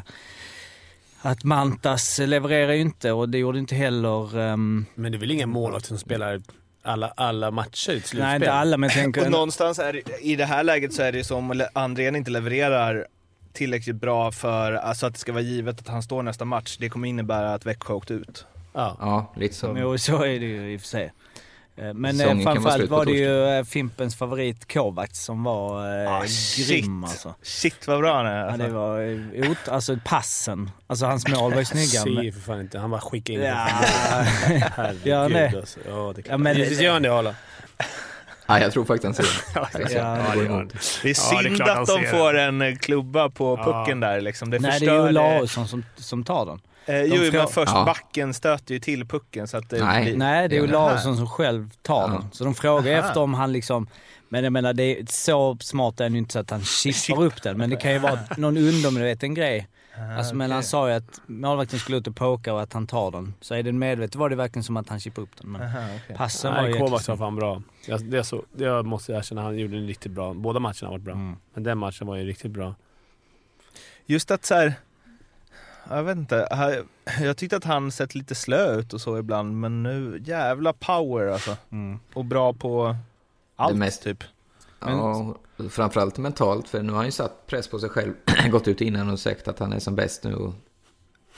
att 1.23 1.45
Mantas 1.45 2.19
levererar 2.19 2.73
ju 2.73 2.81
inte 2.81 3.13
och 3.13 3.29
det 3.29 3.39
gjorde 3.39 3.59
inte 3.59 3.75
heller... 3.75 4.39
ehm, 4.41 4.87
Men 4.95 5.13
det 5.13 5.19
är 5.19 5.21
väl 5.21 5.31
inga 5.31 5.47
målvakter 5.47 5.89
som 5.89 5.99
spelar 5.99 6.41
alla, 6.83 7.09
alla 7.17 7.51
matcher 7.51 7.91
i 7.93 7.97
ett 7.97 8.07
slutspel? 8.07 8.21
nej, 8.21 8.35
inte 8.37 8.53
alla 8.53 8.77
men 8.77 8.89
jag 8.89 8.99
tänker... 8.99 9.25
Och 9.25 9.31
någonstans 9.31 9.79
är 9.79 10.03
i 10.27 10.37
det 10.37 10.45
här 10.45 10.65
läget 10.65 10.93
så 10.95 11.03
är 11.03 11.13
det 11.13 11.25
som 11.25 11.51
om 11.51 11.63
Andrén 11.73 12.17
inte 12.17 12.31
levererar 12.31 13.07
tillräckligt 13.57 13.97
bra 13.97 14.33
för 14.33 14.73
alltså 14.73 15.07
att 15.07 15.13
det 15.15 15.19
ska 15.21 15.33
vara 15.33 15.43
givet 15.43 15.81
att 15.81 15.89
han 15.89 16.03
står 16.03 16.23
nästa 16.23 16.45
match. 16.45 16.77
Det 16.81 16.89
kommer 16.89 17.09
innebära 17.09 17.55
att 17.55 17.67
Växjö 17.67 17.95
åkt 17.95 18.11
ut. 18.11 18.47
Ja. 18.73 18.97
Ja, 19.01 19.33
lite 19.37 19.55
så. 19.55 19.77
Jo, 19.79 19.99
så 19.99 20.17
är 20.23 20.29
det 20.41 20.47
ju 20.47 20.73
i 20.73 20.77
och 20.77 20.81
för 20.81 20.89
sig. 20.89 21.13
Eh, 21.77 21.95
Men 21.95 22.17
Säsongen 22.19 22.39
eh, 22.41 22.45
vara 22.45 22.55
framförallt 22.55 22.91
var 22.91 23.05
det 23.05 23.13
ju 23.13 23.45
eh, 23.59 23.65
Fimpens 23.65 24.17
favorit 24.17 24.73
Kovacs 24.73 25.25
som 25.25 25.45
var 25.45 26.03
eh, 26.05 26.13
Ah, 26.13 26.23
grym 26.59 27.05
alltså. 27.05 27.35
Shit 27.43 27.87
vad 27.87 27.99
bra 28.01 28.17
han 28.17 28.27
är. 28.27 28.39
Ja, 28.39 28.45
Alltså. 28.47 28.63
det 28.67 28.73
var 28.73 29.01
eh, 29.45 29.51
ot, 29.51 29.69
alltså 29.69 29.99
passen. 30.05 30.71
Alltså 30.87 31.07
hans 31.07 31.29
mål 31.29 31.53
var 31.53 31.59
ju 31.59 31.65
snygga. 31.87 32.23
Ju 32.23 32.33
för 32.33 32.41
fan 32.41 32.61
inte. 32.61 32.79
Han 32.79 32.91
bara 32.91 33.01
skickar 33.01 33.35
in 33.35 33.41
Ja. 33.41 33.55
Herregud 34.77 35.33
det? 35.33 35.53
alltså. 35.59 35.81
Ja, 35.89 36.13
det 36.15 36.21
är 36.21 36.23
klart. 36.23 36.27
Ja, 36.29 36.37
men- 36.39 36.57
Visst 36.57 36.81
gör 36.83 36.93
han 36.93 37.03
det, 37.03 37.13
Arla? 37.13 37.35
Ja, 38.47 38.61
jag 38.61 38.73
tror 38.73 38.85
faktiskt 38.85 39.05
han 39.05 39.15
ser 39.15 39.23
det. 39.25 39.31
Ja, 39.55 39.69
Ja, 39.73 39.79
det, 39.79 39.85
det 39.85 39.95
är 39.95 40.39
det 40.39 40.45
är 40.45 40.49
Ja, 40.59 40.65
det 41.03 41.11
är 41.11 41.15
synd 41.15 41.57
klart 41.57 41.69
han 41.69 41.79
att 41.83 41.87
de 41.89 42.07
får 42.07 42.37
en 42.37 42.63
eh, 42.63 42.75
klubba 42.77 43.31
på 43.31 43.59
Ja. 43.59 43.65
pucken 43.65 44.01
där 44.01 44.21
liksom. 44.21 44.51
Det 44.51 44.59
Nej, 44.59 44.81
det 44.81 44.87
är 44.87 44.95
ju. 44.95 45.01
Olausson 45.09 45.69
som, 45.69 45.85
som 45.97 46.25
tar 46.25 46.47
den. 46.47 46.61
Eh, 46.87 47.03
jo, 47.03 47.25
ska- 47.29 47.39
men 47.39 47.49
först 47.49 47.73
Ja. 47.75 47.85
backen 47.85 48.35
stöter 48.35 48.75
ju 48.75 48.81
till 48.81 49.07
pucken 49.09 49.49
så 49.49 49.57
att 49.57 49.71
det 49.71 49.85
Nej. 49.85 50.05
blir... 50.05 50.17
Nej, 50.17 50.49
det 50.49 50.57
är 50.57 50.61
ju 50.61 50.67
Ja. 50.73 50.85
Olausson 50.85 51.17
som 51.17 51.29
själv 51.29 51.71
tar 51.83 52.01
Ja. 52.03 52.07
den. 52.09 52.25
Så 52.33 52.45
de 52.45 52.55
frågar 52.55 52.99
Aha. 52.99 53.09
efter 53.09 53.21
om 53.21 53.35
han 53.35 53.53
liksom... 53.53 53.87
Men 54.29 54.45
jag 54.45 54.53
menar, 54.53 54.73
det 54.73 54.83
är 55.01 55.07
så 55.11 55.57
smart 55.61 56.01
är 56.01 56.05
han 56.05 56.13
ju 56.13 56.19
inte 56.19 56.33
så 56.33 56.39
att 56.39 56.51
han 56.51 56.65
chippar 56.65 57.23
upp 57.25 57.43
den. 57.43 57.59
Men 57.59 57.71
det 57.71 57.77
kan 57.77 57.93
ju 57.93 57.99
vara 57.99 58.19
någon 58.37 58.57
undermedveten 58.57 59.35
grej. 59.35 59.69
Alltså, 60.19 60.35
men 60.35 60.51
han 60.51 60.63
sa 60.63 60.89
ju 60.89 60.95
att 60.95 61.21
målvakten 61.27 61.79
skulle 61.79 61.99
ut 61.99 62.07
och 62.07 62.17
poka 62.17 62.55
och 62.55 62.63
att 62.63 62.73
han 62.73 62.87
tar 62.87 63.11
den. 63.11 63.35
Så 63.41 63.55
är 63.55 63.63
den 63.63 63.79
medvetet 63.79 64.15
var 64.17 64.31
det 64.31 64.37
verkligen 64.37 64.65
som 64.65 64.77
att 64.77 64.89
han 64.89 65.01
chippade 65.01 65.23
upp 65.23 65.37
den. 65.41 65.51
Men 65.53 65.63
Aha, 65.63 65.79
okej. 66.05 66.17
passen 66.17 66.55
var 66.55 66.63
Nej, 66.63 66.73
ju 66.73 66.79
Kovacs 66.79 67.09
var 67.09 67.17
fan 67.17 67.37
bra. 67.37 67.63
Jag, 67.87 68.05
det, 68.11 68.25
så, 68.25 68.43
det 68.53 68.65
jag 68.65 68.87
måste 68.87 69.13
jag 69.13 69.19
erkänna, 69.19 69.43
han 69.43 69.59
gjorde 69.59 69.77
en 69.77 69.87
riktigt 69.87 70.13
bra. 70.13 70.35
Båda 70.35 70.61
matcherna 70.61 70.77
har 70.83 70.91
varit 70.91 71.03
bra. 71.05 71.15
Mm. 71.15 71.37
Men 71.55 71.63
den 71.63 71.79
matchen 71.79 72.07
var 72.07 72.17
ju 72.17 72.25
riktigt 72.25 72.51
bra. 72.51 72.75
Just 74.07 74.31
att 74.31 74.45
så 74.45 74.55
här, 74.55 74.75
jag 75.91 76.03
vet 76.03 76.17
inte, 76.17 76.49
jag 77.21 77.37
tyckte 77.37 77.57
att 77.57 77.65
han 77.65 77.93
sett 77.93 78.15
lite 78.15 78.35
slö 78.35 78.75
ut 78.75 78.93
och 78.93 79.01
så 79.01 79.19
ibland, 79.19 79.61
men 79.61 79.83
nu 79.83 80.23
jävla 80.25 80.73
power 80.73 81.27
alltså. 81.27 81.57
Mm. 81.71 81.99
Och 82.15 82.25
bra 82.25 82.53
på 82.53 82.97
allt 83.57 83.77
mest- 83.77 84.03
typ. 84.03 84.25
Ja, 84.81 84.95
och 85.17 85.37
framförallt 85.71 86.19
mentalt, 86.19 86.69
för 86.69 86.83
nu 86.83 86.91
har 86.93 86.97
han 86.97 87.07
ju 87.07 87.13
satt 87.13 87.47
press 87.47 87.69
på 87.69 87.79
sig 87.79 87.89
själv. 87.91 88.13
Gått 88.51 88.69
ut 88.69 88.81
innan 88.81 89.11
och 89.11 89.21
sagt 89.21 89.49
att 89.49 89.59
han 89.59 89.73
är 89.73 89.79
som 89.79 89.95
bäst 89.95 90.25
nu. 90.25 90.35
Och 90.35 90.55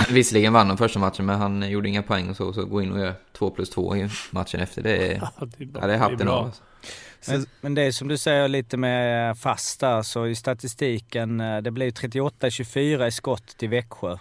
visserligen 0.10 0.52
vann 0.52 0.68
de 0.68 0.76
första 0.76 0.98
matchen, 0.98 1.26
men 1.26 1.38
han 1.38 1.70
gjorde 1.70 1.88
inga 1.88 2.02
poäng 2.02 2.30
och 2.30 2.36
så. 2.36 2.52
Så 2.52 2.64
gå 2.64 2.82
in 2.82 2.92
och 2.92 2.98
göra 2.98 3.14
2 3.32 3.50
plus 3.50 3.70
2 3.70 3.96
i 3.96 4.08
matchen 4.30 4.60
efter, 4.60 4.82
det 4.82 5.12
är, 5.12 5.14
Ja, 5.40 5.46
det 5.58 5.64
är, 5.64 5.66
bra. 5.66 5.82
ja, 5.82 5.86
det 5.86 5.94
är 5.94 5.98
hatten 5.98 6.28
av. 6.28 6.44
Alltså. 6.44 6.62
Men, 7.26 7.46
men 7.60 7.74
det 7.74 7.82
är 7.82 7.92
som 7.92 8.08
du 8.08 8.18
säger 8.18 8.48
lite 8.48 8.76
med 8.76 9.38
fasta, 9.38 10.02
så 10.02 10.26
i 10.26 10.34
statistiken, 10.34 11.40
eh, 11.40 11.58
det 11.58 11.70
blev 11.70 11.90
38-24 11.90 13.06
i 13.06 13.10
skott 13.10 13.56
till 13.56 13.68
Växjö 13.68 14.18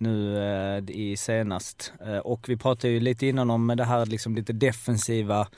nu 0.00 0.38
eh, 0.38 0.96
i 0.96 1.16
senast. 1.16 1.92
Eh, 2.06 2.18
Och 2.18 2.48
vi 2.48 2.56
pratade 2.56 2.92
ju 2.92 3.00
lite 3.00 3.26
innan 3.26 3.50
om 3.50 3.66
det 3.76 3.84
här 3.84 4.06
liksom 4.06 4.34
lite 4.34 4.52
defensiva, 4.52 5.48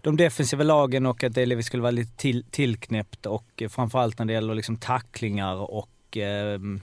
de 0.00 0.16
defensiva 0.16 0.64
lagen 0.64 1.06
och 1.06 1.24
att 1.24 1.34
det 1.34 1.62
skulle 1.62 1.82
vara 1.82 1.90
lite 1.90 2.16
till, 2.16 2.44
tillknäppt 2.50 3.26
och 3.26 3.62
framförallt 3.68 4.18
när 4.18 4.26
det 4.26 4.32
gäller 4.32 4.54
liksom 4.54 4.76
tacklingar 4.76 5.54
och 5.70 6.16
ehm, 6.16 6.80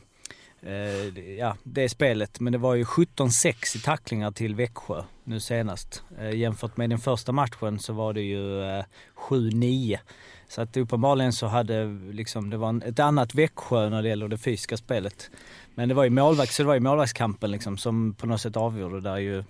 eh, 0.61 1.19
ja, 1.37 1.55
det 1.63 1.89
spelet. 1.89 2.39
Men 2.39 2.53
det 2.53 2.59
var 2.59 2.75
ju 2.75 2.83
17-6 2.83 3.77
i 3.77 3.79
tacklingar 3.79 4.31
till 4.31 4.55
Växjö 4.55 5.03
nu 5.23 5.39
senast. 5.39 6.03
Eh, 6.19 6.31
jämfört 6.35 6.77
med 6.77 6.89
den 6.89 6.99
första 6.99 7.31
matchen 7.31 7.79
så 7.79 7.93
var 7.93 8.13
det 8.13 8.21
ju 8.21 8.63
eh, 8.63 8.83
7-9. 9.29 9.99
Så 10.47 10.61
att 10.61 10.77
uppenbarligen 10.77 11.33
så 11.33 11.47
hade 11.47 11.85
liksom, 12.11 12.49
det 12.49 12.57
var 12.57 12.83
ett 12.85 12.99
annat 12.99 13.35
Växjö 13.35 13.89
när 13.89 14.01
det 14.01 14.09
gäller 14.09 14.27
det 14.27 14.37
fysiska 14.37 14.77
spelet. 14.77 15.31
Men 15.75 15.89
det 15.89 15.95
var 15.95 16.03
ju 16.03 16.09
målvakt, 16.09 16.53
så 16.53 16.63
det 16.63 16.67
var 16.67 16.73
ju 16.73 16.79
målvaktskampen 16.79 17.51
liksom 17.51 17.77
som 17.77 18.13
på 18.13 18.27
något 18.27 18.41
sätt 18.41 18.57
avgjorde 18.57 19.01
där 19.01 19.17
ju 19.17 19.43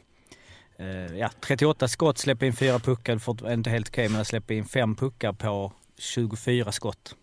eh, 0.78 1.18
ja, 1.18 1.30
38 1.40 1.88
skott, 1.88 2.18
släppa 2.18 2.46
in 2.46 2.54
fyra 2.54 2.80
puckar, 2.80 3.18
fort, 3.18 3.42
inte 3.42 3.70
helt 3.70 3.90
okej, 3.90 4.10
men 4.10 4.22
att 4.22 4.28
släppa 4.28 4.54
in 4.54 4.66
fem 4.66 4.96
puckar 4.96 5.34
på 5.34 5.74
24 5.98 6.72
skott. 6.72 7.16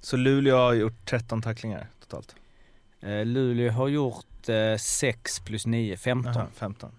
Så 0.00 0.16
Luleå 0.16 0.56
har 0.56 0.72
gjort 0.74 1.06
13 1.06 1.42
tacklingar 1.42 1.86
totalt. 2.00 2.34
Eh, 3.00 3.24
Luleå 3.24 3.72
har 3.72 3.88
gjort 3.88 4.48
eh, 4.48 4.76
6 4.78 5.40
plus 5.40 5.66
9, 5.66 5.96
15. 5.96 6.36
Aha, 6.36 6.46
15. 6.54 6.90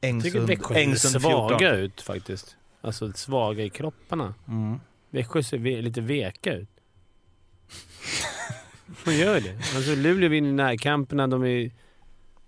Jag 0.00 0.22
tycker 0.22 0.38
Engsund, 0.38 0.48
Växjö 0.48 0.74
ser 0.74 0.80
Engsund 0.80 1.22
14. 1.22 1.48
svaga 1.48 1.74
ut 1.74 2.00
faktiskt. 2.00 2.56
Alltså 2.80 3.12
svaga 3.12 3.64
i 3.64 3.70
kropparna. 3.70 4.34
Mm. 4.48 4.80
Växjö 5.10 5.42
ser 5.42 5.82
lite 5.82 6.00
veka 6.00 6.52
ut. 6.52 6.68
Man 9.06 9.16
gör 9.16 9.40
det. 9.40 9.54
Alltså 9.76 9.94
Luleå 9.94 10.28
vinner 10.28 10.52
närkamperna. 10.52 11.26
De, 11.26 11.44
är, 11.44 11.70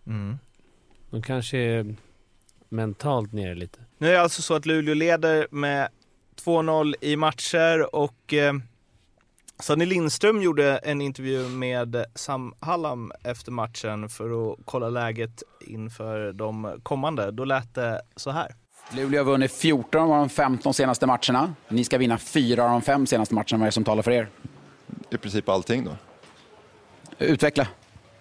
Mm. 0.07 0.39
de 1.11 1.23
kanske 1.23 1.59
är 1.59 1.95
mentalt 2.69 3.33
nere 3.33 3.55
lite. 3.55 3.79
Nu 3.99 4.09
är 4.09 4.13
det 4.13 4.21
alltså 4.21 4.43
så 4.43 4.55
att 4.55 4.67
Luleå 4.67 4.95
leder 4.95 5.47
med 5.51 5.89
2-0 6.45 6.95
i 7.01 7.17
matcher 7.17 7.95
och 7.97 8.35
eh, 8.35 8.53
Sonny 9.63 9.87
Lindström 9.87 10.43
gjorde 10.43 10.77
en 10.79 11.01
intervju 11.01 11.49
med 11.49 12.05
Sam 12.15 12.55
Hallam 12.61 13.13
efter 13.25 13.53
matchen 13.53 14.09
för 14.09 14.53
att 14.53 14.59
kolla 14.65 14.89
läget 14.89 15.43
inför 15.67 16.33
de 16.33 16.81
kommande. 16.83 17.31
Då 17.31 17.45
lät 17.45 17.75
det 17.75 18.03
så 18.17 18.31
här. 18.31 18.55
Luleå 18.97 19.21
har 19.21 19.25
vunnit 19.25 19.53
14 19.53 20.01
av 20.03 20.09
de 20.09 20.29
15 20.29 20.75
senaste 20.75 21.07
matcherna. 21.07 21.55
Ni 21.69 21.85
ska 21.85 21.99
vinna 21.99 22.19
fyra 22.19 22.65
av 22.65 22.71
de 22.71 22.83
fem 22.83 23.07
senaste 23.07 23.35
matcherna. 23.35 23.47
Vad 23.59 23.61
är 23.63 23.67
det 23.67 23.73
som 23.73 23.85
talar 23.85 24.03
för 24.03 24.11
er? 24.11 24.29
I 25.11 25.17
princip 25.17 25.49
allting 25.49 25.85
då. 25.85 25.97
Utveckla. 27.19 27.69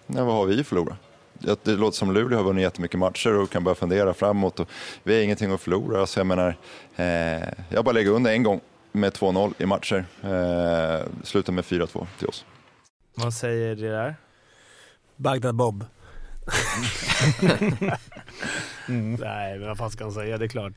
Ja, 0.06 0.24
vad 0.24 0.34
har 0.34 0.46
vi 0.46 0.60
att 0.60 0.66
förlora? 0.66 0.96
Det, 1.38 1.66
låter 1.66 1.96
som 1.96 2.14
Luleå 2.14 2.38
har 2.38 2.44
vunnit 2.44 2.62
jättemycket 2.62 2.98
matcher 2.98 3.34
och 3.34 3.50
kan 3.50 3.64
börja 3.64 3.74
fundera 3.74 4.14
framåt. 4.14 4.60
Och 4.60 4.68
vi 5.02 5.14
har 5.14 5.22
ingenting 5.22 5.52
att 5.52 5.60
förlora. 5.60 6.06
Så 6.06 6.20
jag 6.20 6.26
menar, 6.26 6.56
eh, 6.96 7.48
jag 7.68 7.84
bara 7.84 7.92
lägger 7.92 8.10
under 8.10 8.32
en 8.32 8.42
gång. 8.42 8.60
med 8.92 9.12
2-0 9.12 9.54
i 9.58 9.66
matcher. 9.66 10.04
Eh, 10.22 11.06
slutar 11.22 11.52
med 11.52 11.64
4-2 11.64 12.06
till 12.18 12.28
oss. 12.28 12.44
Vad 13.14 13.34
säger 13.34 13.76
det 13.76 13.90
där? 13.90 14.16
Bagdad 15.16 15.54
Bob. 15.54 15.84
Nej, 19.18 19.58
men 19.58 19.68
vad 19.68 19.78
fan 19.78 19.90
ska 19.90 20.04
han 20.04 20.12
säga? 20.12 20.38
Det 20.38 20.44
är 20.44 20.48
klart. 20.48 20.72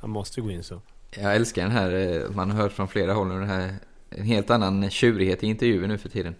Han 0.00 0.10
måste 0.10 0.40
gå 0.40 0.50
in 0.50 0.64
så. 0.64 0.80
Jag 1.10 1.36
älskar 1.36 1.62
den 1.62 1.70
här, 1.70 1.90
eh, 1.90 2.30
man 2.30 2.50
har 2.50 2.62
hört 2.62 2.72
från 2.72 2.88
flera 2.88 3.12
håll 3.12 3.28
nu, 3.28 3.34
den 3.34 3.48
här 3.48 3.74
en 4.16 4.24
helt 4.24 4.50
annan 4.50 4.90
tjurighet 4.90 5.42
i 5.42 5.46
intervjuer 5.46 5.88
nu 5.88 5.98
för 5.98 6.08
tiden. 6.08 6.34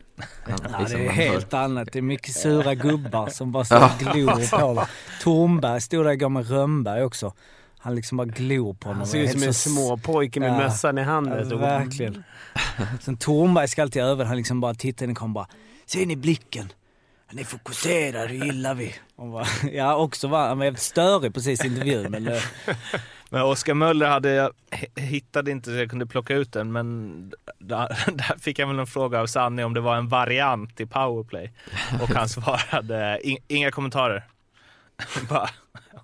Han, 0.45 0.59
Ja, 0.73 0.79
liksom, 0.81 0.99
det 0.99 1.05
är 1.05 1.07
man 1.07 1.15
helt 1.15 1.53
hör- 1.53 1.61
annat. 1.65 1.89
Det 1.93 1.99
är 1.99 2.03
mycket 2.03 2.35
sura 2.35 2.75
gubbar 2.75 3.29
som 3.29 3.53
bara 3.53 3.65
så 3.71 3.75
Ja. 3.75 3.91
glor 3.99 4.51
på 4.51 4.57
honom. 4.67 4.85
Tornberg 5.23 5.81
stod 5.81 6.05
där 6.05 6.11
igår 6.13 6.29
med 6.29 6.49
Rönnberg 6.51 7.03
också. 7.03 7.33
Han 7.79 7.95
liksom 7.95 8.17
bara 8.19 8.25
glor 8.27 8.75
på 8.75 8.89
honom. 8.89 8.99
Han 8.99 9.07
ser 9.07 9.19
ut 9.19 9.31
som 9.31 9.41
Helt 9.41 9.49
en 9.49 9.55
så- 9.55 9.71
småpojke 9.71 10.41
med 10.41 10.49
Ja. 10.51 10.57
mössan 10.59 10.99
i 10.99 11.03
handen. 11.03 11.49
Ja, 11.51 11.57
verkligen. 11.57 12.25
Sen 13.01 13.17
Tornberg 13.17 13.69
ska 13.69 13.83
alltid 13.83 14.03
över. 14.03 14.25
Han 14.25 14.37
liksom 14.37 14.61
bara 14.61 14.75
tittar 14.75 15.07
in 15.07 15.13
i 15.13 15.15
kameran 15.15 15.33
bara. 15.35 15.47
Ser 15.87 16.07
ni 16.07 16.17
blicken? 16.17 16.73
Han 17.29 17.39
är 17.39 17.45
fokuserad, 17.45 18.29
det 18.29 18.35
gillar 18.35 18.75
vi. 18.75 18.95
Och 19.17 19.29
bara, 19.29 19.47
ja, 19.73 19.97
också 19.97 20.29
var 20.29 20.49
han 20.49 20.59
var 20.59 20.65
jävligt 20.65 20.83
störig 20.83 21.35
precis 21.35 21.65
i 21.65 21.67
intervjun. 21.67 22.11
Men, 22.11 22.29
eh, 22.29 22.43
men 23.37 23.45
Oskar 23.45 23.75
Möller 23.75 24.07
hade 24.07 24.31
jag, 24.31 24.53
hittade 24.97 25.51
inte 25.51 25.71
så 25.71 25.77
jag 25.77 25.91
kunde 25.91 26.07
plocka 26.07 26.35
ut 26.35 26.53
den, 26.53 26.73
men 26.73 27.33
där, 27.59 27.89
där 28.13 28.39
fick 28.39 28.59
jag 28.59 28.67
väl 28.67 28.79
en 28.79 28.87
fråga 28.87 29.21
av 29.21 29.27
Sanni 29.27 29.65
om 29.65 29.75
det 29.75 29.81
var 29.81 29.97
en 29.97 30.09
variant 30.09 30.81
i 30.81 30.87
powerplay. 30.87 31.53
Och 32.03 32.09
han 32.09 32.29
svarade, 32.29 33.21
"In- 33.23 33.43
inga 33.49 33.71
kommentarer. 33.71 34.25
Bara, 35.29 35.51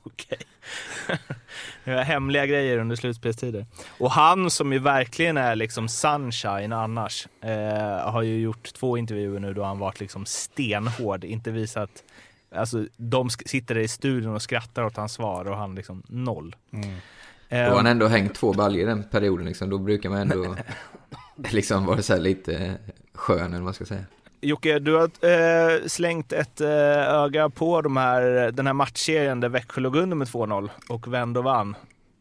okej. 0.02 0.38
Det 1.84 1.94
var 1.94 2.02
hemliga 2.02 2.46
grejer 2.46 2.78
under 2.78 2.96
slutspelstider. 2.96 3.66
Och 3.98 4.10
han 4.10 4.50
som 4.50 4.72
ju 4.72 4.78
verkligen 4.78 5.36
är 5.36 5.56
liksom 5.56 5.88
sunshine 5.88 6.72
annars, 6.72 7.26
eh, 7.40 8.10
har 8.12 8.22
ju 8.22 8.38
gjort 8.40 8.72
två 8.74 8.96
intervjuer 8.96 9.40
nu 9.40 9.54
då 9.54 9.64
han 9.64 9.78
varit 9.78 10.00
liksom 10.00 10.26
stenhård, 10.26 11.24
inte 11.24 11.50
visat 11.50 11.90
Alltså, 12.54 12.86
de 12.96 13.30
sitter 13.30 13.78
i 13.78 13.88
studion 13.88 14.34
och 14.34 14.42
skrattar 14.42 14.84
åt 14.84 14.96
hans 14.96 15.12
svar 15.12 15.44
och 15.44 15.56
han 15.56 15.74
liksom 15.74 16.02
noll. 16.08 16.56
Mm. 16.72 16.96
Då 17.52 17.58
har 17.58 17.76
han 17.76 17.86
ändå 17.86 18.06
hängt 18.06 18.34
två 18.34 18.52
baljor 18.52 18.86
den 18.86 19.02
perioden 19.02 19.46
liksom. 19.46 19.70
Då 19.70 19.78
brukar 19.78 20.10
man 20.10 20.18
ändå 20.18 20.56
liksom 21.50 21.86
vara 21.86 22.02
så 22.02 22.18
lite 22.18 22.74
skön 23.14 23.46
eller 23.46 23.54
vad 23.54 23.62
man 23.62 23.74
ska 23.74 23.84
säga. 23.84 24.04
Jocke, 24.40 24.78
du 24.78 24.94
har 24.94 25.02
eh, 25.02 25.86
slängt 25.86 26.32
ett 26.32 26.60
eh, 26.60 26.68
öga 27.08 27.48
på 27.48 27.80
de 27.82 27.96
här, 27.96 28.50
den 28.52 28.66
här 28.66 28.74
matchserien 28.74 29.40
där 29.40 29.48
Växjö 29.48 29.80
låg 29.80 29.96
under 29.96 30.16
med 30.16 30.26
2-0 30.26 30.70
och 30.88 31.14
vände 31.14 31.38
och 31.38 31.44
vann. 31.44 31.74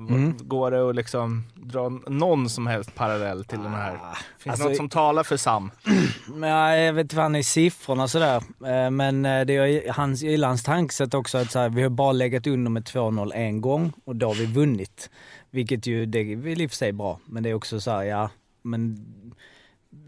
Mm. 0.09 0.37
Går 0.39 0.71
det 0.71 0.89
att 0.89 0.95
liksom 0.95 1.43
dra 1.55 1.89
någon 1.89 2.49
som 2.49 2.67
helst 2.67 2.95
parallell 2.95 3.45
till 3.45 3.59
den 3.63 3.73
här? 3.73 3.99
Finns 4.39 4.51
alltså- 4.53 4.63
det 4.63 4.69
något 4.69 4.77
som 4.77 4.89
talar 4.89 5.23
för 5.23 5.37
Sam? 5.37 5.71
Men 6.27 6.49
jag 6.49 6.93
vet 6.93 7.03
inte 7.03 7.15
är 7.21 7.35
i 7.35 7.43
siffrorna 7.43 8.07
sådär. 8.07 8.43
Eh, 8.65 8.89
Men 8.91 9.25
eh, 9.25 9.45
det 9.45 9.53
är 9.55 9.91
hans, 9.91 10.21
gillar 10.21 10.47
hans 10.47 10.63
tankesätt 10.63 11.13
också 11.13 11.37
att 11.37 11.51
så 11.51 11.59
här, 11.59 11.69
vi 11.69 11.81
har 11.81 11.89
bara 11.89 12.11
legat 12.11 12.47
under 12.47 12.71
med 12.71 12.83
2-0 12.83 13.31
en 13.35 13.61
gång 13.61 13.93
och 14.05 14.15
då 14.15 14.27
har 14.27 14.33
vi 14.33 14.45
vunnit. 14.45 15.09
Vilket 15.49 15.87
ju, 15.87 16.05
det 16.05 16.19
är 16.19 16.35
väl 16.35 16.61
i 16.61 16.67
och 16.67 16.69
för 16.71 16.77
sig 16.77 16.91
bra. 16.91 17.19
Men 17.25 17.43
det 17.43 17.49
är 17.49 17.53
också 17.53 17.81
så 17.81 17.91
här, 17.91 18.03
ja, 18.03 18.29
men 18.61 19.05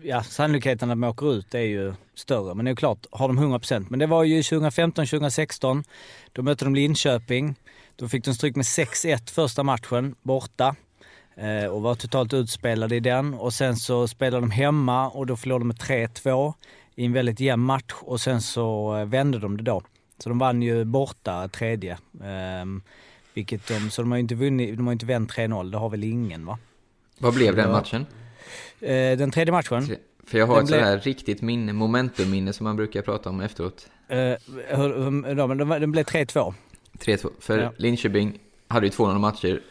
ja, 0.01 0.23
sannolikheten 0.23 0.91
att 0.91 1.01
de 1.01 1.03
åker 1.03 1.33
ut 1.33 1.55
är 1.55 1.59
ju 1.59 1.93
större. 2.15 2.55
Men 2.55 2.65
det 2.65 2.71
är 2.71 2.75
klart, 2.75 3.05
har 3.11 3.27
de 3.27 3.39
100%. 3.39 3.85
Men 3.89 3.99
det 3.99 4.07
var 4.07 4.23
ju 4.23 4.41
2015-2016. 4.41 5.83
Då 6.33 6.41
mötte 6.41 6.65
de 6.65 6.75
Linköping. 6.75 7.55
Då 7.95 8.07
fick 8.07 8.25
de 8.25 8.33
stryk 8.33 8.55
med 8.55 8.63
6-1 8.63 9.31
första 9.31 9.63
matchen 9.63 10.15
borta. 10.21 10.75
Eh, 11.35 11.65
och 11.65 11.81
var 11.81 11.95
totalt 11.95 12.33
utspelade 12.33 12.95
i 12.95 12.99
den. 12.99 13.33
Och 13.33 13.53
sen 13.53 13.75
så 13.75 14.07
spelade 14.07 14.41
de 14.41 14.51
hemma 14.51 15.09
och 15.09 15.25
då 15.25 15.35
förlorade 15.37 15.61
de 15.63 15.67
med 15.67 15.77
3-2 15.77 16.53
i 16.95 17.05
en 17.05 17.13
väldigt 17.13 17.39
jämn 17.39 17.63
match. 17.63 17.93
Och 18.01 18.21
sen 18.21 18.41
så 18.41 18.97
eh, 18.97 19.05
vände 19.05 19.39
de 19.39 19.57
det 19.57 19.63
då. 19.63 19.81
Så 20.17 20.29
de 20.29 20.39
vann 20.39 20.61
ju 20.61 20.83
borta 20.85 21.47
tredje. 21.47 21.97
Ehm, 22.23 22.81
vilket 23.33 23.67
de, 23.67 23.89
så 23.89 24.01
de 24.01 24.11
har 24.11 24.17
ju 24.17 24.21
inte 24.21 24.35
vunnit, 24.35 24.77
de 24.77 24.85
har 24.87 24.93
inte 24.93 25.05
vänt 25.05 25.31
3-0. 25.31 25.71
Det 25.71 25.77
har 25.77 25.89
väl 25.89 26.03
ingen 26.03 26.45
va? 26.45 26.57
Vad 27.19 27.33
blev 27.33 27.55
den 27.55 27.71
matchen? 27.71 28.05
Eh, 28.79 29.17
den 29.17 29.31
tredje 29.31 29.51
matchen. 29.51 29.87
För 30.27 30.37
jag 30.37 30.47
har 30.47 30.55
Den 30.55 30.63
ett 30.63 30.69
blev- 30.69 30.79
sådär 30.79 30.99
riktigt 30.99 31.41
minne, 31.41 31.73
momentumminne 31.73 32.53
som 32.53 32.63
man 32.63 32.75
brukar 32.75 33.01
prata 33.01 33.29
om 33.29 33.41
efteråt. 33.41 33.87
Eh, 34.07 34.17
hur, 34.17 34.77
hur, 35.27 35.35
de, 35.35 35.57
de, 35.57 35.69
den 35.69 35.91
blev 35.91 36.03
3-2. 36.03 36.53
3-2. 36.99 37.29
För 37.39 37.57
Ja. 37.59 37.71
Linköping 37.77 38.39
hade 38.67 38.85
ju 38.85 38.89
200 38.91 39.19
matcher, 39.19 39.61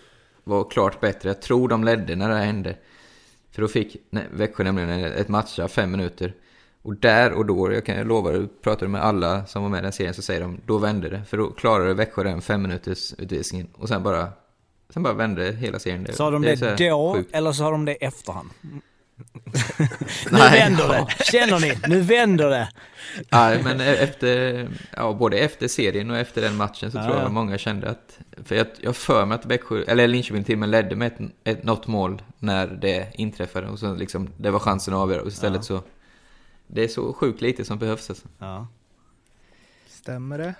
var 0.44 0.70
klart 0.70 1.00
bättre. 1.00 1.28
Jag 1.28 1.42
tror 1.42 1.68
de 1.68 1.84
ledde 1.84 2.16
när 2.16 2.28
det 2.28 2.34
här 2.34 2.44
hände. 2.44 2.76
För 3.50 3.62
då 3.62 3.68
fick 3.68 3.96
nej, 4.10 4.24
Växjö 4.32 4.64
nämligen 4.64 4.90
ett 4.90 5.28
matcha, 5.28 5.68
fem 5.68 5.90
minuter. 5.90 6.34
Och 6.82 6.96
där 6.96 7.32
och 7.32 7.46
då, 7.46 7.72
jag 7.72 7.86
kan 7.86 8.08
lova 8.08 8.30
dig, 8.30 8.48
pratar 8.62 8.86
du 8.86 8.92
med 8.92 9.02
alla 9.02 9.46
som 9.46 9.62
var 9.62 9.70
med 9.70 9.78
i 9.78 9.82
den 9.82 9.92
serien 9.92 10.14
så 10.14 10.22
säger 10.22 10.40
de, 10.40 10.60
då 10.66 10.78
vände 10.78 11.08
det. 11.08 11.24
För 11.24 11.36
då 11.36 11.50
klarade 11.50 11.94
Växjö 11.94 12.22
den 12.22 12.42
fem 12.42 12.62
minuters 12.62 13.14
utvisningen. 13.18 13.68
Och 13.74 13.88
sen 13.88 14.02
bara, 14.02 14.28
sen 14.88 15.02
bara 15.02 15.14
vände 15.14 15.52
hela 15.52 15.78
serien. 15.78 16.06
Sa 16.12 16.30
de 16.30 16.42
det, 16.42 16.60
här 16.60 16.90
då 16.90 17.14
sjukt. 17.14 17.34
eller 17.34 17.52
sa 17.52 17.70
de 17.70 17.84
det 17.84 17.92
efterhand? 17.92 18.50
Nu 20.30 20.38
Nej, 20.38 20.60
vänder 20.60 20.94
ja. 20.94 21.08
det! 21.18 21.24
Känner 21.24 21.60
ni? 21.60 21.78
Nu 21.88 22.00
vänder 22.00 22.50
det! 22.50 22.68
Ja, 23.28 23.56
men 23.64 23.80
efter, 23.80 24.68
ja, 24.96 25.12
både 25.12 25.38
efter 25.38 25.68
serien 25.68 26.10
och 26.10 26.16
efter 26.18 26.42
den 26.42 26.56
matchen 26.56 26.90
så 26.90 26.98
Ja, 26.98 27.04
tror 27.04 27.16
ja. 27.16 27.22
jag 27.22 27.32
många 27.32 27.58
kände 27.58 27.90
att, 27.90 28.18
för 28.44 28.54
jag, 28.54 28.66
jag 28.80 28.96
för 28.96 29.26
mig 29.26 29.34
att 29.34 29.46
Växjö, 29.46 29.82
eller 29.86 30.08
Linköping 30.08 30.44
till 30.44 30.54
och 30.54 30.58
med 30.58 30.68
ledde 30.68 30.96
med 30.96 31.06
ett, 31.12 31.18
ett, 31.44 31.64
något 31.64 31.86
mål 31.86 32.22
när 32.38 32.66
det 32.66 33.08
inträffade 33.14 33.66
och 33.68 33.78
så 33.78 33.94
liksom, 33.94 34.28
det 34.36 34.50
var 34.50 34.58
chansen 34.58 34.94
att 34.94 35.00
avgöra 35.00 35.22
och 35.22 35.28
istället 35.28 35.58
Ja. 35.58 35.62
så, 35.62 35.82
det 36.66 36.84
är 36.84 36.88
så 36.88 37.12
sjukt 37.12 37.40
lite 37.40 37.64
som 37.64 37.78
behövs 37.78 38.10
alltså. 38.10 38.28
Ja. 38.38 38.66
Stämmer 39.88 40.38
det? 40.38 40.54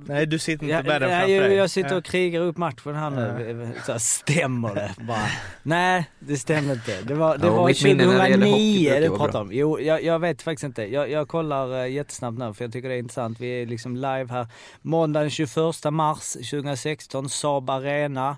Eh, 0.00 0.14
Nej, 0.14 0.26
du 0.26 0.38
sitter 0.38 0.64
inte 0.66 0.82
med 0.82 1.00
den 1.02 1.10
framför 1.10 1.28
jag, 1.34 1.42
dig. 1.50 1.56
jag 1.56 1.70
sitter 1.70 1.96
och 1.96 2.04
krigar 2.04 2.40
upp 2.40 2.56
matchen 2.56 2.94
här 2.94 3.10
nu. 3.10 3.72
Så 3.86 3.92
här, 3.92 3.98
stämmer 3.98 4.74
det? 4.74 4.94
Bara, 5.00 5.26
nej, 5.62 6.10
det 6.18 6.36
stämmer 6.36 6.72
inte. 6.72 7.02
Det 7.02 7.14
var, 7.14 7.38
det 7.38 7.46
Ja, 7.46 7.52
var 7.52 7.66
mitt 7.66 7.84
minne 7.84 8.06
när 8.06 8.18
det 8.22 8.28
gäller 8.28 8.46
hockey 8.46 8.60
2009 8.60 8.90
brukar 8.90 9.00
det 9.00 9.08
vara 9.08 9.18
pratar 9.18 9.32
bra. 9.32 9.40
om. 9.40 9.50
Jo, 9.52 9.80
jag, 9.80 10.02
jag 10.04 10.18
vet 10.18 10.42
faktiskt 10.42 10.64
inte. 10.64 10.82
Jag, 10.92 11.10
jag 11.10 11.28
kollar 11.28 11.82
uh, 11.84 11.90
jättesnabbt 11.90 12.38
nu 12.38 12.54
för 12.54 12.64
jag 12.64 12.72
tycker 12.72 12.88
det 12.88 12.94
är 12.94 12.98
intressant. 12.98 13.40
Vi 13.40 13.62
är 13.62 13.66
liksom 13.66 13.96
live 13.96 14.26
här. 14.30 14.46
Måndag 14.82 15.20
den 15.20 15.30
21 15.30 15.48
mars 15.90 16.32
2016, 16.32 17.28
Saab 17.28 17.70
Arena. 17.70 18.36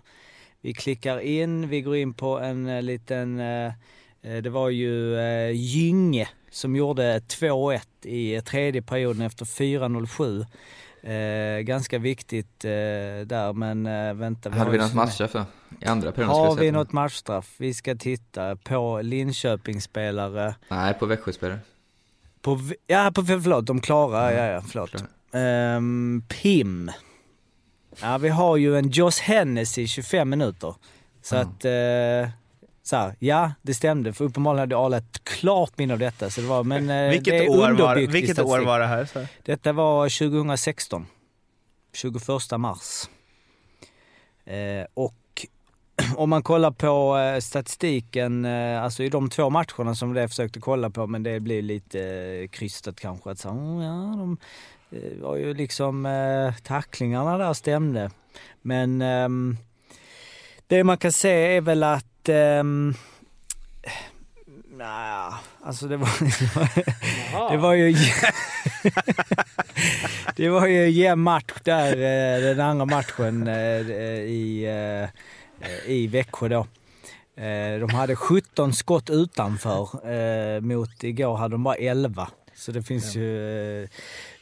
Vi 0.60 0.74
klickar 0.74 1.18
in, 1.20 1.68
vi 1.68 1.80
går 1.82 1.96
in 1.96 2.14
på 2.14 2.38
en 2.38 2.68
eh, 2.68 2.82
liten, 2.82 3.40
eh, 3.40 3.66
eh, 4.22 4.36
det 4.42 4.50
var 4.50 4.68
ju 4.68 5.16
Gynge 5.52 6.28
som 6.50 6.76
gjorde 6.76 7.18
2-1 7.18 7.80
i 8.02 8.34
eh, 8.34 8.42
tredje 8.42 8.82
perioden 8.82 9.22
efter 9.22 9.44
4.07. 9.44 10.46
Eh, 11.02 11.60
ganska 11.60 11.98
viktigt 11.98 12.64
eh, 12.64 12.70
där 13.26 13.52
men 13.52 13.86
eh, 13.86 14.14
vänta. 14.14 14.50
Hade 14.50 14.62
har 14.64 14.70
vi 14.70 14.78
något 14.78 14.94
matchstraff 14.94 15.32
då? 15.32 15.44
I 15.80 15.84
andra 15.86 16.12
perioden 16.12 16.36
Har 16.36 16.56
vi 16.56 16.70
något 16.70 16.92
matchstraff? 16.92 17.54
Vi 17.58 17.74
ska 17.74 17.94
titta 17.94 18.56
på 18.56 19.00
Linköpingsspelare. 19.02 20.54
Nej, 20.68 20.94
på 20.94 21.06
Växjöspelare. 21.06 21.58
På, 22.42 22.58
ja, 22.86 23.12
på, 23.14 23.24
förlåt, 23.24 23.66
de 23.66 23.80
klara. 23.80 24.32
Ja, 24.34 24.46
ja, 24.46 24.62
förlåt. 24.68 25.04
Ehm, 25.32 26.22
Pim. 26.28 26.90
Ja, 28.00 28.18
vi 28.18 28.28
har 28.28 28.56
ju 28.56 28.78
en 28.78 28.88
Josh 28.90 29.22
Hennessy 29.22 29.86
25 29.86 30.28
minuter. 30.30 30.74
Så 31.22 31.36
Mm. 31.36 31.48
att, 31.48 31.64
eh, 31.64 32.30
så 32.82 32.96
här, 32.96 33.14
ja 33.18 33.52
det 33.62 33.74
stämde. 33.74 34.12
För 34.12 34.24
uppenbarligen 34.24 34.60
hade 34.60 34.76
Arla 34.76 34.96
ett 34.96 35.24
klart 35.24 35.78
minne 35.78 35.92
av 35.92 35.98
detta. 35.98 36.30
Så 36.30 36.40
det 36.40 36.46
var, 36.46 36.64
men, 36.64 36.90
eh, 36.90 36.96
det 36.96 37.10
Vilket, 37.10 37.34
är 37.34 37.48
år 37.48 37.70
var, 37.72 37.96
vilket 37.96 38.38
år 38.38 38.60
var 38.60 38.80
det 38.80 38.86
här? 38.86 39.04
Så? 39.04 39.26
Detta 39.42 39.72
var 39.72 40.08
2016. 40.08 41.06
21 41.92 42.58
mars. 42.58 43.08
Eh, 44.44 44.86
och 44.94 45.46
om 46.16 46.30
man 46.30 46.42
kollar 46.42 46.70
på 46.70 47.18
eh, 47.18 47.40
statistiken, 47.40 48.44
eh, 48.44 48.82
alltså 48.82 49.02
i 49.02 49.08
de 49.08 49.30
två 49.30 49.50
matcherna 49.50 49.94
som 49.94 50.14
det 50.14 50.28
försökte 50.28 50.60
kolla 50.60 50.90
på, 50.90 51.06
men 51.06 51.22
det 51.22 51.40
blir 51.40 51.62
lite 51.62 52.00
eh, 52.00 52.48
krystat 52.48 53.00
kanske. 53.00 53.30
Att 53.30 53.38
så, 53.38 53.48
oh, 53.48 53.84
ja, 53.84 54.16
de 54.16 54.36
eh, 54.90 55.22
var 55.22 55.36
ju 55.36 55.54
liksom, 55.54 56.08
tacklingarna 56.62 57.38
där 57.38 57.52
stämde. 57.52 58.10
Men 58.62 59.02
ehm, 59.02 59.56
det 60.66 60.84
man 60.84 60.98
kan 60.98 61.12
se 61.12 61.56
är 61.56 61.60
väl 61.60 61.82
att 61.82 62.11
ehm, 62.28 62.94
Nej, 64.74 65.32
alltså 65.62 65.88
det 65.88 65.96
var, 65.96 66.08
det 67.50 67.56
var 67.56 67.74
ju... 67.74 67.94
det 70.36 70.48
var 70.48 70.66
ju 70.66 70.90
jämn 70.90 71.22
match 71.22 71.52
där, 71.64 71.92
eh, 71.92 72.40
den 72.56 72.60
andra 72.60 72.84
matchen 72.84 73.48
eh, 73.48 73.80
i, 74.20 74.68
i 75.86 76.06
Växjö 76.06 76.48
då. 76.48 76.66
De 77.80 77.90
hade 77.94 78.16
17 78.16 78.72
skott 78.72 79.10
utanför, 79.10 80.60
mot 80.60 81.04
igår 81.04 81.36
hade 81.36 81.54
de 81.54 81.62
bara 81.64 81.74
11. 81.74 82.28
Så 82.54 82.72
det 82.72 82.82
finns 82.82 83.16
ju 83.16 83.88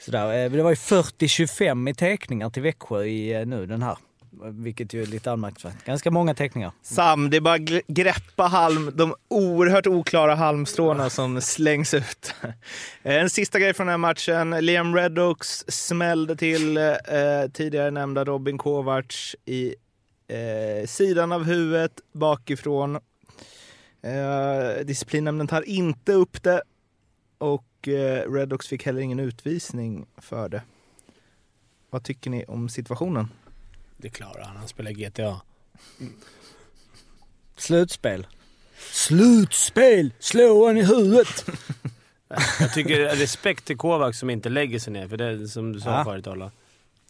sådär. 0.01 0.49
Det 0.49 0.63
var 0.63 0.71
ju 0.71 0.77
40-25 0.77 1.91
i 1.91 1.95
teckningar 1.95 2.51
till 2.51 2.63
Växjö 2.63 3.05
i 3.05 3.45
nu 3.47 3.67
den 3.67 3.83
här 3.83 3.97
vilket 4.43 4.95
ju 4.95 5.03
är 5.03 5.07
lite 5.07 5.33
anmärkningsvärt. 5.33 5.85
Ganska 5.85 6.11
många 6.11 6.35
teckningar. 6.35 6.73
Sam, 6.83 7.31
det 7.31 7.37
är 7.37 7.41
bara 7.41 7.59
greppa 7.89 8.43
halm, 8.43 8.93
de 8.95 9.15
oerhört 9.29 9.87
oklara 9.87 10.35
halmstråna 10.35 11.11
som 11.11 11.41
slängs 11.41 11.95
ut. 11.95 12.35
Eh, 13.03 13.15
en 13.15 13.31
sista 13.31 13.59
grej 13.59 13.75
från 13.75 13.87
den 13.87 13.93
här 13.93 13.99
matchen. 13.99 14.51
Liam 14.51 14.97
Reddocks 14.97 15.65
smällde 15.69 16.37
till 16.37 16.77
eh, 16.77 16.93
tidigare 17.53 17.91
nämnda 17.91 18.25
Robin 18.25 18.59
Kovacs 18.59 19.37
i 19.45 19.75
eh, 20.29 20.87
sidan 20.87 21.33
av 21.33 21.45
huvudet 21.45 22.01
bakifrån. 22.13 22.99
Eh, 24.03 24.85
disciplinnämnden 24.85 25.49
tar 25.49 25.69
inte 25.69 26.13
upp 26.13 26.43
det 26.43 26.63
och 27.39 27.89
eh, 27.89 28.33
Reddocks 28.33 28.69
fick 28.69 28.87
heller 28.87 29.01
ingen 29.01 29.21
utvisning 29.21 30.07
för 30.17 30.49
det. 30.49 30.63
Vad 31.91 32.05
tycker 32.05 32.31
ni 32.31 32.45
om 32.45 32.69
situationen? 32.69 33.29
Det 34.01 34.09
klarar 34.09 34.43
han. 34.45 34.57
Han 34.57 34.69
spelar 34.69 34.91
GTA. 34.91 35.41
Slutspel. 37.57 38.27
Slutspel! 38.93 40.13
Slå 40.19 40.67
han 40.67 40.77
i 40.77 40.83
huvudet! 40.85 41.45
Jag 42.61 42.75
tycker 42.75 43.17
respekt 43.17 43.65
till 43.65 43.77
Kovacs 43.77 44.19
som 44.19 44.31
inte 44.31 44.49
lägger 44.49 44.79
sig 44.79 44.93
ner. 44.93 45.09
För 45.09 45.17
det 45.17 45.49
som 45.49 45.73
du 45.73 45.81
sa 45.81 45.91
Ja. 45.91 46.05
förut 46.05 46.27
Arla. 46.27 46.51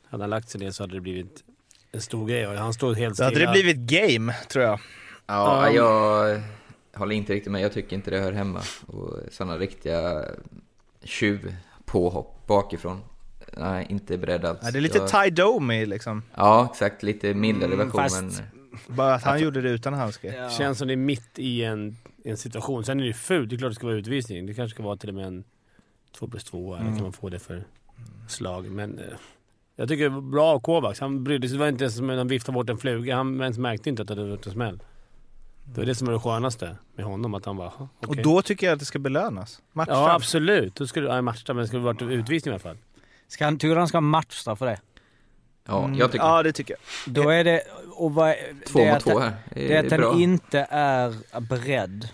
Hade 0.08 0.22
han 0.22 0.30
lagt 0.30 0.48
sig 0.50 0.60
ner 0.60 0.70
så 0.70 0.82
hade 0.82 0.94
det 0.94 1.00
blivit 1.00 1.44
en 1.92 2.00
stor 2.00 2.26
grej. 2.28 2.46
Och 2.46 2.54
Han 2.54 2.74
stod 2.74 2.96
helt 2.96 3.10
Då 3.10 3.14
stilla. 3.14 3.26
hade 3.46 3.58
det 3.58 3.62
blivit 3.62 3.76
game, 3.76 4.32
tror 4.48 4.64
jag. 4.64 4.80
Ja, 5.26 5.70
Ja. 5.70 6.28
jag 6.28 6.42
håller 6.98 7.14
inte 7.16 7.32
riktigt 7.32 7.52
med. 7.52 7.60
Jag 7.62 7.72
tycker 7.72 7.96
inte 7.96 8.10
det 8.10 8.18
hör 8.18 8.32
hemma. 8.32 8.62
Och 8.86 9.18
sådana 9.30 9.58
riktiga 9.58 10.24
tjuvpåhopp 11.04 12.46
bakifrån. 12.46 13.00
Nej, 13.56 13.86
inte 13.90 14.18
beredd 14.18 14.44
alls. 14.44 14.58
Ja, 14.62 14.70
det 14.70 14.78
är 14.78 14.80
lite 14.80 14.98
jag... 14.98 15.24
Ty 15.24 15.30
Domi 15.30 15.86
liksom. 15.86 16.22
Ja, 16.34 16.68
exakt. 16.72 17.02
Lite 17.02 17.34
mildare 17.34 17.72
Mm, 17.74 17.78
version. 17.78 18.00
fast-. 18.02 18.42
Bara 18.86 19.14
att 19.14 19.22
han 19.22 19.40
gjorde 19.40 19.60
det 19.60 19.70
utan 19.70 19.94
handske. 19.94 20.34
Ja. 20.36 20.50
Känns 20.50 20.78
som 20.78 20.88
det 20.88 20.94
är 20.94 20.96
mitt 20.96 21.30
i 21.38 21.64
en, 21.64 21.96
en 22.24 22.36
situation. 22.36 22.84
Sen 22.84 22.98
är 22.98 23.02
det 23.02 23.06
ju 23.08 23.12
fult. 23.14 23.50
Det 23.50 23.56
är 23.56 23.58
klart 23.58 23.70
det 23.70 23.74
ska 23.74 23.86
vara 23.86 23.96
utvisning. 23.96 24.46
Det 24.46 24.54
kanske 24.54 24.74
ska 24.74 24.82
vara 24.82 24.96
till 24.96 25.08
och 25.08 25.14
med 25.14 25.26
en 25.26 25.44
2 26.18 26.28
plus 26.28 26.44
2 26.44 26.74
eller 26.74 26.82
Mm. 26.82 26.94
kan 26.94 27.02
man 27.02 27.12
få 27.12 27.28
det 27.28 27.38
för 27.38 27.64
slag. 28.28 28.70
Men 28.70 28.98
eh, 28.98 29.04
jag 29.76 29.88
tycker 29.88 30.02
det 30.04 30.08
var 30.10 30.20
bra 30.20 30.46
av 30.46 30.60
Kovacs. 30.60 31.00
Han 31.00 31.24
brydde 31.24 31.48
sig. 31.48 31.56
Det 31.56 31.60
var 31.60 31.68
inte 31.68 31.84
ens 31.84 31.96
som 31.96 32.10
att 32.10 32.16
han 32.18 32.28
viftade 32.28 32.54
bort 32.54 32.70
en 32.70 32.78
fluga. 32.78 33.16
Han 33.16 33.40
ens 33.40 33.58
märkte 33.58 33.88
inte 33.88 34.02
att 34.02 34.08
det 34.08 34.14
hade 34.14 34.30
varit 34.30 34.46
en 34.46 34.52
smäll. 34.52 34.80
Det 35.64 35.80
var 35.80 35.86
det 35.86 35.94
som 35.94 36.06
var 36.06 36.14
det 36.14 36.20
skönaste 36.20 36.76
med 36.96 37.04
honom. 37.06 37.34
Att 37.34 37.44
han 37.44 37.56
bara, 37.56 37.72
"Jaha, 37.78 37.88
Och 37.98 38.08
okej." 38.08 38.22
då 38.22 38.42
tycker 38.42 38.66
jag 38.66 38.72
att 38.74 38.78
det 38.78 38.84
ska 38.84 38.98
belönas. 38.98 39.62
Matchstraff. 39.72 39.98
Ja, 39.98 40.14
absolut. 40.14 40.74
Då 40.74 40.86
skulle, 40.86 41.08
ja, 41.08 41.22
matchstraff, 41.22 41.54
men 41.56 41.62
det 41.62 41.66
skulle 41.68 41.82
varit 41.82 42.02
utvisning 42.02 42.50
i 42.50 42.54
alla 42.54 42.58
fall. 42.58 42.76
Ska 43.30 43.44
han, 43.44 43.58
tycker 43.58 43.74
du 43.74 43.78
han 43.80 43.88
ska 43.88 43.96
ha 43.96 44.00
matchstraff 44.02 44.58
för 44.58 44.66
det? 44.66 44.80
Ja, 45.66 45.84
Mm, 45.84 45.98
jag 45.98 46.12
tycker 46.12 46.24
Ja, 46.24 46.42
det 46.42 46.52
tycker 46.52 46.74
jag. 47.04 47.14
Då 47.14 47.28
är 47.30 47.44
det... 47.44 47.62
Och 47.92 48.14
vad, 48.14 48.34
två 48.66 48.78
det 48.78 48.84
mot 48.86 48.96
att 48.96 49.02
två 49.02 49.18
här. 49.18 49.32
Det 49.54 49.74
är 49.74 49.84
att 49.84 49.88
bra. 50.00 50.10
han 50.12 50.20
inte 50.20 50.66
är 50.70 51.14
beredd. 51.40 52.08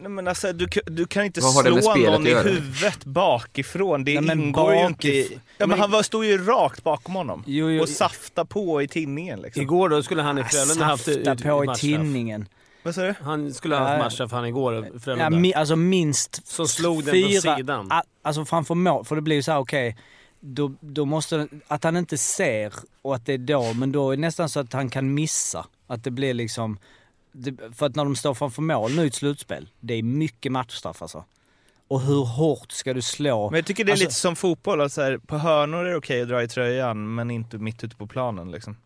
Nej, 0.00 0.10
men 0.10 0.28
alltså, 0.28 0.52
du, 0.52 0.68
kan- 0.68 0.82
du 0.94 1.06
kan 1.06 1.24
inte 1.24 1.40
Vad 1.40 1.54
har 1.54 1.62
det 1.62 1.70
med 1.70 1.82
slå 1.84 1.92
spelet 1.92 2.10
någon 2.12 2.22
att 2.22 2.28
i 2.28 2.30
göra? 2.30 2.42
huvudet 2.42 3.04
bakifrån. 3.04 4.04
Det 4.04 4.14
Nej, 4.14 4.22
men 4.22 4.40
ingår 4.40 4.72
ju 4.74 4.78
bakif- 4.80 4.86
inte 4.88 5.08
i... 5.08 5.28
Ja, 5.32 5.38
men 5.58 5.68
Men- 5.68 5.80
han 5.80 5.90
var, 5.90 6.02
stod 6.02 6.24
ju 6.24 6.44
rakt 6.46 6.82
bakom 6.82 7.14
honom. 7.14 7.44
Jo, 7.46 7.70
jo, 7.70 7.82
och 7.82 7.88
safta 7.88 8.44
på 8.44 8.82
i 8.82 8.88
tinningen 8.88 9.40
liksom. 9.40 9.62
Igår 9.62 9.88
då 9.88 10.02
skulle 10.02 10.22
han 10.22 10.38
i 10.38 10.44
Frölunda 10.44 10.84
haft 10.84 11.08
ut, 11.08 11.24
Safta 11.24 11.48
på 11.48 11.64
i 11.64 11.66
matchstraff. 11.66 11.80
tinningen. 11.80 12.48
Vad 12.82 12.94
sa 12.94 13.02
du? 13.02 13.14
Han 13.22 13.54
skulle 13.54 13.74
ha 13.76 13.82
haft 13.82 13.98
Ja. 13.98 14.04
matchstraff 14.04 14.32
han 14.32 14.46
igår, 14.46 14.98
Frölunda. 15.00 15.24
Ja, 15.24 15.30
mi, 15.30 15.54
alltså 15.54 15.76
minst 15.76 16.46
Så 16.46 16.66
slog 16.66 17.04
den 17.04 17.12
fyra, 17.14 17.52
på 17.52 17.56
sidan. 17.58 17.92
a- 17.92 18.02
Alltså 18.22 18.44
framför 18.44 18.74
mål, 18.74 19.04
för 19.04 19.16
det 19.16 19.22
blir 19.22 19.36
ju 19.36 19.42
så 19.42 19.52
här, 19.52 19.58
okej. 19.58 19.96
Då, 20.44 20.72
då 20.80 21.04
måste 21.04 21.48
att 21.68 21.84
han 21.84 21.96
inte 21.96 22.18
ser 22.18 22.72
och 23.02 23.14
att 23.14 23.26
det 23.26 23.32
är 23.32 23.38
då, 23.38 23.72
men 23.74 23.92
då 23.92 24.10
är 24.10 24.16
det 24.16 24.20
nästan 24.20 24.48
så 24.48 24.60
att 24.60 24.72
han 24.72 24.90
kan 24.90 25.14
missa. 25.14 25.66
Att 25.86 26.04
det 26.04 26.10
blir 26.10 26.34
liksom, 26.34 26.78
för 27.74 27.86
att 27.86 27.96
när 27.96 28.04
de 28.04 28.16
står 28.16 28.34
framför 28.34 28.62
mål 28.62 28.92
nu 28.96 29.04
i 29.04 29.06
ett 29.06 29.14
slutspel, 29.14 29.68
det 29.80 29.94
är 29.94 30.02
mycket 30.02 30.52
matchstraff 30.52 31.02
alltså. 31.02 31.24
Och 31.88 32.00
hur 32.00 32.24
hårt 32.24 32.72
ska 32.72 32.94
du 32.94 33.02
slå? 33.02 33.50
Men 33.50 33.58
jag 33.58 33.66
tycker 33.66 33.84
det 33.84 33.90
är 33.90 33.92
Alltså- 33.92 34.04
lite 34.04 34.14
som 34.14 34.36
fotboll, 34.36 34.80
att 34.80 34.92
så 34.92 35.02
här, 35.02 35.18
på 35.18 35.38
hörnor 35.38 35.84
är 35.84 35.90
det 35.90 35.96
okej 35.96 36.22
att 36.22 36.28
dra 36.28 36.42
i 36.42 36.48
tröjan, 36.48 37.14
men 37.14 37.30
inte 37.30 37.58
mitt 37.58 37.84
ute 37.84 37.96
på 37.96 38.06
planen 38.06 38.50
liksom. 38.50 38.76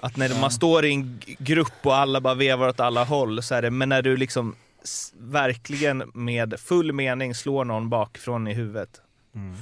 Att 0.00 0.16
när 0.16 0.40
man 0.40 0.50
står 0.50 0.84
i 0.84 0.90
en 0.92 1.20
grupp 1.38 1.72
och 1.86 1.96
alla 1.96 2.20
bara 2.20 2.34
vevar 2.34 2.68
åt 2.68 2.80
alla 2.80 3.04
håll, 3.04 3.42
så 3.42 3.54
är 3.54 3.62
det, 3.62 3.70
men 3.70 3.88
när 3.88 4.02
du 4.02 4.16
liksom 4.16 4.56
verkligen 5.18 6.10
med 6.14 6.54
full 6.60 6.92
mening 6.92 7.34
slår 7.34 7.64
någon 7.64 7.88
bakifrån 7.88 8.48
i 8.48 8.54
huvudet. 8.54 9.00
Sen 9.32 9.56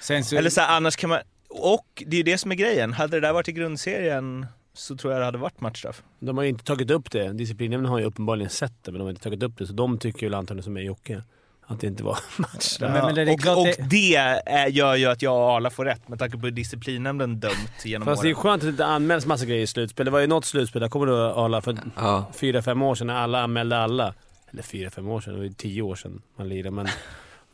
så, 0.00 0.36
Eller 0.36 0.50
så 0.50 0.60
här, 0.60 0.76
annars 0.76 0.96
kan 0.96 1.10
man, 1.10 1.18
och 1.48 2.02
det 2.06 2.16
är 2.16 2.18
ju 2.18 2.22
det 2.22 2.38
som 2.38 2.50
är 2.50 2.54
grejen, 2.54 2.92
hade 2.92 3.16
det 3.20 3.26
där 3.26 3.32
varit 3.32 3.48
i 3.48 3.52
grundserien 3.52 4.46
så 4.74 4.96
tror 4.96 5.12
jag 5.12 5.20
det 5.20 5.24
hade 5.24 5.38
varit 5.38 5.60
matchstraff. 5.60 6.02
De 6.20 6.36
har 6.36 6.44
ju 6.44 6.50
inte 6.50 6.64
tagit 6.64 6.90
upp 6.90 7.10
det. 7.10 7.32
Disciplinnämnden 7.32 7.90
har 7.90 7.98
ju 7.98 8.04
uppenbarligen 8.04 8.50
sett 8.50 8.84
det, 8.84 8.92
men 8.92 8.98
de 8.98 9.04
har 9.04 9.10
inte 9.10 9.22
tagit 9.22 9.42
upp 9.42 9.58
det. 9.58 9.66
Så 9.66 9.72
de 9.72 9.98
tycker 9.98 10.26
ju 10.28 10.34
antagligen 10.34 10.64
som 10.64 10.76
är 10.76 10.80
Jocke, 10.80 11.22
att 11.66 11.80
det 11.80 11.86
inte 11.86 12.02
var 12.04 12.18
match. 12.38 12.76
Ja, 12.80 12.88
men- 12.88 13.14
men 13.14 13.28
och, 13.28 13.40
klart 13.40 13.58
och 13.58 13.66
det- 13.90 14.14
är, 14.16 14.66
gör 14.68 14.94
ju 14.94 15.06
att 15.06 15.22
jag 15.22 15.34
och 15.36 15.50
Arla 15.50 15.70
får 15.70 15.84
rätt 15.84 16.08
med 16.08 16.18
tanke 16.18 16.38
på 16.38 16.46
hur 16.46 16.50
disciplinnämnden 16.52 17.40
dömt 17.40 17.84
genom 17.84 18.06
Fast 18.06 18.22
det 18.22 18.28
är 18.28 18.30
åren. 18.34 18.42
skönt 18.42 18.62
att 18.62 18.66
det 18.66 18.70
inte 18.70 18.86
anmäls 18.86 19.26
massa 19.26 19.44
grejer 19.44 19.62
i 19.62 19.66
slutspel. 19.66 20.04
Det 20.04 20.10
var 20.10 20.20
ju 20.20 20.26
något 20.26 20.44
slutspel, 20.44 20.80
där 20.82 20.88
kommer 20.88 21.06
du 21.06 21.14
Arla, 21.16 21.60
för 21.60 21.76
Ja. 21.96 22.30
fyra, 22.34 22.62
fem 22.62 22.82
år 22.82 22.94
sedan 22.94 23.06
när 23.06 23.14
alla 23.14 23.42
anmälde 23.42 23.78
alla. 23.78 24.14
Eller 24.50 24.62
fyra, 24.62 24.90
fem 24.90 25.08
år 25.08 25.20
sedan, 25.20 25.32
det 25.32 25.38
var 25.38 25.44
ju 25.44 25.52
tio 25.52 25.82
år 25.82 25.94
sedan 25.94 26.22
man 26.36 26.48
lirade. 26.48 26.70
Men 26.70 26.88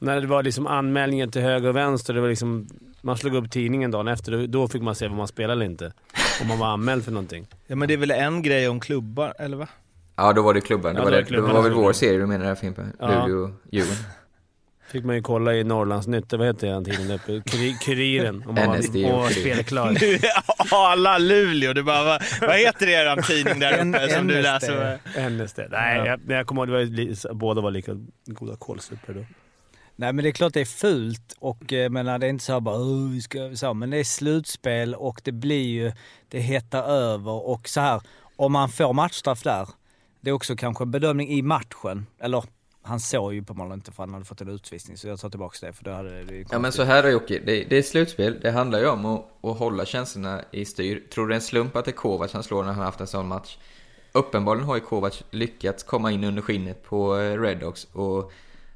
när 0.04 0.20
det 0.20 0.26
var 0.26 0.42
liksom 0.42 0.66
anmälningar 0.66 1.26
till 1.26 1.42
höger 1.42 1.68
och 1.68 1.76
vänster, 1.76 2.14
det 2.14 2.20
var 2.20 2.28
liksom, 2.28 2.68
man 3.02 3.16
slog 3.16 3.34
upp 3.34 3.50
tidningen 3.50 3.90
dagen 3.90 4.08
efter, 4.08 4.46
då- 4.46 4.68
fick 4.68 4.82
man 4.82 4.94
se 4.94 5.08
vad 5.08 5.16
man 5.16 5.28
spelade 5.28 5.52
eller 5.52 5.66
inte. 5.66 5.92
Om 6.42 6.48
man 6.48 6.58
var 6.58 6.66
anmäld 6.66 7.04
för 7.04 7.12
någonting. 7.12 7.46
Ja 7.66 7.76
men 7.76 7.88
det 7.88 7.94
är 7.94 7.98
väl 7.98 8.10
en 8.10 8.42
grej 8.42 8.68
om 8.68 8.80
klubbar, 8.80 9.34
eller 9.38 9.56
va? 9.56 9.68
Ja, 10.16 10.32
då 10.32 10.42
var 10.42 10.54
det 10.54 10.60
klubban. 10.60 10.94
Ja, 10.94 10.98
Det 10.98 11.04
var, 11.04 11.10
då 11.10 11.10
var 11.10 11.16
det, 11.16 11.22
det 11.22 11.26
klubban. 11.28 11.48
det 11.48 11.54
var 11.54 11.62
väl 11.62 11.72
vår 11.72 11.92
serie 11.92 12.18
du 12.18 12.26
menar 12.26 12.46
där 12.46 12.54
Fimpen? 12.54 12.92
Ja. 13.00 13.26
Luleå, 13.26 13.52
Djurgården. 13.72 13.96
Fick 14.92 15.04
man 15.04 15.14
ju 15.16 15.22
kolla 15.22 15.54
i 15.54 15.64
Norrlandsnytt, 15.64 16.32
vad 16.32 16.46
heter 16.46 16.66
den 16.66 16.84
tidningen 16.84 17.08
där 17.08 17.14
uppe? 17.14 17.32
Kuri- 17.50 17.78
Kuriren. 17.84 18.44
Om 18.46 18.54
man 18.54 18.78
NSD 18.78 18.96
var, 19.02 19.24
och 19.24 19.30
spelklar. 19.30 19.90
Nu 20.00 20.06
är 20.14 20.20
Arla 20.70 21.18
Luleå, 21.18 21.72
du 21.72 21.82
bara, 21.82 22.04
vad, 22.04 22.22
vad 22.40 22.56
heter 22.58 22.86
eran 22.88 23.22
tidning 23.22 23.60
där 23.60 23.72
uppe 23.88 24.08
som 24.08 24.26
du 24.26 24.42
läser? 24.42 24.98
NSD. 25.30 25.58
Nej, 25.70 25.98
Ja. 25.98 26.06
jag, 26.06 26.20
jag 26.38 26.46
kommer 26.46 26.60
ihåg, 26.62 26.68
det 26.68 26.72
var 26.72 26.80
ju 26.80 26.86
li- 26.86 27.14
båda 27.32 27.60
var 27.60 27.70
lika 27.70 27.92
goda 28.26 28.56
kålsupor 28.56 29.14
då. 29.14 29.24
Nej 29.96 30.12
men 30.12 30.22
det 30.22 30.30
är 30.30 30.32
klart 30.32 30.54
det 30.54 30.60
är 30.60 30.64
fult 30.64 31.34
och 31.38 31.72
eh, 31.72 31.90
menar, 31.90 32.18
det 32.18 32.26
är 32.26 32.30
inte 32.30 32.44
så 32.44 32.52
här 32.52 32.60
bara 32.60 32.76
"Åh, 32.76 33.10
vi 33.10 33.20
ska 33.22 33.50
så, 33.56 33.74
men 33.74 33.90
det 33.90 33.96
är 33.96 34.04
slutspel 34.04 34.94
och 34.94 35.20
det 35.24 35.32
blir 35.32 35.64
ju, 35.66 35.92
det 36.28 36.40
hettar 36.40 36.82
över 36.82 37.48
och 37.48 37.68
så 37.68 37.80
här. 37.80 38.02
Om 38.36 38.52
man 38.52 38.68
får 38.68 38.92
matchstraff 38.92 39.42
där, 39.42 39.68
det 40.20 40.30
är 40.30 40.34
också 40.34 40.56
kanske 40.56 40.84
en 40.84 40.90
bedömning 40.90 41.28
i 41.28 41.42
matchen, 41.42 42.06
eller 42.18 42.44
han 42.82 43.00
såg 43.00 43.34
ju 43.34 43.40
uppenbarligen 43.40 43.78
inte 43.78 43.92
för 43.92 44.02
han 44.02 44.12
hade 44.12 44.24
fått 44.24 44.40
en 44.40 44.48
utvisning 44.48 44.96
så 44.96 45.08
jag 45.08 45.20
tar 45.20 45.30
tillbaka 45.30 45.66
det 45.66 45.72
för 45.72 45.84
då 45.84 45.90
hade 45.90 46.24
det, 46.24 46.44
Ja 46.50 46.58
men 46.58 46.72
så 46.72 46.82
här 46.82 47.02
då 47.02 47.08
Jocke, 47.08 47.40
det, 47.46 47.64
det 47.64 47.76
är 47.76 47.82
slutspel, 47.82 48.40
det 48.42 48.50
handlar 48.50 48.78
ju 48.78 48.88
om 48.88 49.06
att, 49.06 49.44
att 49.44 49.58
hålla 49.58 49.84
känslorna 49.86 50.44
i 50.50 50.64
styr. 50.64 51.02
Tror 51.14 51.24
du 51.24 51.28
det 51.28 51.34
är 51.34 51.36
en 51.36 51.40
slump 51.42 51.76
att 51.76 51.84
det 51.84 51.90
är 51.90 51.92
Kovacs 51.92 52.32
han 52.32 52.42
slår 52.42 52.62
när 52.62 52.68
han 52.68 52.78
har 52.78 52.84
haft 52.84 53.00
en 53.00 53.06
sån 53.06 53.28
match? 53.28 53.58
Uppenbarligen 54.12 54.66
har 54.68 54.74
ju 54.74 54.80
Kovacs 54.80 55.22
lyckats 55.30 55.82
komma 55.82 56.10
in 56.12 56.24
under 56.24 56.42
skinnet 56.42 56.82
på 56.84 57.18
eh, 57.18 57.40
Redhawks 57.40 57.84
och 57.92 58.32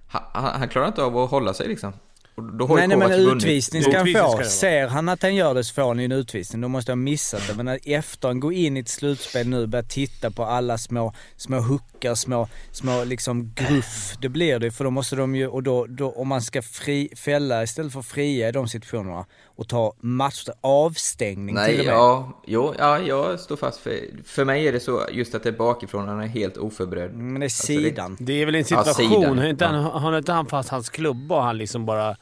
han, 0.08 0.60
han, 0.60 0.68
klarar 0.68 0.88
inte 0.88 1.02
av 1.02 1.18
att 1.18 1.30
hålla 1.30 1.54
sig 1.54 1.68
liksom. 1.68 1.92
Och 2.34 2.44
då 2.44 2.66
har 2.66 2.78
ju 2.78 2.86
Nej, 2.86 2.96
nej 2.96 3.08
men 3.08 3.36
utvisning 3.36 3.82
ska 3.82 3.98
han 3.98 4.36
få. 4.36 4.44
Ser 4.44 4.86
han 4.86 5.08
att 5.08 5.22
han 5.22 5.34
gör 5.34 5.54
det 5.54 5.64
så 5.64 5.74
får 5.74 5.82
han 5.82 5.98
ju 5.98 6.04
en 6.04 6.12
utvisning. 6.12 6.62
Då 6.62 6.68
måste 6.68 6.92
han 6.92 7.04
missat 7.04 7.42
det. 7.48 7.54
Men 7.54 7.78
efter 7.84 8.28
han 8.28 8.40
går 8.40 8.52
in 8.52 8.76
i 8.76 8.80
ett 8.80 8.88
slutspel 8.88 9.48
nu 9.48 9.62
och 9.62 9.68
börjar 9.68 9.82
titta 9.82 10.30
på 10.30 10.44
alla 10.44 10.78
små, 10.78 11.14
små 11.36 11.60
hookar, 11.60 12.14
små, 12.14 12.48
små 12.72 13.04
liksom 13.04 13.54
gruff. 13.54 14.16
Det 14.20 14.28
blir 14.28 14.58
det 14.58 14.70
för 14.70 14.84
då 14.84 14.90
måste 14.90 15.16
de 15.16 15.34
ju, 15.34 15.46
och 15.46 15.62
då, 15.62 15.86
då 15.86 16.10
om 16.10 16.28
man 16.28 16.42
ska 16.42 16.62
fri, 16.62 17.10
fälla 17.16 17.62
istället 17.62 17.92
för 17.92 18.02
fria 18.02 18.48
i 18.48 18.52
de 18.52 18.68
situationerna 18.68 19.26
och 19.58 19.68
ta 19.68 19.92
match, 20.00 20.48
avstängning 20.60 21.46
till 21.46 21.54
Nej, 21.54 21.78
och 21.80 21.84
med. 21.86 21.94
ja, 21.94 22.42
jo, 22.46 22.74
ja, 22.78 22.98
jag 22.98 23.40
står 23.40 23.56
fast 23.56 23.80
för, 23.80 24.00
för 24.24 24.44
mig 24.44 24.68
är 24.68 24.72
det 24.72 24.80
så 24.80 25.06
just 25.12 25.34
att 25.34 25.42
det 25.42 25.48
är 25.48 25.52
bakifrån, 25.52 26.08
han 26.08 26.20
är 26.20 26.26
helt 26.26 26.56
oförberedd. 26.56 27.14
Men 27.14 27.34
det 27.34 27.40
är 27.40 27.46
Alltså, 27.46 27.72
det- 27.72 27.78
sidan. 27.78 28.16
Det 28.20 28.32
är 28.32 28.46
väl 28.46 28.54
en 28.54 28.58
Ja, 28.58 28.64
situation, 28.84 28.94
sidan, 29.20 29.38
har, 29.38 29.46
inte 29.46 29.66
han, 29.66 29.74
ja. 29.82 29.98
har 29.98 30.18
inte 30.18 30.32
han 30.32 30.46
fast 30.46 30.68
hans 30.68 30.88
klubba 30.88 31.36
och 31.36 31.42
han 31.42 31.58
liksom 31.58 31.86
bara... 31.86 32.16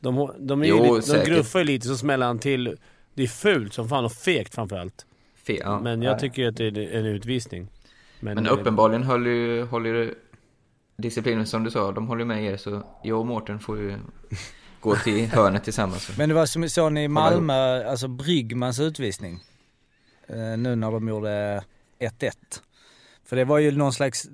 De, 0.00 0.30
de, 0.38 0.62
är 0.62 0.66
ju 0.66 0.70
Jo, 0.76 0.96
lite, 0.96 1.18
de 1.18 1.24
gruffar 1.30 1.58
ju 1.58 1.64
lite 1.64 1.86
så 1.88 1.96
smäller 1.96 2.26
han 2.26 2.38
till. 2.38 2.76
Det 3.14 3.22
är 3.22 3.26
fult 3.26 3.72
som 3.74 3.88
fan 3.88 4.04
och 4.04 4.12
fegt 4.12 4.54
framförallt. 4.54 5.06
Fe, 5.46 5.52
ja. 5.64 5.80
Men 5.80 6.02
jag 6.02 6.18
tycker 6.18 6.48
att 6.48 6.56
det 6.56 6.66
är 6.66 6.78
en 6.98 7.06
utvisning. 7.06 7.68
Men 8.20 8.46
uppenbarligen 8.46 9.02
håller 9.02 9.30
ju, 9.30 9.64
håller 9.64 9.90
ju 9.94 10.14
disciplinen 10.96 11.46
som 11.46 11.64
du 11.64 11.70
sa, 11.70 11.92
de 11.92 12.06
håller 12.08 12.24
med 12.24 12.44
er 12.44 12.56
så 12.56 12.82
jag 13.04 13.18
och 13.20 13.26
Mårten 13.26 13.58
får 13.60 13.78
ju 13.78 13.94
gå 14.80 14.96
till 14.96 15.30
hörnet 15.30 15.64
tillsammans. 15.64 16.10
Men 16.18 16.28
det 16.28 16.34
var 16.34 16.46
som 16.46 16.68
såg 16.68 16.92
ni 16.92 17.02
i 17.02 17.08
Malmö, 17.08 17.84
alltså 17.90 18.08
Bryggmans 18.08 18.80
utvisning. 18.80 19.40
Eh, 20.28 20.36
nu 20.36 20.76
när 20.76 20.90
de 20.90 21.08
gjorde 21.08 21.62
1-1. 21.98 22.32
För 23.30 23.36
det 23.36 23.44
var 23.44 23.58
ju 23.58 23.70
någon 23.70 23.92
slags, 23.92 24.28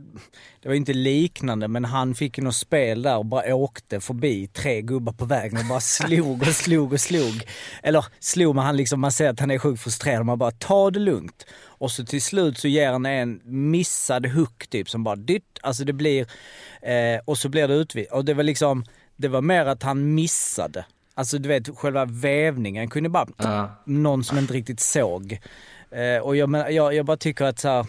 det 0.62 0.68
var 0.68 0.74
inte 0.74 0.92
liknande 0.92 1.68
men 1.68 1.84
han 1.84 2.14
fick 2.14 2.38
ju 2.38 2.44
något 2.44 2.56
spel 2.56 3.02
där 3.02 3.16
och 3.16 3.26
bara 3.26 3.54
åkte 3.54 4.00
förbi 4.00 4.46
tre 4.46 4.82
gubbar 4.82 5.12
på 5.12 5.24
vägen 5.24 5.58
och 5.58 5.64
bara 5.64 5.80
slog 5.80 6.42
och 6.42 6.54
slog 6.54 6.92
och 6.92 7.00
slog. 7.00 7.42
Eller 7.82 8.04
slog 8.20 8.54
men 8.54 8.64
han 8.64 8.76
liksom, 8.76 9.00
man 9.00 9.12
ser 9.12 9.28
att 9.28 9.40
han 9.40 9.50
är 9.50 9.58
sjukt 9.58 9.82
frustrerad 9.82 10.26
man 10.26 10.38
bara 10.38 10.50
ta 10.50 10.90
det 10.90 10.98
lugnt. 10.98 11.46
Och 11.64 11.90
så 11.90 12.04
till 12.04 12.22
slut 12.22 12.58
så 12.58 12.68
ger 12.68 12.92
han 12.92 13.06
en 13.06 13.40
missad 13.44 14.26
hook 14.26 14.66
typ 14.66 14.90
som 14.90 15.04
bara 15.04 15.16
dytt, 15.16 15.58
alltså 15.62 15.84
det 15.84 15.92
blir, 15.92 16.26
eh, 16.82 17.20
och 17.24 17.38
så 17.38 17.48
blir 17.48 17.68
det 17.68 17.74
utvid. 17.74 18.06
Och 18.10 18.24
det 18.24 18.34
var 18.34 18.42
liksom, 18.42 18.84
det 19.16 19.28
var 19.28 19.40
mer 19.40 19.66
att 19.66 19.82
han 19.82 20.14
missade. 20.14 20.84
Alltså 21.14 21.38
du 21.38 21.48
vet 21.48 21.76
själva 21.78 22.04
vävningen 22.04 22.88
kunde 22.88 23.08
bara, 23.08 23.26
Ja. 23.36 23.82
någon 23.84 24.24
som 24.24 24.38
inte 24.38 24.54
riktigt 24.54 24.80
såg. 24.80 25.38
Eh, 25.90 26.22
och 26.22 26.36
jag, 26.36 26.48
men, 26.48 26.74
jag, 26.74 26.94
jag 26.94 27.06
bara 27.06 27.16
tycker 27.16 27.44
att 27.44 27.58
så 27.58 27.68
här, 27.68 27.86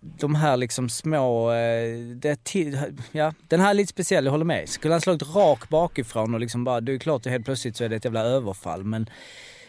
de 0.00 0.34
här 0.34 0.56
liksom 0.56 0.88
små, 0.88 1.52
eh, 1.52 1.98
det, 2.14 2.44
till, 2.44 2.78
ja, 3.12 3.32
den 3.48 3.60
här 3.60 3.70
är 3.70 3.74
lite 3.74 3.90
speciell, 3.90 4.24
jag 4.24 4.32
håller 4.32 4.44
med. 4.44 4.68
Skulle 4.68 4.94
han 4.94 5.00
slagit 5.00 5.34
rak 5.36 5.68
bakifrån 5.68 6.34
och 6.34 6.40
liksom 6.40 6.64
bara, 6.64 6.80
det 6.80 6.92
är 6.92 6.98
klart 6.98 7.26
att 7.26 7.32
helt 7.32 7.44
plötsligt 7.44 7.76
så 7.76 7.84
är 7.84 7.88
det 7.88 7.96
ett 7.96 8.04
jävla 8.04 8.20
överfall 8.20 8.84
men 8.84 9.10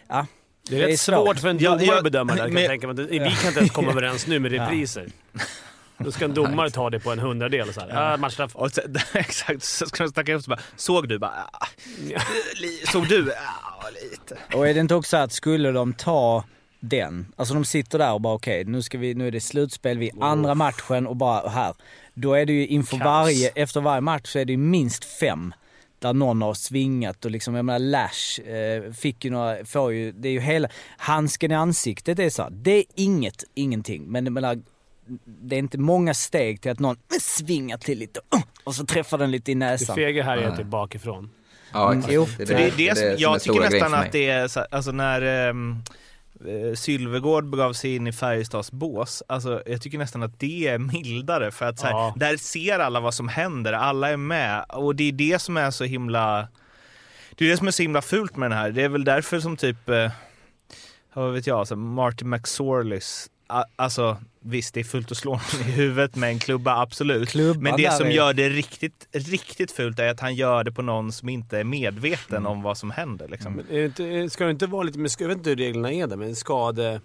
ja. 0.08 0.28
Det 0.70 0.82
är 0.84 0.88
rätt 0.88 1.00
svårt 1.00 1.40
för 1.40 1.48
en 1.48 1.58
domare 1.58 1.98
att 1.98 2.04
bedöma 2.04 2.36
det 2.36 2.42
här, 2.42 2.48
kan 2.48 2.54
men- 2.54 2.64
jag 2.64 2.70
tänka 2.72 2.88
mig. 2.88 2.96
Vi 3.10 3.18
kan 3.20 3.48
inte 3.48 3.60
ens 3.60 3.72
komma 3.72 3.92
överens 3.92 4.28
nu 4.28 4.40
med 4.40 4.52
Ja. 4.54 4.70
Då 5.98 6.12
ska 6.12 6.26
en 6.26 6.34
domare 6.34 6.70
ta 6.72 6.90
det 6.90 7.00
på 7.00 7.12
en 7.12 7.20
hundradel 7.20 7.74
så 7.74 7.82
här. 7.82 7.90
Ja, 8.12 8.18
matchstraff. 8.18 8.56
Och 8.56 8.72
sen, 8.72 8.96
exakt, 9.14 9.64
så 9.64 9.86
ska 9.86 10.04
de 10.04 10.10
snacka 10.10 10.32
ihop 10.32 10.44
sig 10.44 10.50
bara, 10.50 10.60
såg 10.76 11.10
du? 11.10 11.20
Bara, 11.20 11.50
ah, 11.52 11.68
li- 12.62 12.84
såg 12.92 13.08
du? 13.08 13.32
Ah, 13.32 13.90
lite. 14.12 14.58
Och 14.58 14.68
är 14.68 14.74
det 14.74 14.80
inte 14.80 14.96
också 14.96 15.18
att 15.18 15.32
skulle 15.32 15.72
de 15.72 15.94
ta 15.94 16.44
den, 16.80 17.34
alltså 17.36 17.54
de 17.54 17.66
sitter 17.66 18.00
där 18.00 18.14
och 18.14 18.22
bara 18.22 18.34
okej 18.34 18.66
nu 18.66 18.82
ska 18.82 18.98
vi, 18.98 19.14
nu 19.14 19.28
är 19.28 19.32
det 19.32 19.40
slutspel 19.42 19.98
vid 19.98 20.24
andra 20.24 20.56
matchen 20.56 21.08
och 21.08 21.16
bara 21.16 21.50
här. 21.50 21.74
Då 22.14 22.34
är 22.34 22.46
det 22.46 22.54
ju 22.54 22.68
inför 22.68 22.98
varje, 22.98 23.50
efter 23.56 23.82
varje 23.82 24.02
match 24.02 24.28
så 24.32 24.40
är 24.40 24.46
det 24.46 24.52
ju 24.54 24.58
minst 24.58 25.06
fem 25.06 25.54
där 26.00 26.14
någon 26.14 26.42
har 26.42 26.54
svingat 26.54 27.26
och 27.26 27.32
liksom, 27.32 27.56
jag 27.56 27.66
menar 27.66 27.80
Lash 27.80 28.42
eh, 28.50 28.92
fick 28.94 29.26
ju 29.26 29.32
några, 29.32 29.66
får 29.66 29.94
ju, 29.94 30.12
det 30.12 30.28
är 30.28 30.32
ju 30.32 30.40
hela, 30.40 30.68
handsken 30.98 31.52
i 31.52 31.56
ansiktet 31.56 32.20
är 32.20 32.30
så 32.30 32.44
här, 32.44 32.50
det 32.52 32.72
är 32.72 32.84
inget, 32.96 33.44
ingenting. 33.54 34.04
Men 34.12 34.26
jag 34.26 34.34
menar, 34.34 34.62
det 35.26 35.56
är 35.56 35.60
inte 35.60 35.78
många 35.78 36.14
steg 36.14 36.62
till 36.62 36.72
att 36.72 36.80
någon 36.80 36.98
svingar 37.22 37.78
till 37.78 38.00
lite 38.00 38.20
uh, 38.36 38.42
och 38.64 38.76
så 38.76 38.86
träffar 38.86 39.18
den 39.18 39.32
lite 39.32 39.52
i 39.52 39.54
Det 39.54 39.60
näsan. 39.60 39.96
fega 39.96 40.24
här 40.24 40.38
är 40.38 40.48
att 40.48 40.56
det 40.56 40.62
är 40.62 40.66
bakifrån. 40.66 41.30
Ja, 41.74 41.86
Mm, 41.88 41.98
exakt. 42.00 42.14
jo. 42.14 42.28
Det 42.38 42.46
det 42.46 42.54
är 42.54 42.58
det, 42.78 42.94
det, 42.94 42.94
det 42.94 43.22
jag 43.22 43.42
tycker 43.42 43.60
nästan 43.60 43.94
att 43.94 44.12
det 44.12 44.30
är 44.30 44.48
så, 44.48 44.66
alltså 44.72 44.92
när 44.92 45.48
eh, 45.50 45.54
Sylvegård 46.76 47.50
begav 47.50 47.74
sig 47.74 47.96
in 47.96 48.08
i 48.08 48.12
Färjestads 48.14 48.72
bås, 48.72 49.24
alltså 49.28 49.64
jag 49.66 49.82
tycker 49.82 49.98
nästan 49.98 50.24
att 50.24 50.40
det 50.40 50.68
är 50.68 50.78
mildare 50.78 51.52
för 51.52 51.66
att 51.66 51.80
så 51.80 51.86
här, 51.86 51.94
Ja. 51.94 52.14
där 52.18 52.38
ser 52.38 52.80
alla 52.80 53.00
vad 53.00 53.14
som 53.14 53.28
händer, 53.28 53.74
alla 53.74 54.10
är 54.10 54.18
med 54.18 54.66
och 54.70 54.96
det 54.96 55.04
är 55.04 55.12
det 55.12 55.42
som 55.42 55.58
är 55.58 55.72
så 55.72 55.84
himla 55.84 56.48
det 57.36 57.46
är 57.46 57.50
det 57.50 57.58
som 57.58 57.68
är 57.68 57.72
så 57.72 57.82
himla 57.82 58.02
fult 58.02 58.36
med 58.36 58.52
den 58.52 58.58
här. 58.60 58.72
Det 58.72 58.82
är 58.84 58.90
väl 58.90 59.04
därför 59.04 59.40
som 59.40 59.58
typ, 59.58 59.90
eh, 59.90 60.12
vad 61.14 61.34
vet 61.34 61.48
jag, 61.48 61.60
alltså 61.60 61.76
Martin 61.76 62.30
McSorleys, 62.30 63.28
alltså 63.76 64.18
visst 64.40 64.74
det 64.74 64.80
är 64.80 64.84
fult 64.84 65.12
att 65.12 65.18
slå 65.18 65.32
honom 65.32 65.68
i 65.68 65.72
huvudet 65.72 66.16
med 66.16 66.30
en 66.30 66.40
klubba, 66.40 66.82
absolut. 66.82 67.30
Klubban 67.30 67.64
Men 67.64 67.78
det 67.78 67.92
som 67.94 68.08
är- 68.08 68.12
gör 68.12 68.34
det 68.34 68.50
riktigt, 68.50 69.08
riktigt 69.12 69.72
fult 69.72 70.00
är 70.00 70.08
att 70.10 70.20
han 70.20 70.36
gör 70.36 70.64
det 70.64 70.72
på 70.72 70.82
någon 70.82 71.12
som 71.12 71.30
inte 71.30 71.60
är 71.60 71.64
medveten 71.64 72.38
Mm. 72.38 72.52
om 72.52 72.62
vad 72.62 72.78
som 72.78 72.92
händer. 72.92 73.28
Liksom. 73.28 73.62
Det 73.70 73.86
inte, 73.86 74.30
ska 74.30 74.46
det 74.46 74.52
inte 74.52 74.68
vara 74.68 74.84
lite, 74.84 75.00
med- 75.00 75.12
jag 75.20 75.28
vet 75.28 75.38
inte 75.38 75.50
hur 75.50 75.58
reglerna 75.58 75.92
är 75.92 76.08
där, 76.08 76.16
men 76.18 76.36
skade... 76.36 77.02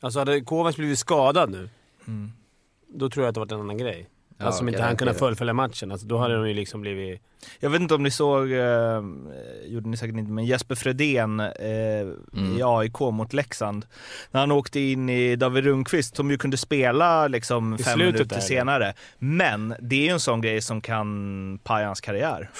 Alltså 0.00 0.18
hade 0.18 0.40
Kovacs 0.40 0.76
blivit 0.76 0.98
skadad 0.98 1.50
nu, 1.50 1.68
Mm. 2.06 2.32
då 2.88 3.10
tror 3.10 3.24
jag 3.24 3.28
att 3.28 3.34
det 3.34 3.40
varit 3.40 3.52
en 3.52 3.60
annan 3.60 3.78
grej. 3.78 4.08
Ja, 4.38 4.44
alltså 4.46 4.62
om 4.62 4.68
inte 4.68 4.82
han 4.82 4.96
kunnat 4.96 5.18
fullfölja 5.18 5.52
matchen. 5.54 5.92
Alltså, 5.92 6.06
då 6.06 6.18
hade 6.18 6.34
de 6.34 6.48
ju 6.48 6.54
liksom 6.54 6.80
blivit... 6.80 7.22
Jag 7.60 7.70
vet 7.70 7.80
inte 7.80 7.94
om 7.94 8.02
ni 8.02 8.10
såg, 8.10 8.52
eh, 8.52 9.02
gjorde 9.66 9.88
ni 9.88 9.96
säkert 9.96 10.16
inte, 10.16 10.32
men 10.32 10.44
Jesper 10.46 10.74
Fredén 10.74 11.40
eh, 11.40 11.48
Mm. 12.36 12.58
i 12.58 12.62
AIK 12.64 13.00
mot 13.00 13.32
Leksand. 13.32 13.86
När 14.30 14.40
han 14.40 14.52
åkte 14.52 14.80
in 14.80 15.08
i 15.08 15.36
David 15.36 15.64
Rundqvist 15.64 16.16
som 16.16 16.30
ju 16.30 16.38
kunde 16.38 16.56
spela 16.56 17.28
liksom 17.28 17.74
I 17.74 17.82
fem 17.82 17.98
minuter 17.98 18.24
där, 18.24 18.40
senare. 18.40 18.94
Men 19.18 19.74
det 19.80 19.96
är 19.96 20.02
ju 20.04 20.08
en 20.08 20.20
sån 20.20 20.40
grej 20.40 20.60
som 20.62 20.80
kan 20.80 21.58
paja 21.64 21.86
hans 21.86 22.00
karriär. 22.00 22.50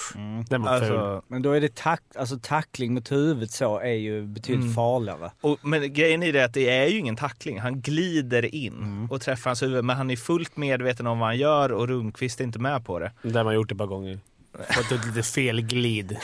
Den 0.49 0.61
var. 0.61 0.71
Alltså, 0.71 1.21
Men 1.27 1.41
då 1.41 1.51
är 1.51 1.61
det 1.61 1.75
tack, 1.75 2.01
alltså 2.15 2.39
tackling 2.41 2.93
mot 2.93 3.11
huvudet 3.11 3.51
så 3.51 3.79
är 3.79 3.87
ju 3.93 4.21
betydligt 4.25 4.63
Mm. 4.63 4.73
farligare. 4.75 5.31
och, 5.41 5.57
men 5.61 5.93
grejen 5.93 6.23
i 6.23 6.31
det 6.31 6.39
är 6.39 6.45
att 6.45 6.53
det 6.53 6.69
är 6.69 6.87
ju 6.87 6.97
ingen 6.97 7.15
tackling. 7.15 7.59
Han 7.59 7.81
glider 7.81 8.55
in 8.55 8.73
Mm. 8.73 9.11
och 9.11 9.21
träffar 9.21 9.49
hans 9.49 9.63
huvud, 9.63 9.83
men 9.85 9.95
han 9.97 10.11
är 10.11 10.15
fullt 10.15 10.57
medveten 10.57 11.07
om 11.07 11.19
vad 11.19 11.27
han 11.29 11.37
gör 11.37 11.71
och 11.71 11.87
Rundqvist 11.87 12.39
är 12.39 12.43
inte 12.43 12.59
med 12.59 12.85
på 12.85 12.99
det. 12.99 13.11
Där 13.21 13.33
har 13.37 13.43
man 13.43 13.55
gjort 13.55 13.69
det 13.69 13.73
ett 13.73 13.77
par 13.77 13.85
gånger. 13.87 14.19
Fått 14.69 14.91
ett 14.91 15.05
lite 15.05 15.23
fel 15.23 15.61
glid. 15.61 16.17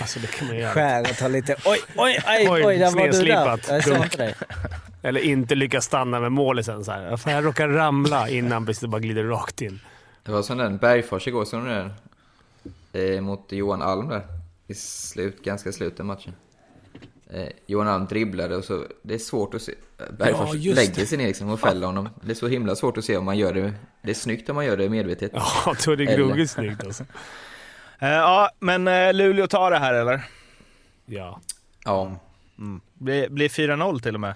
alltså 0.00 0.20
det 0.20 0.26
kan 0.26 0.48
man 0.48 0.56
göra. 0.56 0.72
Skäret 0.72 1.20
har 1.20 1.28
lite... 1.28 1.56
Oj, 1.64 1.78
oj, 1.96 2.18
oj, 2.26 2.48
Oj, 2.50 2.64
oj, 2.64 2.78
där 2.78 2.90
var 2.90 3.08
du 3.08 3.24
där. 3.24 3.60
Jag 3.68 3.84
såg 3.84 4.18
det. 4.18 4.34
Eller 5.02 5.20
inte 5.20 5.54
lyckas 5.54 5.84
stanna 5.84 6.20
med 6.20 6.32
målisen. 6.32 6.84
Så 6.84 6.92
här. 6.92 7.16
Fan, 7.16 7.32
jag 7.32 7.44
råkar 7.44 7.68
ramla 7.68 8.28
innan 8.28 8.66
precis 8.66 8.88
bara 8.88 9.00
glider 9.00 9.24
rakt 9.24 9.60
in. 9.60 9.80
Det 10.22 10.32
var 10.32 10.42
som 10.42 10.58
den 10.58 10.76
Bergfors 10.78 11.28
igår, 11.28 11.44
såg 11.44 11.62
ni 11.62 11.70
den? 11.70 11.92
Eh, 12.92 13.20
mot 13.20 13.52
Johan 13.52 13.82
Alm 13.82 14.08
där. 14.08 14.22
I 14.66 14.74
slut, 14.74 15.44
ganska 15.44 15.72
slutet 15.72 16.00
av 16.00 16.06
matchen. 16.06 16.32
Eh, 17.34 17.48
Johan 17.66 17.88
Alm 17.88 18.06
dribblade 18.06 18.56
och 18.56 18.64
så, 18.64 18.86
det 19.02 19.14
är 19.14 19.18
svårt 19.18 19.54
att 19.54 19.62
se. 19.62 19.74
Bergfors 20.18 20.54
Ja, 20.54 20.74
lägger 20.74 21.06
sig 21.06 21.18
ner 21.18 21.26
liksom 21.26 21.48
och 21.50 21.60
fäller 21.60 21.86
honom. 21.86 22.08
Det 22.24 22.30
är 22.30 22.34
så 22.34 22.48
himla 22.48 22.76
svårt 22.76 22.98
att 22.98 23.04
se 23.04 23.16
om 23.16 23.24
man 23.24 23.38
gör 23.38 23.54
det. 23.54 23.72
Det 24.02 24.10
är 24.10 24.14
snyggt 24.14 24.48
om 24.48 24.56
man 24.56 24.64
gör 24.66 24.76
det 24.76 24.88
medvetet. 24.88 25.30
Ja, 25.34 25.74
då 25.84 25.92
är 25.92 25.96
det 25.96 26.04
gruggigt 26.04 26.50
snyggt 26.50 26.84
alltså. 26.84 27.04
Eh, 27.98 28.08
ja, 28.08 28.50
men 28.58 28.88
eh, 28.88 29.12
Luleå 29.14 29.46
tar 29.46 29.70
det 29.70 29.78
här 29.78 29.94
eller? 29.94 30.24
Ja. 31.06 31.40
Ja, 31.84 32.20
Blir, 32.94 33.28
blir 33.28 33.48
4-0 33.48 34.00
till 34.02 34.14
och 34.14 34.20
med. 34.20 34.34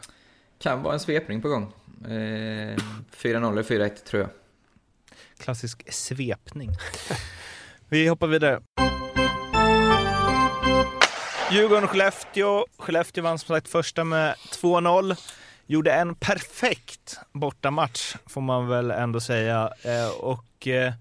kan 0.59 0.83
vara 0.83 0.95
en 0.95 1.01
svepning 1.01 1.43
på 1.43 1.49
gång. 1.49 1.73
Eh, 2.05 2.11
4-0 2.11 3.53
eller 3.53 3.63
4-1 3.63 3.89
tror 4.05 4.23
jag. 4.23 4.31
Klassisk 5.39 5.93
svepning. 5.93 6.71
Vi 7.89 8.09
hoppar 8.09 8.27
vidare. 8.27 8.61
Djurgården-Skellefteå. 11.51 12.65
Skellefteå 12.79 13.25
vann 13.25 13.39
som 13.39 13.47
sagt 13.49 13.69
första 13.69 14.05
med 14.05 14.35
2-0. 14.63 15.17
Gjorde 15.67 15.93
en 15.93 16.15
perfekt 16.15 17.19
bortamatch, 17.33 18.15
får 18.27 18.41
man 18.41 18.69
väl 18.69 18.91
ändå 18.91 19.21
säga. 19.21 19.71
Eh, 19.83 20.09
och 20.21 20.67
eh, 20.69 20.93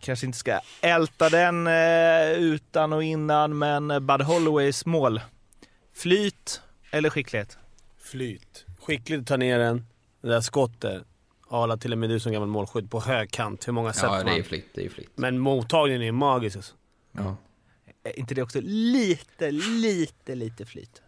kanske 0.00 0.26
inte 0.26 0.38
ska 0.38 0.60
älta 0.80 1.28
den 1.28 1.66
eh, 1.66 2.30
utan 2.32 2.92
och 2.92 3.02
innan, 3.04 3.58
men 3.58 4.06
Bud 4.06 4.20
Holloways 4.22 4.86
mål. 4.86 5.20
Flyt 5.94 6.60
eller 6.90 7.10
skicklighet? 7.10 7.58
Flyt. 7.98 8.64
Skickligt 8.82 9.20
att 9.20 9.26
ta 9.26 9.36
ner 9.36 9.58
den. 9.58 9.86
Det 10.22 10.28
där 10.28 10.40
skottet. 10.40 11.02
Arla 11.50 11.76
till 11.76 11.92
och 11.92 11.98
med 11.98 12.08
du 12.10 12.20
som 12.20 12.32
gammal 12.32 12.48
målskytt 12.48 12.90
på 12.90 13.00
högkant. 13.00 13.68
Hur 13.68 13.72
många 13.72 13.92
sätter 13.92 14.06
Ja, 14.08 14.14
det 14.14 14.20
är 14.20 14.24
man? 14.24 14.36
ju 14.36 14.42
flytt, 14.42 14.68
det 14.74 14.84
är 14.84 14.88
flytt. 14.88 15.10
Men 15.14 15.38
mottagningen 15.38 16.02
är 16.02 16.12
magisk 16.12 16.56
alltså. 16.56 16.74
Ja. 17.12 17.36
Är 18.08 18.18
inte 18.18 18.34
det 18.34 18.42
också 18.42 18.60
lite, 18.62 19.50
lite, 19.50 20.34
lite 20.34 20.66
flyt? 20.66 21.02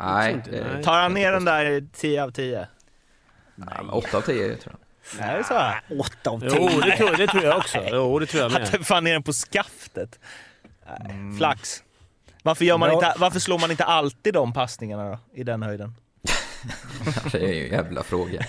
Nej, 0.00 0.32
inte, 0.32 0.50
det- 0.50 0.66
nej. 0.74 0.82
Tar 0.84 1.00
han 1.02 1.14
ner 1.14 1.32
den 1.32 1.44
där 1.44 1.86
10 1.94 2.22
av 2.22 2.30
10? 2.30 2.68
Ja, 3.56 3.64
men 3.82 3.90
8 3.90 4.16
av 4.16 4.20
10 4.20 4.56
tror 4.56 4.74
jag. 5.18 5.28
Är 5.28 5.38
det 5.38 5.44
så? 5.44 5.94
Åtta 6.00 6.30
av 6.30 6.42
Jo, 6.44 6.50
tio. 6.68 6.80
det 6.80 6.96
tror, 6.96 7.16
det 7.16 7.26
tror 7.26 7.44
jag 7.44 7.56
också. 7.56 7.78
Jo, 7.92 8.18
det 8.18 8.26
tror 8.26 8.42
jag 8.42 8.52
med. 8.52 8.62
Att 8.62 8.86
fan 8.86 9.04
ner 9.04 9.12
den 9.12 9.22
på 9.22 9.32
skaftet. 9.32 10.18
Nej, 11.04 11.36
Flax. 11.38 11.82
Varför, 12.42 12.64
gör 12.64 12.78
man 12.78 12.88
Ja. 12.88 12.94
inte, 12.94 13.14
varför 13.18 13.40
slår 13.40 13.58
man 13.58 13.70
inte 13.70 13.84
alltid 13.84 14.34
de 14.34 14.52
passningarna 14.52 15.10
då? 15.10 15.18
I 15.34 15.42
den 15.44 15.62
höjden? 15.62 15.94
Det 17.32 17.38
är 17.44 17.52
ju 17.54 17.64
en 17.66 17.72
jävla 17.72 18.02
fråga. 18.02 18.46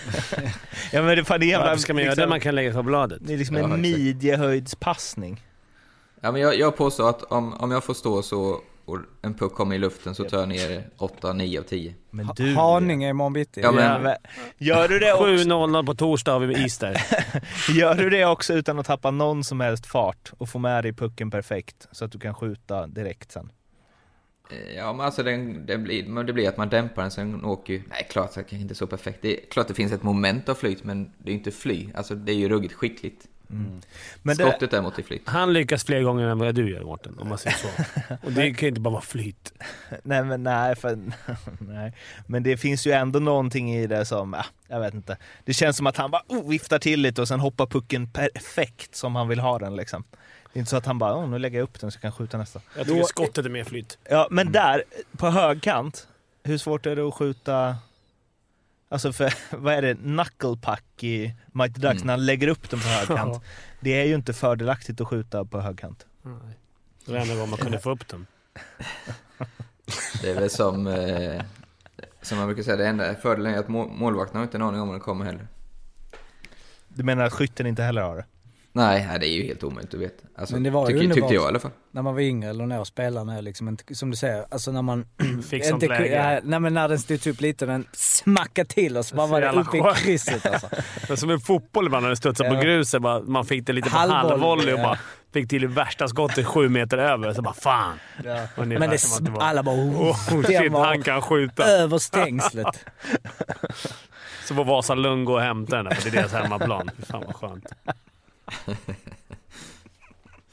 Ja 0.91 1.01
men 1.01 1.17
det, 1.17 1.25
fan, 1.25 1.39
det 1.39 1.45
är 1.45 1.47
jävla, 1.47 1.65
Varför 1.67 1.81
ska 1.81 1.93
man 1.93 2.03
göra 2.03 2.15
det 2.15 2.27
man 2.27 2.39
kan 2.39 2.55
lägga 2.55 2.73
på 2.73 2.83
bladet? 2.83 3.19
det 3.21 3.33
är 3.33 3.37
liksom 3.37 3.55
Ja, 3.57 3.63
en 3.63 3.69
exakt. 3.71 3.81
midjehöjdspassning. 3.81 5.41
Ja, 6.25 6.31
men 6.31 6.41
jag, 6.41 6.55
jag 6.59 6.75
påstår 6.75 7.09
att 7.09 7.23
om, 7.23 7.53
om 7.53 7.71
jag 7.71 7.83
får 7.83 7.93
stå 7.93 8.21
så 8.21 8.61
och 8.85 8.97
en 9.21 9.33
puck 9.33 9.53
kommer 9.53 9.75
i 9.75 9.79
luften 9.79 10.15
så 10.15 10.23
tar 10.23 10.39
jag 10.39 10.49
ner 10.49 10.89
8, 10.97 11.33
9 11.33 11.59
av 11.59 11.63
10. 11.63 11.95
Men 12.09 12.25
Ha- 12.25 12.33
du... 12.33 12.55
Haninge 12.55 13.09
imorgon 13.09 13.33
bitti. 13.33 13.61
Ja, 13.61 13.71
men- 13.71 14.15
gör, 14.57 14.87
du 14.87 14.99
det 14.99 15.13
också, 15.13 15.25
7-0 15.25 15.85
på 15.85 15.95
torsdag 15.95 16.31
har 16.31 16.39
vi 16.39 16.65
is 16.65 16.77
där. 16.77 16.97
gör 17.75 17.95
du 17.95 18.09
det 18.09 18.25
också 18.25 18.53
utan 18.53 18.79
att 18.79 18.85
tappa 18.85 19.11
någon 19.11 19.43
som 19.43 19.59
helst 19.59 19.85
fart 19.85 20.31
och 20.37 20.49
få 20.49 20.59
med 20.59 20.83
dig 20.83 20.93
pucken 20.93 21.31
perfekt 21.31 21.87
så 21.91 22.05
att 22.05 22.11
du 22.11 22.19
kan 22.19 22.35
skjuta 22.35 22.87
direkt 22.87 23.31
sen? 23.31 23.51
Eh, 24.51 24.75
Ja, 24.75 24.93
men 24.93 25.05
alltså 25.05 25.23
den, 25.23 25.65
den 25.65 25.83
blir, 25.83 26.07
men 26.07 26.25
det 26.25 26.33
blir 26.33 26.49
att 26.49 26.57
man 26.57 26.69
dämpar 26.69 27.01
den, 27.01 27.11
sen 27.11 27.45
åker 27.45 27.73
ju... 27.73 27.83
Nej, 27.89 28.07
klart 28.09 28.37
att 28.37 28.47
det 28.49 28.55
är 28.55 28.59
inte 28.59 28.75
så 28.75 28.87
perfekt. 28.87 29.19
Det 29.21 29.37
är 29.43 29.45
klart 29.49 29.67
det 29.67 29.73
finns 29.73 29.91
ett 29.91 30.03
moment 30.03 30.49
av 30.49 30.55
flyt, 30.55 30.83
men 30.83 31.03
det 31.17 31.29
är 31.29 31.31
ju 31.33 31.37
inte 31.37 31.51
fly. 31.51 31.89
Alltså 31.95 32.15
det 32.15 32.31
är 32.31 32.35
ju 32.35 32.49
ruggigt 32.49 32.73
skickligt. 32.73 33.27
Mm. 33.53 33.81
Men 34.21 34.37
det, 34.37 34.43
Skottet 34.49 34.71
däremot 34.71 34.99
är 34.99 35.03
flyt. 35.03 35.21
Han 35.25 35.53
lyckas 35.53 35.83
fler 35.83 36.01
gånger 36.01 36.27
än 36.27 36.39
vad 36.39 36.55
du 36.55 36.69
gör 36.71 36.83
Mårten, 36.83 37.19
om 37.19 37.29
man 37.29 37.37
säger 37.37 37.57
så. 37.57 37.67
Och 38.23 38.31
det 38.31 38.53
kan 38.53 38.65
ju 38.65 38.67
inte 38.67 38.81
bara 38.81 38.91
vara 38.91 39.01
flyt. 39.01 39.53
nej, 40.03 40.23
men 40.23 40.43
nej, 40.43 40.75
för, 40.75 40.99
nej. 41.59 41.93
Men 42.27 42.43
det 42.43 42.57
finns 42.57 42.87
ju 42.87 42.91
ändå 42.91 43.19
någonting 43.19 43.75
i 43.75 43.87
det 43.87 44.05
som, 44.05 44.33
ja, 44.33 44.45
jag 44.67 44.79
vet 44.79 44.93
inte. 44.93 45.17
Det 45.45 45.53
känns 45.53 45.77
som 45.77 45.87
att 45.87 45.97
han 45.97 46.11
bara 46.11 46.23
oh, 46.27 46.49
viftar 46.49 46.79
till 46.79 47.01
lite 47.01 47.21
och 47.21 47.27
sen 47.27 47.39
hoppar 47.39 47.65
pucken 47.65 48.07
perfekt 48.11 48.95
som 48.95 49.15
han 49.15 49.27
vill 49.27 49.39
ha 49.39 49.59
den 49.59 49.75
liksom. 49.75 50.03
Det 50.53 50.57
är 50.57 50.59
inte 50.59 50.69
så 50.69 50.77
att 50.77 50.85
han 50.85 50.99
bara, 50.99 51.17
oh, 51.17 51.29
nu 51.29 51.39
lägger 51.39 51.57
jag 51.57 51.63
upp 51.63 51.79
den 51.79 51.91
så 51.91 51.95
jag 51.95 52.01
kan 52.01 52.11
skjuta 52.11 52.37
nästa. 52.37 52.61
Jag 52.77 52.85
tycker 52.85 52.99
Då- 52.99 53.05
skottet 53.05 53.45
är 53.45 53.49
mer 53.49 53.63
flyt. 53.63 53.97
Ja, 54.09 54.27
men 54.31 54.51
där, 54.51 54.83
på 55.17 55.29
högkant, 55.29 56.07
hur 56.43 56.57
svårt 56.57 56.85
är 56.85 56.95
det 56.95 57.07
att 57.07 57.13
skjuta 57.13 57.75
Alltså 58.93 59.13
för, 59.13 59.33
vad 59.57 59.73
är 59.73 59.81
det, 59.81 59.95
knucklepuck 59.95 61.03
i 61.03 61.33
Mighty 61.47 61.79
Ducks 61.81 61.93
Mm. 61.95 62.07
när 62.07 62.13
han 62.13 62.25
lägger 62.25 62.47
upp 62.47 62.69
den 62.69 62.79
på 62.79 62.87
högkant. 62.87 63.41
Det 63.79 64.01
är 64.01 64.05
ju 64.05 64.15
inte 64.15 64.33
fördelaktigt 64.33 65.01
att 65.01 65.07
skjuta 65.07 65.45
på 65.45 65.61
högkant. 65.61 66.05
Nej. 66.21 66.57
Det 67.05 67.11
var 67.11 67.19
enda 67.19 67.33
gången 67.35 67.49
man 67.49 67.59
kunde 67.59 67.79
få 67.87 67.91
upp 67.91 68.07
den. 68.07 68.27
Det 70.21 70.29
är 70.29 70.35
väl 70.35 70.49
som, 70.49 70.87
eh, 70.87 71.41
som 72.21 72.37
man 72.37 72.47
brukar 72.47 72.63
säga, 72.63 72.77
det 72.77 72.87
enda 72.87 73.15
fördelen 73.15 73.53
är 73.53 73.57
att 73.59 73.67
mål, 73.67 73.89
målvakten 73.89 74.37
har 74.37 74.43
inte 74.43 74.57
en 74.57 74.61
aning 74.61 74.81
om 74.81 74.87
när 74.87 74.93
den 74.93 75.01
kommer 75.01 75.25
heller. 75.25 75.47
Du 76.87 77.03
menar 77.03 77.25
att 77.25 77.33
skytten 77.33 77.67
inte 77.67 77.83
heller 77.83 78.01
har 78.01 78.15
det? 78.15 78.25
Nej, 78.75 79.07
det 79.19 79.27
är 79.27 79.29
ju 79.37 79.43
helt 79.47 79.63
omöjligt 79.63 79.93
att 79.93 79.99
veta. 79.99 80.23
Alltså, 80.37 80.55
Men 80.55 80.63
det 80.63 80.69
var 80.69 80.89
ju 80.89 80.99
tycker, 80.99 81.13
tyckte 81.13 81.33
jag 81.33 81.43
i 81.43 81.47
alla 81.47 81.59
fall. 81.59 81.71
När 81.91 82.01
man 82.01 82.13
var 82.13 82.21
yngre 82.21 82.49
eller 82.49 82.65
när 82.65 82.75
jag 82.75 82.87
spelade 82.87 83.35
jag 83.35 83.43
liksom 83.43 83.67
inte, 83.67 83.95
som 83.95 84.11
du 84.11 84.17
säger, 84.17 84.45
alltså 84.51 84.71
när 84.71 84.81
man 84.81 85.05
Fick 85.49 85.65
sånt 85.65 85.83
inte, 85.83 85.99
läge. 85.99 86.41
nej 86.43 86.59
men 86.59 86.73
när 86.73 86.89
den 86.89 86.99
stod 86.99 87.27
upp 87.27 87.41
lite 87.41 87.65
och 87.65 87.71
den 87.71 87.87
smackade 87.93 88.69
till 88.69 88.97
och 88.97 89.05
så 89.05 89.15
bara 89.15 89.27
var 89.27 89.41
det 89.41 89.51
uppe 89.51 89.77
i 89.77 89.81
krysset 89.95 90.45
alltså. 90.45 90.67
Det 91.01 91.09
var 91.09 91.15
som 91.15 91.29
en 91.29 91.39
fotboll 91.39 91.85
ibland 91.85 92.03
när 92.03 92.09
det 92.09 92.15
studsade 92.15 92.49
Ja. 92.49 92.55
på 92.55 92.61
gruset. 92.61 93.01
Bara, 93.01 93.19
man 93.21 93.45
fick 93.45 93.65
det 93.67 93.73
lite 93.73 93.89
på 93.89 93.97
Halvvolley, 93.97 94.73
och 94.73 94.79
bara 94.79 94.99
fick 95.33 95.49
till 95.49 95.61
det 95.61 95.67
värsta 95.67 96.07
skottet 96.07 96.45
sju 96.45 96.69
meter 96.69 96.97
över. 96.97 97.33
Så 97.33 97.41
bara 97.41 97.53
fan. 97.53 97.99
Ja. 98.23 98.47
Men 98.55 98.89
det, 98.89 98.97
som 98.97 99.17
att 99.17 99.25
det 99.25 99.31
var- 99.31 99.41
alla 99.41 99.63
bara 99.63 99.75
oh, 99.75 100.09
Oh, 100.33 100.41
den 100.41 100.43
shit, 100.61 100.71
var 100.71 100.85
han 100.85 101.01
kan 101.03 101.21
skjuta. 101.21 101.63
över 101.63 101.97
stängslet. 101.97 102.85
Så 104.45 104.55
får 104.55 104.65
Vasa 104.65 104.95
Lund 104.95 105.25
gå 105.25 105.33
och 105.33 105.41
hämta 105.41 105.75
den 105.75 105.85
där, 105.85 105.95
för 105.95 106.11
det 106.11 106.17
är 106.17 106.21
deras 106.21 106.33
hemmaplan. 106.33 106.89
Fy 106.97 107.05
fan 107.05 107.23
vad 107.25 107.35
skönt. 107.35 107.65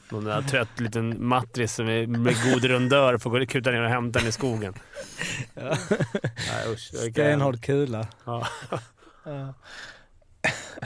Någon 0.09 0.23
där 0.23 0.41
trött 0.41 0.79
liten 0.79 1.27
matris 1.27 1.73
som 1.73 1.89
är 1.89 2.07
med 2.07 2.35
god 2.51 2.63
rundör 2.63 3.17
får 3.17 3.29
gå 3.29 3.45
kuta 3.45 3.71
ner 3.71 3.81
och 3.81 3.89
hämta 3.89 4.19
den 4.19 4.27
i 4.27 4.31
skogen. 4.31 4.73
Nej 5.55 6.73
usch. 6.73 6.89
jag 6.93 7.11
Stenhård 7.11 7.63
kula. 7.63 8.07
Ja. 8.25 8.47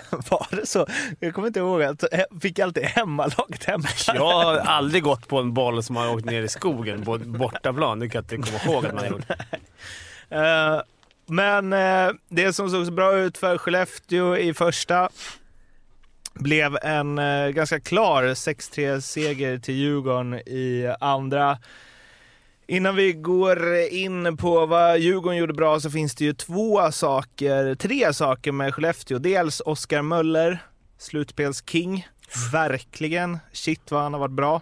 Var 0.10 0.56
det 0.56 0.66
så? 0.66 0.88
Jag 1.20 1.34
kommer 1.34 1.48
inte 1.48 1.60
ihåg. 1.60 1.84
Att, 1.84 2.04
fick 2.42 2.60
alltid 2.60 2.84
hemmalaget 2.84 3.64
hämta 3.64 4.16
Jag 4.16 4.44
har 4.44 4.58
aldrig 4.58 5.04
gått 5.04 5.28
på 5.28 5.40
en 5.40 5.54
boll 5.54 5.84
som 5.84 5.96
har 5.96 6.14
åkt 6.14 6.26
ner 6.26 6.42
i 6.42 6.48
skogen 6.48 7.06
på 7.06 7.18
bortaplan. 7.18 8.00
Det 8.00 8.10
kan 8.10 8.26
jag 8.30 8.38
inte 8.38 8.52
komma 8.52 8.74
ihåg 8.74 8.86
att 8.86 8.94
man 8.94 9.04
har 9.04 9.12
gjort. 9.12 9.26
Eh, 10.30 10.82
men 11.26 11.74
eh, 11.74 12.12
det 12.30 12.54
som 12.54 12.70
såg 12.70 12.86
så 12.86 12.92
bra 12.92 13.18
ut 13.18 13.38
för 13.38 13.58
Skellefteå 13.58 14.38
i 14.38 14.54
första 14.54 15.10
blev 16.36 16.78
en 16.82 17.20
eh, 17.20 17.50
ganska 17.50 17.80
klar 17.80 18.24
6-3-seger 18.24 19.60
till 19.60 19.76
Djurgården 19.76 20.34
i 20.34 20.96
andra. 21.00 21.58
Innan 22.68 22.96
vi 22.96 23.14
går 23.14 23.78
in 23.78 24.38
på 24.38 24.66
vad 24.66 25.00
Djurgården 25.00 25.38
gjorde 25.38 25.54
bra 25.54 25.80
så 25.80 25.92
finns 25.92 26.16
det 26.16 26.26
ju 26.26 26.34
två 26.34 26.92
saker, 26.92 27.76
tre 27.76 28.14
saker 28.14 28.52
med 28.52 28.74
Skellefteå. 28.74 29.20
Dels 29.20 29.62
Oskar 29.66 30.02
Möller, 30.02 30.64
slutspelsking. 30.98 32.08
Verkligen. 32.52 33.40
Shit 33.52 33.92
vad 33.92 34.02
han 34.02 34.14
har 34.14 34.20
varit 34.20 34.32
bra. 34.32 34.62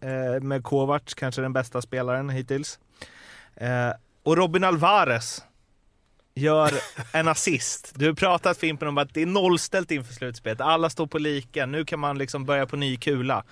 Eh, 0.00 0.42
med 0.42 0.64
Kovacs, 0.64 1.14
kanske 1.14 1.42
den 1.42 1.52
bästa 1.52 1.82
spelaren 1.82 2.30
hittills. 2.30 2.78
Eh, 3.56 3.90
och 4.22 4.36
Robin 4.36 4.64
Alvarez 4.64 5.42
gör 6.34 6.72
en 7.12 7.28
assist. 7.28 7.92
Du 7.94 8.06
har 8.06 8.14
pratat 8.14 8.58
Fimpen 8.58 8.88
om 8.88 8.98
att 8.98 9.14
det 9.14 9.22
är 9.22 9.26
nollställt 9.26 9.90
inför 9.90 10.14
slutspelet. 10.14 10.60
Alla 10.60 10.90
står 10.90 11.06
på 11.06 11.18
lika. 11.18 11.66
Nu 11.66 11.84
kan 11.84 12.00
man 12.00 12.18
liksom 12.18 12.44
börja 12.44 12.66
på 12.66 12.76
ny 12.76 12.96
kula. 12.96 13.44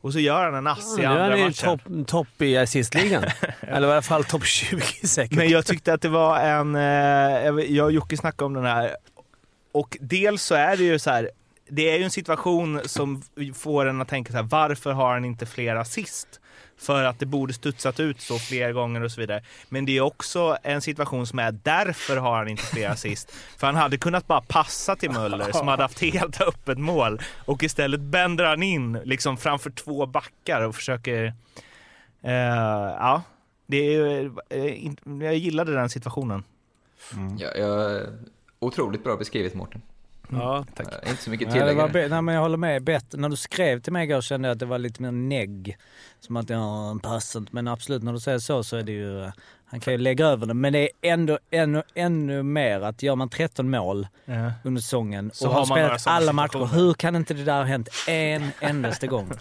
Och 0.00 0.12
så 0.12 0.18
gör 0.18 0.44
han 0.44 0.54
en 0.54 0.66
ass 0.66 0.98
i 0.98 1.00
nu 1.00 1.06
är 1.06 1.08
andra 1.08 1.36
matchen. 1.36 1.78
topp 1.78 2.06
top 2.06 2.42
i 2.42 2.56
assistligan. 2.56 3.24
Eller 3.60 3.88
i 3.88 3.92
alla 3.92 4.02
fall 4.02 4.24
topp 4.24 4.44
20 4.44 4.80
säkert. 5.06 5.36
Men 5.36 5.48
jag 5.48 5.66
tyckte 5.66 5.92
att 5.92 6.02
det 6.02 6.08
var 6.08 6.38
en... 6.40 6.74
Eh, 6.74 7.74
jag 7.74 7.84
och 7.84 7.92
Jocke 7.92 8.16
snackade 8.16 8.44
om 8.44 8.54
den 8.54 8.64
här. 8.64 8.96
Och 9.72 9.96
dels 10.00 10.42
så 10.42 10.54
är 10.54 10.76
det 10.76 10.84
ju 10.84 10.98
så 10.98 11.10
här. 11.10 11.30
Det 11.68 11.90
är 11.90 11.98
ju 11.98 12.04
en 12.04 12.10
situation 12.10 12.80
som 12.84 13.22
får 13.54 13.86
en 13.86 14.00
att 14.00 14.08
tänka 14.08 14.32
så 14.32 14.36
här. 14.36 14.44
Varför 14.44 14.92
har 14.92 15.12
han 15.12 15.24
inte 15.24 15.46
fler 15.46 15.76
assist? 15.76 16.40
För 16.78 17.04
att 17.04 17.18
det 17.18 17.26
borde 17.26 17.52
studsat 17.52 18.00
ut 18.00 18.20
så 18.20 18.38
fler 18.38 18.72
gånger 18.72 19.02
och 19.02 19.12
så 19.12 19.20
vidare. 19.20 19.42
Men 19.68 19.86
det 19.86 19.96
är 19.96 20.00
också 20.00 20.56
en 20.62 20.80
situation 20.80 21.26
som 21.26 21.38
är 21.38 21.52
därför 21.52 22.16
har 22.16 22.38
han 22.38 22.48
inte 22.48 22.62
fler 22.62 22.88
assist. 22.88 23.32
För 23.56 23.66
han 23.66 23.76
hade 23.76 23.98
kunnat 23.98 24.26
bara 24.26 24.40
passa 24.40 24.96
till 24.96 25.10
Möller 25.10 25.52
som 25.52 25.68
hade 25.68 25.82
haft 25.82 26.00
helt 26.00 26.40
öppet 26.40 26.78
mål. 26.78 27.20
Och 27.46 27.62
istället 27.62 28.00
bänder 28.00 28.44
han 28.44 28.62
in 28.62 28.92
liksom 29.04 29.36
framför 29.36 29.70
två 29.70 30.06
backar 30.06 30.62
och 30.62 30.74
försöker... 30.74 31.24
Eh, 32.22 32.32
ja, 32.98 33.22
det 33.66 33.94
är, 33.94 34.30
eh, 34.48 34.92
jag 35.20 35.36
gillade 35.36 35.74
den 35.74 35.90
situationen. 35.90 36.44
Ja, 37.38 37.48
jag, 37.56 38.06
otroligt 38.58 39.04
bra 39.04 39.16
beskrivet 39.16 39.54
Mårten. 39.54 39.82
Ja, 40.32 40.64
tack. 40.74 40.86
Eh, 41.02 41.10
Inte 41.10 41.22
så 41.22 41.30
mycket 41.30 41.48
Ja, 41.48 41.52
tillägg. 41.68 41.92
be- 41.92 42.08
nej, 42.08 42.22
men 42.22 42.34
jag 42.34 42.42
håller 42.42 42.56
med. 42.56 42.82
Bättre. 42.84 43.18
När 43.18 43.28
du 43.28 43.36
skrev 43.36 43.80
till 43.80 43.92
mig 43.92 44.04
igår 44.04 44.20
kände 44.20 44.48
jag 44.48 44.52
att 44.52 44.58
det 44.58 44.66
var 44.66 44.78
lite 44.78 45.02
mer 45.02 45.10
negg. 45.12 45.76
Som 46.20 46.36
att 46.36 46.50
jag 46.50 46.90
en 46.90 47.00
passar 47.00 47.40
inte. 47.40 47.54
Men 47.54 47.68
absolut, 47.68 48.02
när 48.02 48.12
du 48.12 48.20
säger 48.20 48.38
så 48.38 48.64
så 48.64 48.76
är 48.76 48.82
det 48.82 48.92
ju... 48.92 49.30
Han 49.70 49.80
kan 49.80 49.92
ju 49.92 49.98
lägga 49.98 50.26
över 50.26 50.46
det. 50.46 50.54
Men 50.54 50.72
det 50.72 50.78
är 51.02 51.12
ändå 51.12 51.38
ännu, 51.50 51.82
ännu 51.94 52.42
mer 52.42 52.80
att 52.80 53.02
gör 53.02 53.14
man 53.16 53.28
13 53.28 53.70
mål 53.70 54.06
Ja. 54.24 54.52
under 54.64 54.80
säsongen 54.80 55.30
och 55.44 55.50
har 55.54 55.64
spelat 55.64 56.06
alla 56.06 56.32
matcher. 56.32 56.66
Hur 56.74 56.94
kan 56.94 57.16
inte 57.16 57.34
det 57.34 57.44
där 57.44 57.56
ha 57.56 57.64
hänt 57.64 57.88
en 58.08 58.50
endaste 58.60 59.06
gång? 59.06 59.32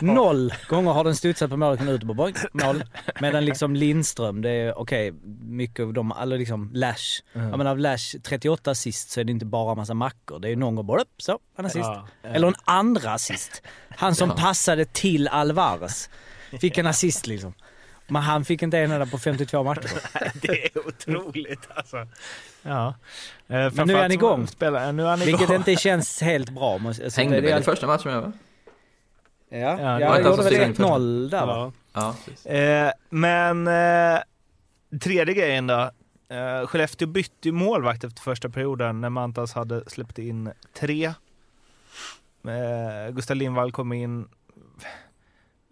Noll 0.00 0.54
gånger 0.68 0.92
har 0.92 1.04
den 1.04 1.16
studsat 1.16 1.50
på 1.50 1.56
målet 1.56 1.80
och 1.80 1.86
ut 1.86 2.02
boing, 2.02 2.34
mål. 2.52 2.84
Medan 3.20 3.44
liksom 3.44 3.76
Lindström, 3.76 4.42
det 4.42 4.50
är 4.50 4.78
okej, 4.78 5.12
mycket 5.42 5.82
av 5.84 5.92
dem, 5.92 6.12
alla 6.12 6.36
liksom 6.36 6.70
Lash. 6.74 7.22
Mm. 7.34 7.48
Jag 7.48 7.58
menar 7.58 7.70
av 7.70 7.78
Lash 7.78 8.16
38 8.22 8.70
assist 8.70 9.10
så 9.10 9.20
är 9.20 9.24
det 9.24 9.32
inte 9.32 9.46
bara 9.46 9.74
massa 9.74 9.94
mackor. 9.94 10.38
Det 10.38 10.48
är 10.50 10.56
någon 10.56 10.74
gång 10.74 10.86
bara 10.86 11.00
upp, 11.00 11.14
så, 11.22 11.38
en 11.58 11.66
assist. 11.66 11.84
Ja. 11.84 12.08
Eller 12.22 12.48
en 12.48 12.54
andra 12.64 13.12
assist. 13.12 13.62
Han 13.96 14.14
som 14.14 14.30
passade 14.30 14.84
till 14.84 15.28
Alvarez 15.28 16.10
fick 16.60 16.78
en 16.78 16.86
assist 16.86 17.26
liksom. 17.26 17.54
Men 18.08 18.22
han 18.22 18.44
fick 18.44 18.62
inte 18.62 18.78
en 18.78 18.90
enda 18.90 19.06
på 19.06 19.18
52 19.18 19.62
matcher. 19.62 19.90
Det 20.40 20.64
är 20.76 20.88
otroligt 20.88 21.68
alltså. 21.74 22.06
Ja. 22.62 22.94
Eh, 23.48 23.72
Men 23.72 23.86
nu 23.86 23.94
är 23.96 24.02
han 24.02 24.12
igång. 24.12 24.46
Spelar, 24.46 24.92
nu 24.92 25.02
är 25.02 25.06
han 25.08 25.18
Vilket 25.18 25.40
igång. 25.42 25.56
inte 25.56 25.76
känns 25.76 26.20
helt 26.22 26.50
bra. 26.50 26.80
Alltså, 26.86 27.20
Hängde 27.20 27.40
det 27.40 27.48
är 27.48 27.52
väl 27.52 27.60
i 27.62 27.64
första 27.64 27.86
matchen 27.86 28.12
med 28.12 28.22
va? 28.22 28.32
Ja, 29.48 29.58
Ja, 29.58 29.80
ja, 29.80 29.98
det 29.98 30.00
jag 30.00 30.08
var 30.10 30.18
gjorde 30.18 30.42
väl 30.50 30.64
alls 30.68 30.78
1-0 30.78 31.28
där 31.30 31.46
va? 31.46 31.72
Ja. 31.92 32.14
Ja. 32.44 32.50
Eh, 32.52 32.92
men 33.10 33.68
eh, 33.68 34.18
tredje 35.00 35.34
grejen 35.34 35.66
då. 35.66 35.90
Eh, 36.28 36.66
Skellefteå 36.66 37.08
bytte 37.08 37.48
ju 37.48 37.52
målvakt 37.52 38.04
efter 38.04 38.22
första 38.22 38.48
perioden 38.48 39.00
när 39.00 39.10
Mantas 39.10 39.52
hade 39.52 39.90
släppt 39.90 40.18
in 40.18 40.50
tre. 40.78 41.04
Eh, 41.06 41.12
Gustav 43.12 43.36
Lindvall 43.36 43.72
kom 43.72 43.92
in. 43.92 44.28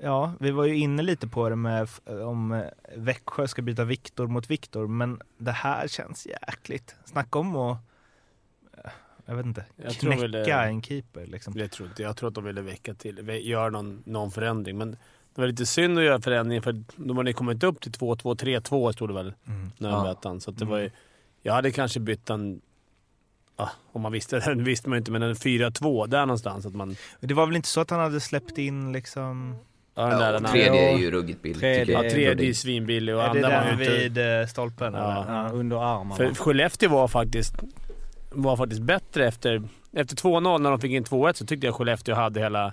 Ja, 0.04 0.32
vi 0.40 0.50
var 0.50 0.64
ju 0.64 0.76
inne 0.76 1.02
lite 1.02 1.28
på 1.28 1.48
det 1.48 1.56
med 1.56 1.88
om 2.06 2.52
eh, 2.52 2.62
Växjö 2.96 3.48
ska 3.48 3.62
byta 3.62 3.84
Viktor 3.84 4.26
mot 4.26 4.50
Viktor, 4.50 4.86
men 4.86 5.20
det 5.38 5.50
här 5.52 5.88
känns 5.88 6.26
jäkligt. 6.26 6.96
Snacka 7.04 7.38
om 7.38 7.56
att, 7.56 7.78
eh, 8.84 8.90
jag 9.26 9.34
vet 9.36 9.46
inte, 9.46 9.64
Jag 9.76 9.92
tror 9.92 10.10
knäcka 10.12 10.22
väl 10.22 10.30
det- 10.32 10.52
en 10.52 10.82
keeper 10.82 11.26
liksom. 11.26 11.54
Jag 11.56 11.70
tror, 11.70 11.88
inte, 11.88 12.02
jag 12.02 12.16
tror 12.16 12.28
att 12.28 12.34
de 12.34 12.44
ville 12.44 12.60
väcka 12.62 12.94
till, 12.94 13.28
göra 13.28 13.70
någon, 13.70 14.02
någon 14.06 14.30
förändring. 14.30 14.78
Men 14.78 14.90
det 15.34 15.40
var 15.40 15.46
lite 15.46 15.66
synd 15.66 15.98
att 15.98 16.04
göra 16.04 16.20
förändring 16.20 16.62
för 16.62 16.84
de 16.96 17.16
hade 17.16 17.32
kommit 17.32 17.62
upp 17.62 17.80
till 17.80 17.92
2-2, 17.92 18.34
3-2 18.34 18.92
stod 18.92 19.08
det 19.08 19.14
väl 19.14 19.34
Mm. 19.46 19.70
när 19.78 19.88
Ja. 19.90 19.96
de 19.96 20.02
mötte 20.02 20.28
han. 20.28 20.40
Så 20.40 20.50
att 20.50 20.58
det 20.58 20.64
var 20.64 20.78
ju, 20.78 20.90
jag 21.42 21.52
hade 21.52 21.70
kanske 21.70 22.00
bytt 22.00 22.30
en, 22.30 22.60
ah, 23.56 23.68
om 23.92 24.00
man 24.02 24.12
visste 24.12 24.38
det, 24.54 24.54
visste 24.54 24.88
man 24.88 24.96
ju 24.96 24.98
inte, 24.98 25.10
men 25.10 25.22
en 25.22 25.34
4-2 25.36 26.06
där 26.06 26.26
någonstans. 26.26 26.66
Att 26.66 26.74
man, 26.74 26.96
Det 27.20 27.34
var 27.34 27.46
väl 27.46 27.56
inte 27.56 27.68
så 27.68 27.80
att 27.80 27.90
han 27.90 28.00
hade 28.00 28.20
släppt 28.20 28.58
in 28.58 28.92
liksom 28.92 29.56
ja, 29.94 30.06
den 30.06 30.18
där, 30.18 30.34
och 30.34 30.42
den 30.42 30.50
tredje 30.50 30.70
andra- 30.70 30.82
är 30.82 30.98
ju 30.98 31.10
ruggigt 31.10 31.42
billigt. 31.42 31.60
Tredje-. 31.60 32.02
Ja, 32.04 32.10
tredje 32.10 32.48
är 32.48 32.52
svinbillig 32.52 33.14
och 33.14 33.22
är 33.22 33.28
andra 33.28 33.48
var 33.48 33.72
inte... 33.72 33.84
vid 33.98 34.40
eh, 34.40 34.46
stolpen? 34.46 34.94
Ja. 34.94 35.22
eller? 35.24 35.34
Ja, 35.42 35.48
under 35.48 35.76
armarna. 35.76 36.16
För 36.16 36.34
Skellefteå 36.34 36.88
var 36.90 37.08
faktiskt, 37.08 37.54
var 38.30 38.56
faktiskt 38.56 38.82
bättre 38.82 39.26
efter, 39.28 39.62
efter 39.92 40.16
2-0 40.16 40.58
när 40.58 40.70
de 40.70 40.80
fick 40.80 40.92
in 40.92 41.04
2-1 41.04 41.32
så 41.32 41.46
tyckte 41.46 41.66
jag 41.66 41.74
Skellefteå 41.74 42.14
hade 42.14 42.40
hela, 42.40 42.72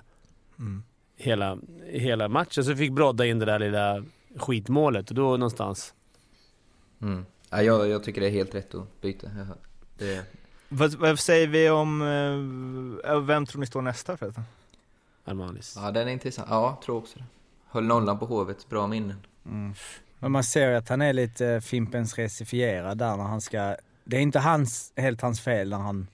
Mm. 0.58 0.82
hela, 1.16 1.58
hela 1.90 2.28
matchen. 2.28 2.64
Så 2.64 2.76
fick 2.76 2.92
Brodda 2.92 3.26
in 3.26 3.38
det 3.38 3.46
där 3.46 3.58
lilla 3.58 4.04
skitmålet 4.36 5.08
och 5.10 5.14
då 5.16 5.22
någonstans... 5.22 5.94
Mm. 7.02 7.26
Ja, 7.50 7.62
jag, 7.62 7.88
jag 7.88 8.04
tycker 8.04 8.20
det 8.20 8.26
är 8.26 8.30
helt 8.30 8.54
rätt 8.54 8.74
att 8.74 9.00
byta. 9.00 9.26
Det, 9.98 10.22
Vad, 10.68 10.94
vad 10.94 11.18
säger 11.18 11.46
vi 11.46 11.70
om, 11.70 12.02
eh, 13.04 13.20
vem 13.20 13.46
tror 13.46 13.60
ni 13.60 13.66
står 13.66 13.82
nästa 13.82 14.16
förresten? 14.16 14.44
Armanis. 15.24 15.78
Ja, 15.82 15.90
den 15.90 16.08
är 16.08 16.12
intressant. 16.12 16.48
Ja, 16.50 16.80
tror 16.84 16.96
också 16.96 17.18
det. 17.18 17.24
Höll 17.70 17.84
nollan 17.84 18.18
på 18.18 18.26
Hovet, 18.26 18.68
bra 18.68 18.86
minnen. 18.86 19.16
Mm. 19.46 19.74
Men 20.18 20.32
man 20.32 20.44
ser 20.44 20.70
ju 20.70 20.76
att 20.76 20.88
han 20.88 21.02
är 21.02 21.12
lite 21.12 21.60
Fimpens 21.60 22.18
recifierad 22.18 22.98
där 22.98 23.16
när 23.16 23.24
han 23.24 23.40
ska... 23.40 23.76
Det 24.04 24.16
är 24.16 24.20
inte 24.20 24.38
hans, 24.38 24.92
helt 24.96 25.20
hans 25.20 25.40
fel 25.40 25.68
när 25.70 25.78
han... 25.78 26.06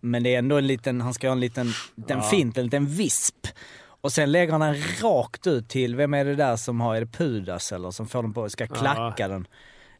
Men 0.00 0.22
det 0.22 0.34
är 0.34 0.38
ändå 0.38 0.56
en 0.58 0.66
liten, 0.66 1.00
han 1.00 1.14
ska 1.14 1.26
ha 1.28 1.32
en 1.32 1.40
liten, 1.40 1.66
en 1.96 2.04
Ja. 2.06 2.22
fint, 2.22 2.58
en 2.58 2.64
liten 2.64 2.86
visp. 2.86 3.46
Och 4.00 4.12
sen 4.12 4.32
lägger 4.32 4.52
han 4.52 4.60
den 4.60 4.74
rakt 5.02 5.46
ut 5.46 5.68
till, 5.68 5.96
vem 5.96 6.14
är 6.14 6.24
det 6.24 6.34
där 6.34 6.56
som 6.56 6.80
har, 6.80 6.94
är 6.96 7.00
det 7.00 7.06
Pudas 7.06 7.72
eller 7.72 7.90
som 7.90 8.06
får 8.08 8.22
den 8.22 8.32
på, 8.32 8.48
ska 8.50 8.66
klacka 8.66 9.28
den. 9.28 9.46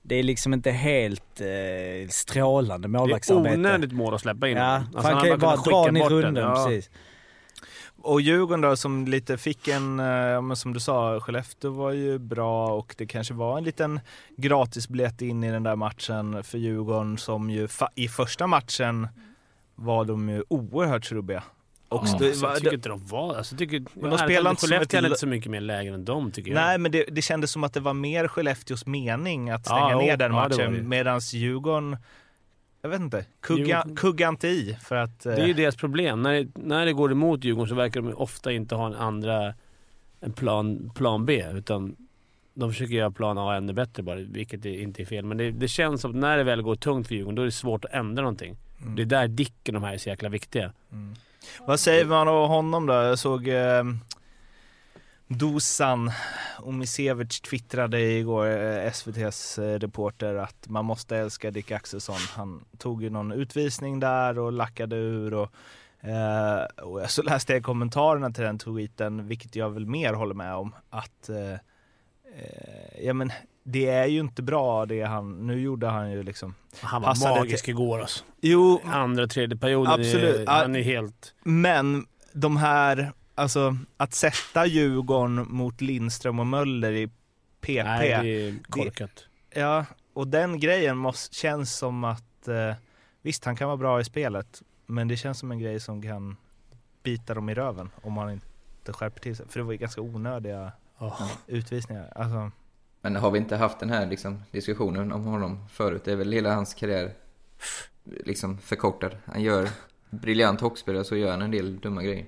Det 0.02 0.14
är 0.14 0.22
liksom 0.22 0.54
inte 0.54 0.70
helt 0.70 1.40
eh, 1.40 2.08
strålande 2.08 2.88
Det 2.88 2.90
är 2.96 2.98
målvaktsarbete. 3.00 3.54
onödigt 3.56 3.92
mål 3.92 4.14
att 4.14 4.20
släppa 4.20 4.48
in. 4.48 4.56
Ja, 4.56 4.64
Alltså, 4.76 4.96
han 4.98 5.04
hade 5.04 5.20
kan 5.20 5.28
ju 5.30 5.36
bara 5.36 5.56
dra 5.56 5.62
skicka 5.62 5.84
den 5.84 5.96
i 5.96 6.00
den. 6.00 6.08
runden, 6.10 6.44
Ja. 6.44 6.64
precis. 6.66 6.90
Och 8.08 8.20
Djurgården 8.20 8.60
då 8.60 8.76
som 8.76 9.06
lite 9.06 9.36
fick 9.38 9.68
en, 9.68 10.00
eh, 10.00 10.06
ja, 10.06 10.40
men 10.40 10.56
som 10.56 10.72
du 10.72 10.80
sa, 10.80 11.20
Skellefteå 11.20 11.70
var 11.70 11.90
ju 11.92 12.18
bra 12.18 12.68
och 12.68 12.94
det 12.98 13.06
kanske 13.06 13.34
var 13.34 13.58
en 13.58 13.64
liten 13.64 14.00
gratisbiljett 14.36 15.22
in 15.22 15.44
i 15.44 15.50
den 15.50 15.62
där 15.62 15.76
matchen 15.76 16.44
för 16.44 16.58
Djurgården 16.58 17.18
som 17.18 17.50
ju 17.50 17.68
i 17.94 18.08
första 18.08 18.46
matchen 18.46 19.08
var 19.74 20.04
de 20.04 20.28
ju 20.28 20.44
oerhört 20.48 21.04
trubbiga. 21.04 21.42
Och 21.88 22.02
Ja, 22.04 22.06
så- 22.06 22.18
så 22.34 22.46
jag 22.46 22.56
tycker 22.56 22.74
inte 22.74 22.88
de 22.88 23.06
var... 23.06 23.36
Alltså, 23.36 23.56
tycker, 23.56 23.82
Men 23.94 24.10
de 24.10 24.18
spelar 24.18 24.50
inte 24.50 24.66
Skellefteå 24.66 24.98
hade 24.98 25.08
inte 25.08 25.20
så 25.20 25.26
mycket 25.26 25.50
mer 25.50 25.60
lägen 25.60 25.94
än 25.94 26.04
dem 26.04 26.30
tycker 26.30 26.50
jag. 26.50 26.54
Nej, 26.60 26.78
men 26.78 26.92
det, 26.92 27.04
det 27.12 27.22
kändes 27.22 27.50
som 27.50 27.64
att 27.64 27.72
det 27.72 27.80
var 27.80 27.94
mer 27.94 28.28
Skellefteås 28.28 28.86
mening 28.86 29.50
att 29.50 29.66
stänga 29.66 29.90
Ja, 29.90 29.98
ner 29.98 30.16
den 30.16 30.34
ja, 30.34 30.48
det 30.48 30.56
matchen 30.56 30.72
det. 30.74 30.82
medan 30.82 31.20
Djurgården, 31.32 31.96
jag 32.82 32.88
vet 32.88 33.00
inte, 33.00 33.24
kugga, 33.40 33.64
Djurgården- 33.64 33.96
kugga 33.96 34.28
inte 34.28 34.48
i 34.48 34.76
för 34.82 34.96
att... 34.96 35.26
eh, 35.26 35.34
Det 35.34 35.42
är 35.42 35.46
ju 35.46 35.52
deras 35.52 35.76
problem. 35.76 36.22
När 36.22 36.32
det, 36.32 36.48
när 36.54 36.86
det 36.86 36.92
går 36.92 37.12
emot 37.12 37.44
Djurgården 37.44 37.68
så 37.68 37.74
verkar 37.74 38.00
de 38.02 38.12
ofta 38.14 38.52
inte 38.52 38.74
ha 38.74 38.86
en 38.86 38.94
andra 38.94 39.54
en 40.20 40.32
plan, 40.32 40.90
plan 40.94 41.26
B. 41.26 41.44
Utan 41.54 41.96
de 42.54 42.70
försöker 42.72 42.94
göra 42.94 43.10
plan 43.10 43.38
A 43.38 43.54
ännu 43.56 43.72
bättre 43.72 44.02
bara, 44.02 44.16
vilket 44.16 44.66
är- 44.66 44.80
inte 44.82 45.02
är 45.02 45.06
fel. 45.06 45.24
Men 45.24 45.36
det, 45.36 45.50
det 45.50 45.68
känns 45.68 46.00
som 46.00 46.10
att 46.10 46.16
när 46.16 46.36
det 46.36 46.44
väl 46.44 46.62
går 46.62 46.76
tungt 46.76 47.08
för 47.08 47.14
Djurgården, 47.14 47.34
då 47.34 47.42
är 47.42 47.46
det 47.46 47.52
svårt 47.52 47.84
att 47.84 47.92
ändra 47.92 48.22
någonting. 48.22 48.56
Mm. 48.82 48.96
Det 48.96 49.02
är 49.02 49.06
där 49.06 49.28
Dicken 49.28 49.74
de 49.74 49.82
här 49.82 49.94
är 49.94 49.98
så 49.98 50.08
jäkla 50.08 50.28
viktiga. 50.28 50.72
Vad 51.66 51.80
säger 51.80 52.04
man 52.04 52.28
om 52.28 52.48
honom 52.48 52.86
då? 52.86 52.92
Jag 52.94 53.18
såg 53.18 53.48
eh, 53.48 53.84
Dusan 55.28 56.10
Omisevic 56.58 57.40
twittrade 57.40 58.00
igår, 58.00 58.46
eh, 58.46 58.86
SVTs 58.86 59.58
eh, 59.58 59.78
reporter, 59.78 60.34
att 60.34 60.68
man 60.68 60.84
måste 60.84 61.16
älska 61.16 61.50
Dick 61.50 61.70
Axelsson. 61.70 62.16
Han 62.36 62.64
tog 62.78 63.02
ju 63.02 63.10
någon 63.10 63.32
utvisning 63.32 64.00
där 64.00 64.38
och 64.38 64.52
lackade 64.52 64.96
ur 64.96 65.34
och, 65.34 65.50
eh, 66.08 66.62
och 66.82 67.10
så 67.10 67.22
läste 67.22 67.52
jag 67.52 67.62
kommentarerna 67.62 68.30
till 68.30 68.44
den 68.44 68.58
tweeten, 68.58 69.28
vilket 69.28 69.56
jag 69.56 69.70
väl 69.70 69.86
mer 69.86 70.12
håller 70.14 70.34
med 70.34 70.54
om, 70.54 70.74
att 70.90 71.28
eh, 71.28 71.52
eh, 71.52 71.58
ja 73.04 73.12
men 73.14 73.32
det 73.64 73.88
är 73.88 74.06
ju 74.06 74.20
inte 74.20 74.42
bra 74.42 74.86
det 74.86 75.02
han, 75.02 75.46
nu 75.46 75.60
gjorde 75.60 75.86
han 75.86 76.10
ju 76.12 76.22
liksom 76.22 76.54
Han 76.80 77.02
var 77.02 77.36
magisk 77.36 77.64
till- 77.64 77.74
igår 77.74 78.00
alltså. 78.00 78.24
Jo, 78.40 78.80
Andra, 78.84 79.26
tredje 79.26 79.56
perioden, 79.58 79.92
Absolut. 79.92 80.48
Är, 80.48 80.52
han 80.52 80.76
är 80.76 80.82
helt... 80.82 81.34
Men 81.42 82.06
de 82.32 82.56
här, 82.56 83.12
alltså 83.38 83.76
att 83.96 84.14
sätta 84.14 84.66
Djurgården 84.66 85.46
mot 85.48 85.80
Lindström 85.80 86.38
och 86.40 86.46
Möller 86.46 86.92
i 86.92 87.08
PP. 87.60 87.82
Nej, 87.82 88.08
det 88.22 88.48
är 88.48 88.58
korkat. 88.68 89.24
ja, 89.50 89.86
och 90.12 90.28
den 90.28 90.60
grejen 90.60 90.96
måste, 90.96 91.34
känns 91.34 91.76
som 91.76 92.04
att, 92.04 92.48
eh, 92.48 92.74
visst 93.22 93.44
han 93.44 93.56
kan 93.56 93.66
vara 93.66 93.76
bra 93.76 94.00
i 94.00 94.04
spelet, 94.04 94.62
men 94.86 95.08
det 95.08 95.16
känns 95.16 95.38
som 95.38 95.50
en 95.50 95.58
grej 95.58 95.80
som 95.80 96.02
kan 96.02 96.36
bita 97.02 97.34
dem 97.34 97.48
i 97.48 97.54
röven 97.54 97.90
om 98.02 98.12
man 98.12 98.30
inte 98.30 98.92
skärper 98.92 99.20
till 99.20 99.36
sig. 99.36 99.48
För 99.48 99.60
det 99.60 99.64
var 99.64 99.72
ju 99.72 99.78
ganska 99.78 100.00
onödiga 100.00 100.72
utvisningar. 101.46 102.12
Alltså, 102.14 102.50
Men 103.00 103.16
har 103.16 103.30
vi 103.30 103.38
inte 103.38 103.56
haft 103.56 103.80
den 103.80 103.90
här 103.90 104.06
liksom, 104.06 104.42
diskussionen 104.50 105.12
om 105.12 105.24
honom 105.24 105.68
förut? 105.68 106.02
Det 106.04 106.12
är 106.12 106.16
väl 106.16 106.32
hela 106.32 106.54
hans 106.54 106.74
karriär 106.74 107.12
liksom 108.04 108.58
förkortad. 108.58 109.16
Han 109.24 109.42
gör 109.42 109.68
briljant 110.10 110.60
hockeyspel 110.60 110.96
och 110.96 111.06
så 111.06 111.16
gör 111.16 111.30
han 111.30 111.42
en 111.42 111.50
del 111.50 111.80
dumma 111.80 112.02
grejer. 112.02 112.26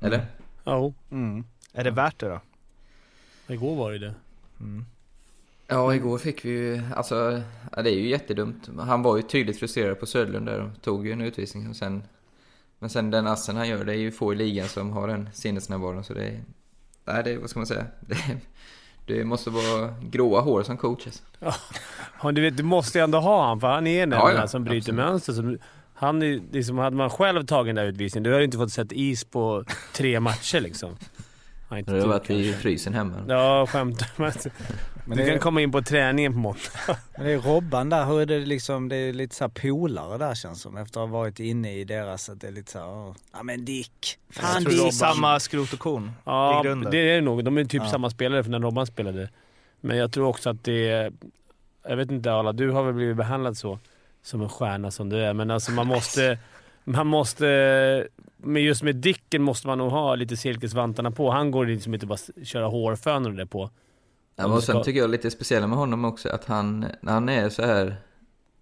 Eller? 0.00 0.26
Ja. 0.64 0.92
är 1.72 1.84
det 1.84 1.90
värt 1.90 2.18
det 2.18 2.28
då? 2.28 2.40
Igår 3.54 3.76
var 3.76 3.92
det 3.92 3.98
det. 3.98 4.14
Ja, 5.66 5.94
igår 5.94 6.18
fick 6.18 6.44
vi 6.44 6.50
ju, 6.50 6.82
alltså, 6.94 7.42
ja, 7.76 7.82
det 7.82 7.90
är 7.90 7.94
ju 7.94 8.08
jättedumt. 8.08 8.68
Han 8.78 9.02
var 9.02 9.16
ju 9.16 9.22
tydligt 9.22 9.58
frustrerad 9.58 10.00
på 10.00 10.06
Söderlund 10.06 10.46
där 10.46 10.60
och 10.60 10.82
tog 10.82 11.06
ju 11.06 11.12
en 11.12 11.20
utvisning 11.20 11.68
och 11.70 11.76
sen 11.76 12.02
Men 12.78 12.90
sen 12.90 13.10
den 13.10 13.26
assen 13.26 13.56
han 13.56 13.68
gör, 13.68 13.84
det 13.84 13.92
är 13.92 13.96
ju 13.98 14.12
få 14.12 14.32
i 14.32 14.36
ligan 14.36 14.68
som 14.68 14.90
har 14.92 15.08
den 15.08 15.28
sinnesnärvaron 15.32 16.04
så 16.04 16.14
det 16.14 16.24
är... 16.24 16.40
Nej, 17.04 17.24
det 17.24 17.32
är, 17.32 17.38
vad 17.38 17.50
ska 17.50 17.58
man 17.58 17.66
säga? 17.66 17.86
Det, 18.00 18.40
det 19.06 19.24
måste 19.24 19.50
vara 19.50 19.94
gråa 20.02 20.40
hår 20.40 20.62
som 20.62 20.76
coaches. 20.76 21.22
Ja, 22.22 22.32
du 22.32 22.40
vet, 22.40 22.56
du 22.56 22.62
måste 22.62 22.98
ju 22.98 23.04
ändå 23.04 23.18
ha 23.20 23.46
han 23.46 23.60
för 23.60 23.68
han 23.68 23.86
är 23.86 24.06
den 24.06 24.18
Ja, 24.18 24.32
ja, 24.32 24.48
som 24.48 24.64
bryter 24.64 24.92
absolut. 24.92 24.96
mönster. 24.96 25.32
Som, 25.32 25.58
han 25.96 26.22
är, 26.22 26.40
liksom, 26.52 26.78
hade 26.78 26.96
man 26.96 27.10
själv 27.10 27.46
tagit 27.46 27.68
den 27.68 27.84
där 27.84 27.92
utvisningen, 27.92 28.22
då 28.22 28.30
hade 28.30 28.40
du 28.40 28.44
inte 28.44 28.58
fått 28.58 28.72
sett 28.72 28.92
is 28.92 29.24
på 29.24 29.64
tre 29.92 30.20
matcher 30.20 30.60
liksom. 30.60 30.96
Ja, 31.68 31.78
inte 31.78 31.90
Det 31.90 31.96
har 31.96 32.02
du 32.02 32.08
varit 32.08 32.30
i 32.30 32.52
frysen 32.52 32.94
hemma. 32.94 33.24
Ja, 33.28 33.66
skämtar 33.66 34.08
men, 34.16 34.32
Men 35.04 35.18
Du 35.18 35.26
kan 35.30 35.38
komma 35.38 35.60
in 35.60 35.72
på 35.72 35.82
träningen 35.82 36.32
på 36.32 36.38
måndag. 36.38 36.60
Men 37.16 37.26
det 37.26 37.32
är 37.32 37.38
Robban 37.38 37.90
där, 37.90 38.04
hur 38.04 38.20
är 38.20 38.26
det 38.26 38.38
liksom, 38.38 38.88
det 38.88 38.96
är 38.96 39.12
lite 39.12 39.34
så 39.34 39.44
här 39.44 39.48
polare 39.48 40.18
där 40.18 40.34
känns 40.34 40.60
som 40.62 40.76
efter 40.76 41.00
att 41.00 41.08
ha 41.08 41.18
varit 41.18 41.40
inne 41.40 41.74
i 41.74 41.84
deras, 41.84 42.28
att 42.28 42.40
det 42.40 42.46
är 42.46 42.52
lite 42.52 42.72
så 42.72 42.78
här, 42.78 42.88
åh, 42.88 43.14
ja 43.32 43.42
men 43.42 43.64
Dick. 43.64 44.18
Fan 44.30 44.44
Jag 44.54 44.62
tror 44.62 44.70
Dick. 44.72 44.80
det 44.82 44.86
är 44.88 44.90
samma 44.90 45.40
skrot 45.40 45.72
och 45.72 45.78
korn 45.78 46.10
Ja, 46.24 46.62
det 46.90 46.98
är 46.98 47.14
det 47.14 47.20
nog. 47.20 47.44
De 47.44 47.58
är 47.58 47.64
typ 47.64 47.82
Ja. 47.82 47.90
samma 47.90 48.10
spelare 48.10 48.42
från 48.44 48.50
när 48.50 48.60
Robban 48.60 48.86
spelade. 48.86 49.28
Men 49.80 49.96
jag 49.96 50.12
tror 50.12 50.26
också 50.26 50.50
att 50.50 50.64
det 50.64 50.88
är... 50.88 51.12
Jag 51.88 51.96
vet 51.96 52.10
inte 52.10 52.32
Arla, 52.32 52.52
du 52.52 52.70
har 52.70 52.82
väl 52.84 52.94
blivit 52.94 53.16
behandlad 53.16 53.56
så 53.56 53.78
som 54.26 54.42
en 54.42 54.48
stjärna 54.48 54.90
som 54.90 55.08
du 55.08 55.16
är. 55.24 55.32
Men 55.34 55.50
alltså 55.50 55.70
man 55.72 55.86
måste... 55.96 56.38
Man 56.84 57.06
måste... 57.06 58.08
Men 58.36 58.62
just 58.62 58.82
med 58.82 58.96
Dicken 58.96 59.42
måste 59.42 59.66
man 59.66 59.78
nog 59.78 59.90
ha 59.90 60.14
lite 60.14 60.36
silkesvantarna 60.36 61.10
på. 61.10 61.30
Han 61.30 61.50
går 61.50 61.66
liksom 61.66 61.94
inte 61.94 62.06
bara 62.06 62.18
köra 62.44 62.66
hårfönor 62.66 63.30
där 63.32 63.44
på. 63.44 63.70
Ja, 64.36 64.46
och 64.46 64.62
sen 64.62 64.82
tycker 64.82 65.00
jag 65.00 65.10
lite 65.10 65.30
speciellt 65.30 65.68
med 65.68 65.78
honom 65.78 66.04
också 66.04 66.28
att 66.28 66.44
han, 66.44 66.86
när 67.00 67.12
han 67.12 67.28
är 67.28 67.48
så 67.48 67.62
här 67.66 67.96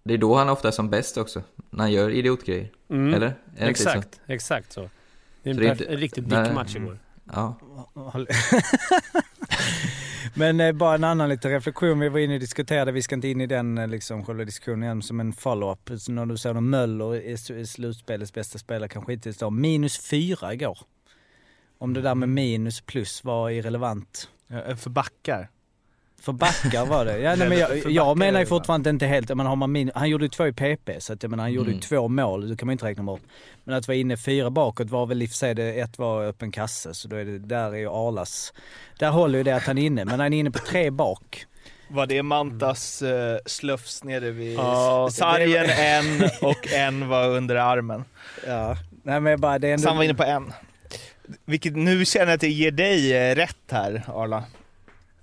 Det 0.03 0.13
är 0.13 0.17
då 0.17 0.35
han 0.35 0.49
ofta 0.49 0.67
är 0.67 0.71
som 0.71 0.89
bäst 0.89 1.17
också. 1.17 1.41
När 1.69 1.79
han 1.83 1.91
gör 1.91 2.09
idiotgrejer. 2.09 2.69
Mm. 2.89 3.13
Eller? 3.13 3.25
Är 3.27 3.33
det 3.57 3.67
inte 3.67 3.81
så? 3.81 3.89
Exakt, 3.89 4.19
exakt 4.27 4.71
så. 4.71 4.89
Det 5.43 5.49
är 5.49 5.51
en, 5.51 5.55
Så 5.55 5.61
det 5.61 5.67
är 5.67 5.71
inte- 5.71 5.85
en 5.85 5.97
riktigt 5.97 6.27
Nej. 6.27 6.43
Dick-match 6.43 6.75
igår. 6.75 6.97
Ja. 7.33 7.55
Men 10.33 10.59
eh, 10.59 10.71
bara 10.71 10.95
en 10.95 11.03
annan 11.03 11.29
liten 11.29 11.51
reflektion. 11.51 11.99
Vi 11.99 12.09
var 12.09 12.19
inne 12.19 12.33
och 12.33 12.39
diskuterade, 12.39 12.91
vi 12.91 13.01
ska 13.01 13.15
inte 13.15 13.27
in 13.27 13.41
i 13.41 13.47
den 13.47 13.77
eh, 13.77 13.87
liksom, 13.87 14.25
själva 14.25 14.45
diskussionen 14.45 14.83
igen 14.83 15.01
som 15.01 15.19
en 15.19 15.33
follow-up. 15.33 15.99
Så 15.99 16.11
när 16.11 16.25
du 16.25 16.37
säger 16.37 16.55
att 16.55 16.63
Möller 16.63 17.15
är 17.15 17.65
slutspelets 17.65 18.33
bästa 18.33 18.57
spelare 18.57 18.89
kanske 18.89 19.13
inte 19.13 19.31
då, 19.31 19.49
minus 19.49 19.97
fyra 20.09 20.53
igår. 20.53 20.77
Om 21.77 21.93
det 21.93 22.01
där 22.01 22.15
med 22.15 22.29
minus 22.29 22.81
plus 22.81 23.23
var 23.23 23.49
irrelevant. 23.49 24.29
Ja, 24.47 24.75
För 24.75 24.89
backar. 24.89 25.49
För 26.25 26.31
backar 26.31 26.85
var 26.85 27.05
det. 27.05 27.17
Ja, 27.19 27.35
nej, 27.35 27.49
men 27.49 27.57
jag, 27.57 27.91
jag 27.91 28.17
menar 28.17 28.39
ju 28.39 28.45
det 28.45 28.49
fortfarande 28.49 28.89
inte 28.89 29.05
helt, 29.05 29.35
men 29.35 29.45
har 29.45 29.55
man 29.55 29.71
min, 29.71 29.91
han 29.95 30.09
gjorde 30.09 30.25
ju 30.25 30.29
två 30.29 30.47
i 30.47 30.53
PP 30.53 30.89
så 30.99 31.13
att 31.13 31.23
jag 31.23 31.29
menar, 31.29 31.43
han 31.43 31.51
gjorde 31.53 31.69
ju 31.69 31.73
Mm. 31.73 31.81
två 31.81 32.07
mål, 32.07 32.49
det 32.49 32.57
kan 32.57 32.65
man 32.65 32.71
inte 32.71 32.85
räkna 32.85 33.03
bort. 33.03 33.21
Men 33.63 33.75
att 33.75 33.87
vara 33.87 33.97
inne 33.97 34.17
fyra 34.17 34.49
bakåt 34.49 34.89
var 34.89 35.05
väl 35.05 35.21
i 35.21 35.25
och 35.25 35.29
för 35.29 35.35
sig 35.35 35.55
det, 35.55 35.79
ett 35.79 35.97
var 35.97 36.23
öppen 36.25 36.51
kasse 36.51 36.93
så 36.93 37.07
då 37.07 37.15
är 37.15 37.25
det, 37.25 37.39
där 37.39 37.71
är 37.71 37.77
ju 37.77 37.89
Arlas, 37.89 38.53
där 38.99 39.09
håller 39.09 39.37
ju 39.37 39.43
det 39.43 39.55
att 39.55 39.63
han 39.63 39.77
är 39.77 39.85
inne, 39.85 40.05
men 40.05 40.19
han 40.19 40.33
är 40.33 40.37
inne 40.39 40.51
på 40.51 40.59
tre 40.59 40.89
bak. 40.89 41.45
Var 41.89 42.07
det 42.07 42.23
Mantas 42.23 43.01
uh, 43.01 43.09
slufs 43.45 44.03
nere 44.03 44.31
vid 44.31 44.53
Ja, 44.57 45.09
sargen 45.11 45.65
en 45.69 46.29
och 46.41 46.73
en 46.73 47.07
var 47.07 47.27
under 47.29 47.55
armen. 47.55 48.03
Ja, 48.47 48.77
nej 49.03 49.19
men 49.19 49.41
bara 49.41 49.59
det 49.59 49.67
är 49.67 49.73
ändå... 49.73 49.83
Så 49.83 49.89
han 49.89 49.97
var 49.97 50.03
inne 50.03 50.13
på 50.13 50.23
en. 50.23 50.53
Vilket 51.45 51.75
nu 51.75 52.05
känner 52.05 52.25
jag 52.25 52.35
att 52.35 52.43
jag 52.43 52.51
ger 52.51 52.71
dig 52.71 53.13
eh, 53.13 53.35
rätt 53.35 53.57
här 53.71 54.03
Arla. 54.07 54.43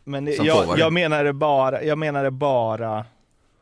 Men 0.05 0.25
det, 0.25 0.35
jag, 0.35 0.79
jag 0.79 0.93
menar 0.93 1.25
det 1.25 1.33
bara, 1.33 1.83
jag 1.83 1.99
menar 1.99 2.25
det 2.25 2.31
bara 2.31 3.05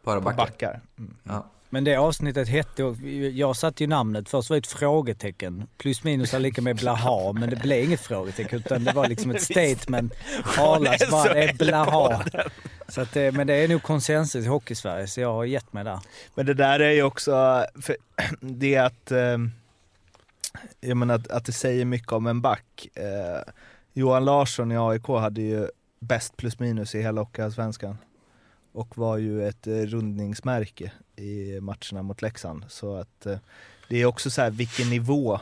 Bara 0.05 0.21
backar. 0.21 0.37
backar. 0.37 0.81
Mm. 0.99 1.15
Ja. 1.25 1.47
Men 1.73 1.85
det 1.85 1.97
avsnittet 1.97 2.49
hette, 2.49 2.83
jag 3.35 3.57
satte 3.57 3.83
ju 3.85 3.89
namnet, 3.89 4.29
först 4.29 4.51
var 4.51 4.55
det 4.57 4.59
ett 4.59 4.67
frågetecken. 4.67 5.67
Plus 5.79 6.05
minus 6.05 6.35
är 6.35 6.39
lika 6.39 6.63
med 6.63 6.77
blaha, 6.77 7.33
men 7.33 7.51
det 7.51 7.57
blev 7.57 7.85
inget 7.85 8.01
frågetecken 8.01 8.59
utan 8.59 8.85
det 8.85 8.93
var 8.93 9.09
liksom 9.09 9.31
ett 9.31 9.43
statement. 9.53 10.13
Arlas 10.59 11.11
bara, 11.11 11.35
det 11.35 11.43
är 11.45 11.55
blaha. 11.55 12.25
Så 12.89 13.01
att 13.01 13.13
det, 13.13 13.33
men 13.33 13.47
det 13.47 13.55
är 13.55 13.69
nog 13.69 13.83
konsensus 13.83 14.45
i 14.45 14.49
Hockeysverige 14.49 15.07
så 15.07 15.21
jag 15.21 15.33
har 15.33 15.45
gett 15.45 15.73
mig 15.73 15.85
där. 15.85 15.99
Men 16.35 16.47
det 16.47 16.55
där 16.55 16.81
är 16.81 16.91
ju 16.91 17.03
också, 17.03 17.65
för 17.83 17.97
det 18.41 18.77
att, 18.77 19.11
eh, 19.11 19.39
jag 20.81 20.97
menar 20.97 21.15
att, 21.15 21.31
att 21.31 21.45
det 21.45 21.53
säger 21.53 21.85
mycket 21.85 22.13
om 22.13 22.27
en 22.27 22.41
back. 22.41 22.89
Eh, 22.95 23.53
Johan 23.93 24.25
Larsson 24.25 24.73
i 24.73 24.79
AIK 24.79 25.07
hade 25.07 25.41
ju 25.43 25.69
bäst 26.01 26.37
plus 26.37 26.59
minus 26.59 26.95
i 26.95 27.03
hela 27.03 27.21
Hockeyallsvenskan. 27.21 27.99
och 28.73 28.99
var 28.99 29.17
ju 29.17 29.49
ett 29.49 29.67
eh, 29.67 29.73
rundningsmärke 29.73 30.93
i 31.17 31.61
matcherna 31.61 32.03
mot 32.03 32.23
Leksand. 32.23 32.65
Så 32.69 32.97
att 32.97 33.27
eh, 33.27 33.39
det 33.89 34.03
är 34.03 34.07
också 34.07 34.31
så 34.31 34.43
här 34.43 34.51
vilken 34.51 34.91
nivå 34.91 35.41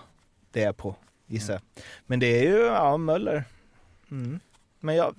det 0.53 0.63
är 0.63 0.73
på, 0.73 0.97
gissar 1.27 1.53
jag. 1.53 1.63
Men 2.07 2.21
det 2.21 2.27
är 2.27 2.43
ju, 2.43 2.59
ja, 2.59 2.97
Möller. 2.97 3.45
Mm. 4.11 4.41
Men 4.81 4.97
jag, 4.97 5.15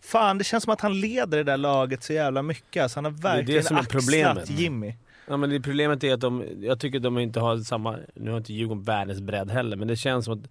fan 0.00 0.38
det 0.38 0.44
känns 0.44 0.64
som 0.64 0.72
att 0.72 0.80
han 0.80 1.00
leder 1.00 1.38
det 1.38 1.44
där 1.44 1.56
laget 1.56 2.02
så 2.02 2.12
jävla 2.12 2.42
mycket. 2.42 2.82
Alltså 2.82 2.96
han 2.96 3.04
har 3.04 3.12
verkligen 3.12 3.46
det 3.46 3.70
är 3.70 3.76
axlat 3.76 3.88
problemet. 3.88 4.50
Jimmy. 4.50 4.94
Ja, 5.28 5.36
men 5.36 5.50
det 5.50 5.60
problemet 5.60 6.04
är 6.04 6.14
att 6.14 6.20
de, 6.20 6.44
jag 6.60 6.80
tycker 6.80 6.98
att 6.98 7.02
de 7.02 7.18
inte 7.18 7.40
har 7.40 7.58
samma, 7.58 7.98
nu 8.14 8.30
har 8.30 8.38
inte 8.38 8.52
Djurgården 8.52 8.82
världens 8.82 9.20
bredd 9.20 9.50
heller, 9.50 9.76
men 9.76 9.88
det 9.88 9.96
känns 9.96 10.24
som 10.24 10.34
att 10.34 10.50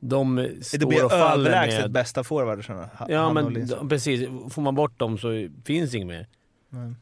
de 0.00 0.36
Det 0.36 0.64
står 0.64 0.86
blir 0.88 1.04
och 1.04 1.10
faller 1.10 1.50
överlägset 1.50 1.80
med... 1.80 1.90
bästa 1.90 2.24
forwarderna. 2.24 2.90
Ja 3.08 3.32
men 3.32 3.68
precis, 3.88 4.28
får 4.50 4.62
man 4.62 4.74
bort 4.74 4.98
dem 4.98 5.18
så 5.18 5.48
finns 5.64 5.94
inget 5.94 6.08
mer. 6.08 6.26
Nej. 6.68 6.94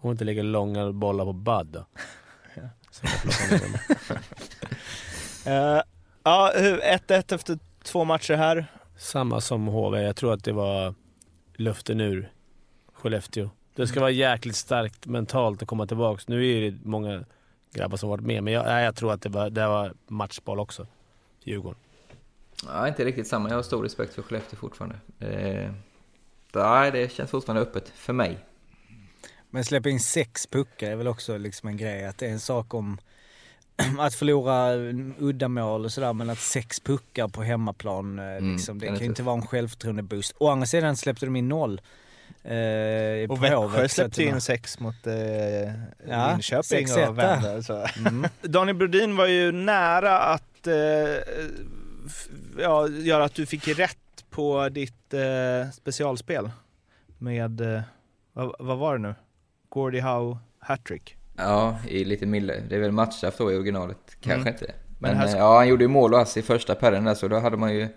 Om 0.00 0.10
inte 0.10 0.24
lägger 0.24 0.42
långa 0.42 0.92
bollar 0.92 1.24
på 1.24 1.32
Bud 1.32 1.66
då. 1.66 1.86
Ja. 2.54 2.68
Eh, 5.46 5.82
ja, 6.22 6.52
hur- 6.56 6.80
1-1 6.80 7.34
efter 7.34 7.58
två 7.84 8.04
matcher 8.04 8.34
här. 8.34 8.66
Samma 8.96 9.40
som 9.40 9.66
HV, 9.66 10.02
jag 10.02 10.16
tror 10.16 10.32
att 10.32 10.44
det 10.44 10.52
var 10.52 10.94
luften 11.54 12.00
ur 12.00 12.32
Skellefteå. 12.92 13.50
Det 13.74 13.86
ska 13.86 14.00
vara 14.00 14.10
jäkligt 14.10 14.56
starkt 14.56 15.06
mentalt 15.06 15.62
att 15.62 15.68
komma 15.68 15.86
tillbaks. 15.86 16.28
Nu 16.28 16.46
är 16.50 16.70
det 16.70 16.78
många 16.84 17.24
grabbar 17.74 17.96
som 17.96 18.08
varit 18.08 18.24
med, 18.24 18.42
men 18.42 18.52
jag, 18.52 18.82
jag 18.82 18.96
tror 18.96 19.12
att 19.12 19.22
det 19.22 19.28
var, 19.28 19.50
det 19.50 19.66
var 19.68 19.92
matchboll 20.06 20.60
också. 20.60 20.86
Djurgården. 21.44 21.80
Ja, 22.66 22.88
inte 22.88 23.04
riktigt 23.04 23.26
samma. 23.26 23.48
Jag 23.48 23.56
har 23.56 23.62
stor 23.62 23.82
respekt 23.82 24.14
för 24.14 24.22
Skellefteå 24.22 24.58
fortfarande. 24.58 24.96
Eh, 25.20 25.70
nej, 26.54 26.90
det 26.92 27.12
känns 27.12 27.30
fortfarande 27.30 27.62
öppet 27.62 27.88
för 27.88 28.12
mig. 28.12 28.38
Men 29.50 29.64
släppa 29.64 29.88
in 29.88 30.00
sex 30.00 30.46
puckar 30.46 30.90
är 30.90 30.96
väl 30.96 31.08
också 31.08 31.38
liksom 31.38 31.68
en 31.68 31.76
grej. 31.76 32.04
Att 32.06 32.18
det 32.18 32.26
är 32.26 32.30
en 32.30 32.40
sak 32.40 32.74
om 32.74 32.98
att 33.98 34.14
förlora 34.14 34.72
uddamål 35.18 35.84
och 35.84 35.92
sådär, 35.92 36.12
men 36.12 36.30
att 36.30 36.38
sex 36.38 36.80
puckar 36.80 37.28
på 37.28 37.42
hemmaplan, 37.42 38.18
eh, 38.18 38.24
Mm, 38.24 38.52
liksom, 38.52 38.78
det 38.78 38.86
den 38.86 38.94
är 38.94 38.98
kan 38.98 39.04
ju 39.04 39.08
inte 39.10 39.22
vara 39.22 39.36
en 39.36 39.46
självförtroende-boost. 39.46 40.34
Å 40.38 40.48
andra 40.50 40.66
sidan 40.66 40.96
släppte 40.96 41.26
de 41.26 41.36
in 41.36 41.48
noll. 41.48 41.80
Eh, 42.42 43.30
Och 43.30 43.44
Växjö 43.44 43.88
släppte 43.88 44.22
in 44.22 44.40
sex 44.40 44.80
mot 44.80 45.06
eh, 45.06 45.14
Ja, 46.08 46.30
Linköping 46.32 46.86
6-1 46.86 47.08
och 47.08 47.18
vände. 47.18 47.62
Så. 47.62 47.86
Mm. 47.98 48.26
Daniel 48.42 48.76
Brodin 48.76 49.16
var 49.16 49.26
ju 49.26 49.52
nära 49.52 50.18
att 50.18 50.66
eh, 50.66 50.74
ja, 52.58 52.88
göra 52.88 53.24
att 53.24 53.34
du 53.34 53.46
fick 53.46 53.68
rätt 53.68 53.98
på 54.30 54.68
ditt 54.68 55.14
eh, 55.14 55.70
specialspel 55.72 56.50
med, 57.18 57.60
eh, 57.60 57.80
vad, 58.32 58.54
vad 58.58 58.78
var 58.78 58.92
det 58.96 59.02
nu? 59.02 59.14
Gordie 59.68 60.00
Howe 60.00 60.38
hattrick. 60.58 61.16
Ja, 61.36 61.78
i 61.88 62.04
lite 62.04 62.26
mildare. 62.26 62.62
Det 62.68 62.74
är 62.76 62.80
väl 62.80 62.92
matchstraff 62.92 63.34
då 63.38 63.52
i 63.52 63.56
originalet. 63.56 64.16
Kanske 64.20 64.40
Mm. 64.40 64.54
inte. 64.54 64.66
Men 64.98 65.12
Men, 65.16 65.22
eh, 65.22 65.28
ska- 65.28 65.38
ja, 65.38 65.56
han 65.56 65.68
gjorde 65.68 65.84
ju 65.84 65.88
mål 65.88 66.14
och 66.14 66.20
ass 66.20 66.36
i 66.36 66.42
första 66.42 66.74
perren 66.74 67.04
där, 67.04 67.14
så 67.14 67.28
då 67.28 67.38
hade 67.38 67.56
man 67.56 67.74
ju 67.74 67.88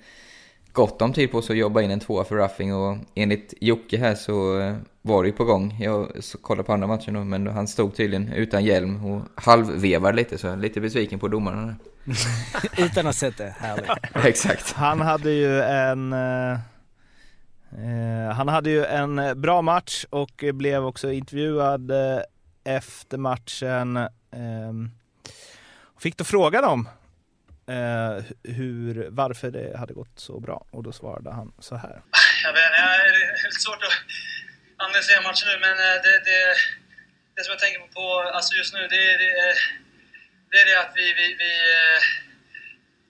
gott 0.71 1.01
om 1.01 1.13
tid 1.13 1.31
på 1.31 1.41
sig 1.41 1.53
att 1.53 1.57
jobba 1.59 1.81
in 1.81 1.91
en 1.91 1.99
tvåa 1.99 2.23
för 2.23 2.35
Ruffing 2.35 2.73
och 2.75 2.97
enligt 3.15 3.53
Jocke 3.61 3.97
här 3.97 4.15
så 4.15 4.59
eh, 4.59 4.75
var 5.01 5.23
det 5.23 5.29
ju 5.29 5.33
på 5.35 5.43
gång. 5.45 5.77
Jag 5.79 6.11
kollade 6.41 6.65
på 6.65 6.73
andra 6.73 6.87
matchen 6.87 7.13
då, 7.13 7.23
men 7.23 7.47
han 7.47 7.67
stod 7.67 7.95
tydligen 7.95 8.33
utan 8.33 8.65
hjälm 8.65 9.05
och 9.05 9.21
halvvevade 9.35 10.15
lite, 10.17 10.37
så 10.37 10.47
jag 10.47 10.53
är 10.53 10.57
lite 10.57 10.81
besviken 10.81 11.19
på 11.19 11.27
domarna. 11.27 11.65
där. 11.65 11.75
Utan 12.77 12.99
att 12.99 13.05
ha 13.05 13.13
sett 13.13 13.37
det, 13.37 13.55
härligt. 13.59 13.89
Exakt. 14.25 14.71
Han 14.71 15.01
hade 15.01 15.31
ju 15.31 15.61
en 15.61 16.13
eh, 16.13 16.59
han 18.35 18.47
hade 18.47 18.69
ju 18.69 18.85
en 18.85 19.41
bra 19.41 19.61
match 19.61 20.05
och 20.09 20.43
blev 20.53 20.85
också 20.85 21.11
intervjuad 21.11 21.91
eh, 21.91 22.21
efter 22.63 23.17
matchen. 23.17 23.97
Eh, 23.97 24.73
fick 25.99 26.17
då 26.17 26.23
frågan 26.23 26.63
om 26.63 26.89
eh, 27.69 28.23
hur, 28.43 29.07
varför 29.09 29.51
det 29.51 29.77
hade 29.77 29.93
gått 29.93 30.19
så 30.19 30.39
bra 30.39 30.65
och 30.71 30.83
då 30.83 30.91
svarade 30.91 31.31
han 31.31 31.53
så 31.59 31.75
här. 31.75 32.01
Jag 32.43 32.53
vet 32.53 32.63
inte, 32.63 32.81
det 32.81 33.43
är 33.43 33.47
lite 33.47 33.61
svårt 33.67 33.83
att 33.83 33.97
analysera 34.85 35.21
matchen 35.21 35.47
nu, 35.51 35.57
men 35.65 35.75
eh, 35.85 35.97
det, 36.05 36.15
det, 36.29 36.41
det 37.35 37.43
som 37.43 37.51
jag 37.51 37.59
tänker 37.59 37.79
på 37.97 38.05
alltså 38.37 38.51
just 38.55 38.73
nu, 38.73 38.79
det, 38.79 39.03
det, 39.23 39.31
det 40.51 40.57
är 40.61 40.65
det 40.65 40.79
att 40.85 40.93
vi, 40.95 41.13
vi, 41.13 41.25
vi 41.43 41.51
eh, 41.77 42.01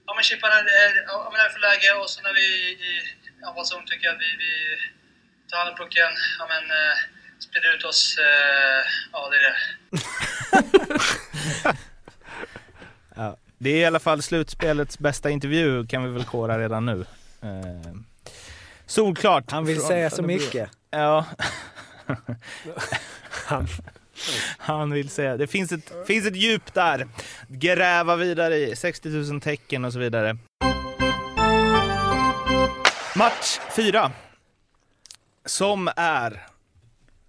ja, 0.05 0.13
men 0.15 0.23
chippar 0.23 0.49
är, 0.49 0.63
är- 0.83 1.03
ja, 1.07 1.29
men 1.31 1.41
är 1.45 1.49
för 1.49 1.59
läge 1.59 1.93
och 2.01 2.09
så 2.09 2.21
när 2.21 2.33
vi 2.33 2.47
i 2.71 3.03
anfallszon 3.47 3.85
tycker 3.85 4.05
jag 4.07 4.15
att 4.15 4.21
vi, 4.21 4.31
vi 4.45 4.51
tar 5.49 5.57
hand 5.57 5.69
om 5.69 5.75
pucken, 5.77 6.11
ja, 6.39 6.45
men, 6.53 6.63
eh, 6.71 6.95
sprider 7.39 7.75
ut 7.75 7.83
oss. 7.83 8.17
Eh, 8.17 8.81
ja, 9.13 9.29
det 9.29 9.37
är 9.37 9.43
det. 9.49 9.55
Ja, 13.15 13.37
det 13.57 13.69
är 13.69 13.77
i 13.77 13.85
alla 13.85 13.99
fall 13.99 14.21
slutspelets 14.21 14.99
bästa 14.99 15.29
intervju 15.29 15.87
kan 15.87 16.03
vi 16.03 16.09
väl 16.09 16.23
kåra 16.25 16.59
redan 16.59 16.85
nu. 16.85 17.05
Eh, 17.41 17.93
solklart. 18.85 19.51
Han 19.51 19.65
vill 19.65 19.77
från 19.77 19.87
säga 19.87 20.09
så 20.09 20.21
mycket. 20.23 20.69
Ja. 20.89 21.25
han, 23.47 23.67
han 24.57 24.91
vill 24.91 25.09
säga. 25.09 25.37
Det 25.37 25.47
finns 25.47 25.71
ett, 25.71 25.93
finns 26.07 26.25
ett 26.27 26.35
djup 26.35 26.73
där. 26.73 27.07
Gräva 27.47 28.15
vidare 28.15 28.55
i. 28.55 28.75
60 28.75 29.09
000 29.09 29.41
tecken 29.41 29.85
och 29.85 29.93
så 29.93 29.99
vidare. 29.99 30.37
Match 33.15 33.59
4. 33.75 34.11
Som 35.45 35.89
är 35.95 36.47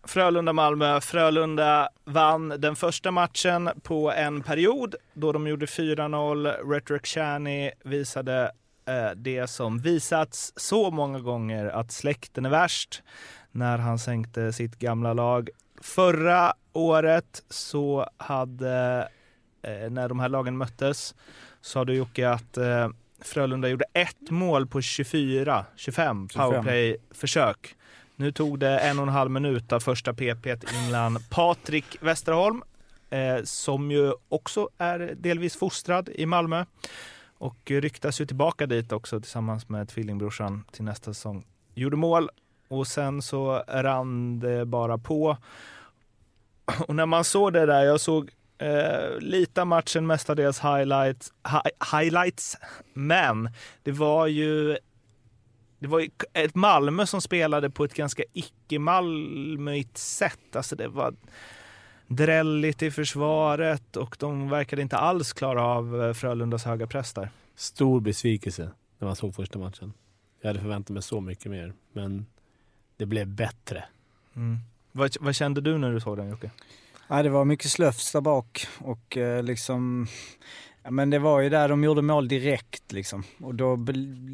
Frölunda-Malmö. 0.09 1.01
Frölunda 1.01 1.89
vann 2.05 2.49
den 2.49 2.77
första 2.77 3.11
matchen 3.11 3.71
på 3.83 4.13
en 4.13 4.43
period 4.43 4.95
då 5.15 5.33
de 5.33 5.47
gjorde 5.47 5.67
4-0. 5.67 6.73
Rhetoric 6.73 7.03
Chani 7.07 7.71
visade 7.85 8.51
eh, 8.87 9.11
det 9.17 9.47
som 9.47 9.79
visats 9.79 10.53
så 10.57 10.91
många 10.91 11.21
gånger 11.21 11.67
att 11.67 11.93
släkten 11.93 12.47
är 12.47 12.51
värst 12.51 13.03
när 13.53 13.79
han 13.79 13.99
sänkte 13.99 14.53
sitt 14.53 14.79
gamla 14.79 15.13
lag. 15.13 15.49
Förra 15.81 16.53
året 16.73 17.43
så 17.49 18.11
hade, 18.17 19.09
eh, 19.63 19.91
när 19.91 20.09
de 20.09 20.21
här 20.21 20.29
lagen 20.29 20.57
möttes, 20.57 21.15
sa 21.61 21.85
du 21.85 21.95
Jocke 21.95 22.31
att 22.31 22.57
eh, 22.57 22.89
Frölunda 23.21 23.69
gjorde 23.69 23.85
ett 23.93 24.31
mål 24.31 24.67
på 24.67 24.81
24, 24.81 25.65
25 25.77 26.29
powerplay-försök. 26.29 27.75
Nu 28.17 28.33
tog 28.33 28.59
det 28.59 28.79
en 28.79 28.99
och 28.99 29.03
en 29.03 29.13
halv 29.13 29.31
minut 29.31 29.73
av 29.73 29.81
första 29.81 30.15
PP 30.15 30.47
innan 30.87 31.19
Patrik 31.31 31.97
Westerholm, 32.01 32.63
eh, 33.11 33.43
som 33.45 33.91
ju 33.91 34.13
också 34.29 34.69
är 34.79 35.15
delvis 35.17 35.57
fostrad 35.57 36.09
i 36.09 36.27
Malmö 36.27 36.65
och 37.39 37.71
ryktas 37.71 38.21
ju 38.21 38.27
tillbaka 38.27 38.67
dit 38.67 38.93
också 38.93 39.21
tillsammans 39.21 39.69
med 39.69 39.89
tvillingbrorsan 39.89 40.65
till 40.73 40.85
nästa 40.85 41.15
säsong. 41.15 41.47
Gjorde 41.75 41.97
mål 41.97 42.31
och 42.69 42.87
sen 42.87 43.23
så 43.23 43.63
rann 43.69 44.41
det 44.41 44.65
bara 44.65 44.99
på. 44.99 45.37
Och 46.87 46.95
när 46.95 47.07
man 47.07 47.25
såg 47.25 47.53
det 47.53 47.67
där, 47.67 47.85
jag 47.85 48.01
såg 48.01 48.31
eh, 48.59 49.19
lite 49.19 49.61
av 49.61 49.67
matchen, 49.67 50.07
mestadels 50.07 50.61
highlights, 50.61 51.33
hi, 51.49 51.71
highlights, 51.97 52.57
men 52.95 53.51
det 53.83 53.93
var 53.93 54.27
ju 54.27 54.79
det 55.79 55.87
var 55.87 56.01
ju 56.01 56.11
ett 56.33 56.55
Malmö 56.55 57.07
som 57.07 57.21
spelade 57.21 57.71
på 57.71 57.85
ett 57.85 57.95
ganska 57.95 58.23
icke-Malmöigt 58.33 59.99
sätt. 59.99 60.57
Alltså 60.57 60.77
det 60.77 60.89
var 60.89 61.15
drälligt 62.07 62.83
i 62.83 62.91
försvaret 62.91 63.97
och 63.97 64.17
de 64.19 64.49
verkade 64.49 64.83
inte 64.83 64.97
alls 64.97 65.33
klara 65.33 65.65
av 65.65 66.03
eh, 66.03 66.13
Frölundas 66.13 66.65
höga 66.65 66.87
press 66.87 67.13
där. 67.13 67.31
Stor 67.55 68.01
besvikelse 68.01 68.71
när 68.99 69.07
man 69.07 69.17
såg 69.17 69.35
första 69.35 69.59
matchen. 69.59 69.93
Jag 70.41 70.49
hade 70.49 70.61
förväntat 70.61 70.91
mig 70.91 71.03
så 71.03 71.21
mycket 71.21 71.51
mer, 71.51 71.73
men 71.93 72.27
det 72.99 73.07
blev 73.07 73.27
bättre. 73.27 73.85
Mm. 74.37 74.59
Vad, 74.93 75.17
vad 75.21 75.35
kände 75.35 75.61
du 75.61 75.79
när 75.79 75.93
du 75.93 76.01
såg 76.01 76.17
den 76.17 76.29
Jocke? 76.29 76.51
Ja, 77.09 77.23
det 77.23 77.29
var 77.29 77.45
mycket 77.45 77.71
slöfs 77.71 78.13
där 78.13 78.21
bak 78.21 78.67
och 78.79 79.17
eh, 79.17 79.43
liksom... 79.43 80.07
Ja, 80.83 80.91
men 80.91 81.11
det 81.11 81.19
var 81.19 81.41
ju 81.41 81.49
där 81.49 81.69
de 81.69 81.85
gjorde 81.85 82.03
mål 82.03 82.29
direkt 82.29 82.93
liksom. 82.93 83.25
Och 83.41 83.55
då, 83.55 83.77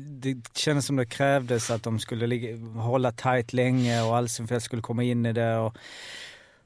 det 0.06 0.36
kändes 0.54 0.86
som 0.86 0.96
det 0.96 1.06
krävdes 1.06 1.70
att 1.70 1.82
de 1.82 1.98
skulle 1.98 2.26
ligga, 2.26 2.56
hålla 2.80 3.12
tight 3.12 3.52
länge 3.52 4.02
och 4.02 4.16
Alsenfelt 4.16 4.64
skulle 4.64 4.82
komma 4.82 5.02
in 5.02 5.26
i 5.26 5.32
det 5.32 5.56
och, 5.56 5.76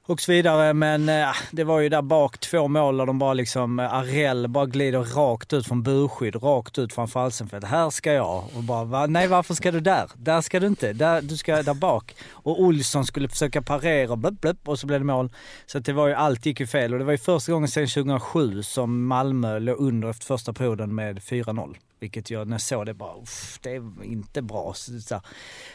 och 0.09 0.21
så 0.21 0.33
vidare. 0.33 0.75
Men 0.75 1.09
äh, 1.09 1.29
det 1.51 1.65
var 1.65 1.81
ju 1.81 1.89
där 1.89 2.03
bak 2.03 2.39
två 2.39 2.69
mål 2.69 3.01
och 3.01 3.07
de 3.07 3.19
bara 3.19 3.35
liksom, 3.35 3.79
eh, 3.79 3.95
Arell 3.95 4.49
bara 4.49 4.67
glider 4.67 4.99
rakt 4.99 5.53
ut 5.53 5.67
från 5.67 5.83
burskydd, 5.83 6.43
rakt 6.43 6.79
ut 6.79 6.93
framför 6.93 7.21
Alsenfelt. 7.21 7.65
Här 7.65 7.91
ska 7.91 8.13
jag. 8.13 8.45
Och 8.57 8.63
bara, 8.63 8.85
va? 8.85 9.07
nej 9.07 9.29
varför 9.29 9.55
ska 9.55 9.71
du 9.71 9.81
där? 9.81 10.11
Där 10.15 10.41
ska 10.41 10.61
du 10.61 10.67
inte. 10.67 10.93
Där, 10.93 11.23
du 11.23 11.37
ska 11.37 11.63
där 11.63 11.75
bak. 11.75 12.15
Och 12.31 12.63
Olsson 12.63 13.07
skulle 13.07 13.29
försöka 13.29 13.63
parera, 13.63 14.17
blup, 14.17 14.41
blup, 14.41 14.69
och 14.69 14.79
så 14.79 14.87
blev 14.87 15.01
det 15.01 15.07
mål. 15.07 15.33
Så 15.67 15.79
att 15.79 15.85
det 15.85 15.93
var 15.93 16.09
ju, 16.09 16.15
allt 16.15 16.47
gick 16.47 16.61
ju 16.61 16.67
fel. 16.67 16.93
Och 16.93 16.99
det 16.99 17.05
var 17.05 17.13
ju 17.13 17.19
första 17.19 17.53
gången 17.53 17.69
sedan 17.69 17.87
2007 17.87 18.63
som 18.63 19.07
Malmö 19.07 19.59
låg 19.59 19.79
under 19.79 20.11
efter 20.11 20.27
första 20.27 20.53
perioden 20.53 20.95
med 20.95 21.19
4-0. 21.19 21.77
Vilket 22.01 22.31
jag 22.31 22.49
när 22.49 22.55
jag 22.55 22.61
såg 22.61 22.87
det 22.87 22.95
bara, 22.95 23.23
uff, 23.23 23.59
det 23.63 23.71
är 23.71 24.05
inte 24.05 24.43
bra. 24.43 24.75
Så. 24.75 25.21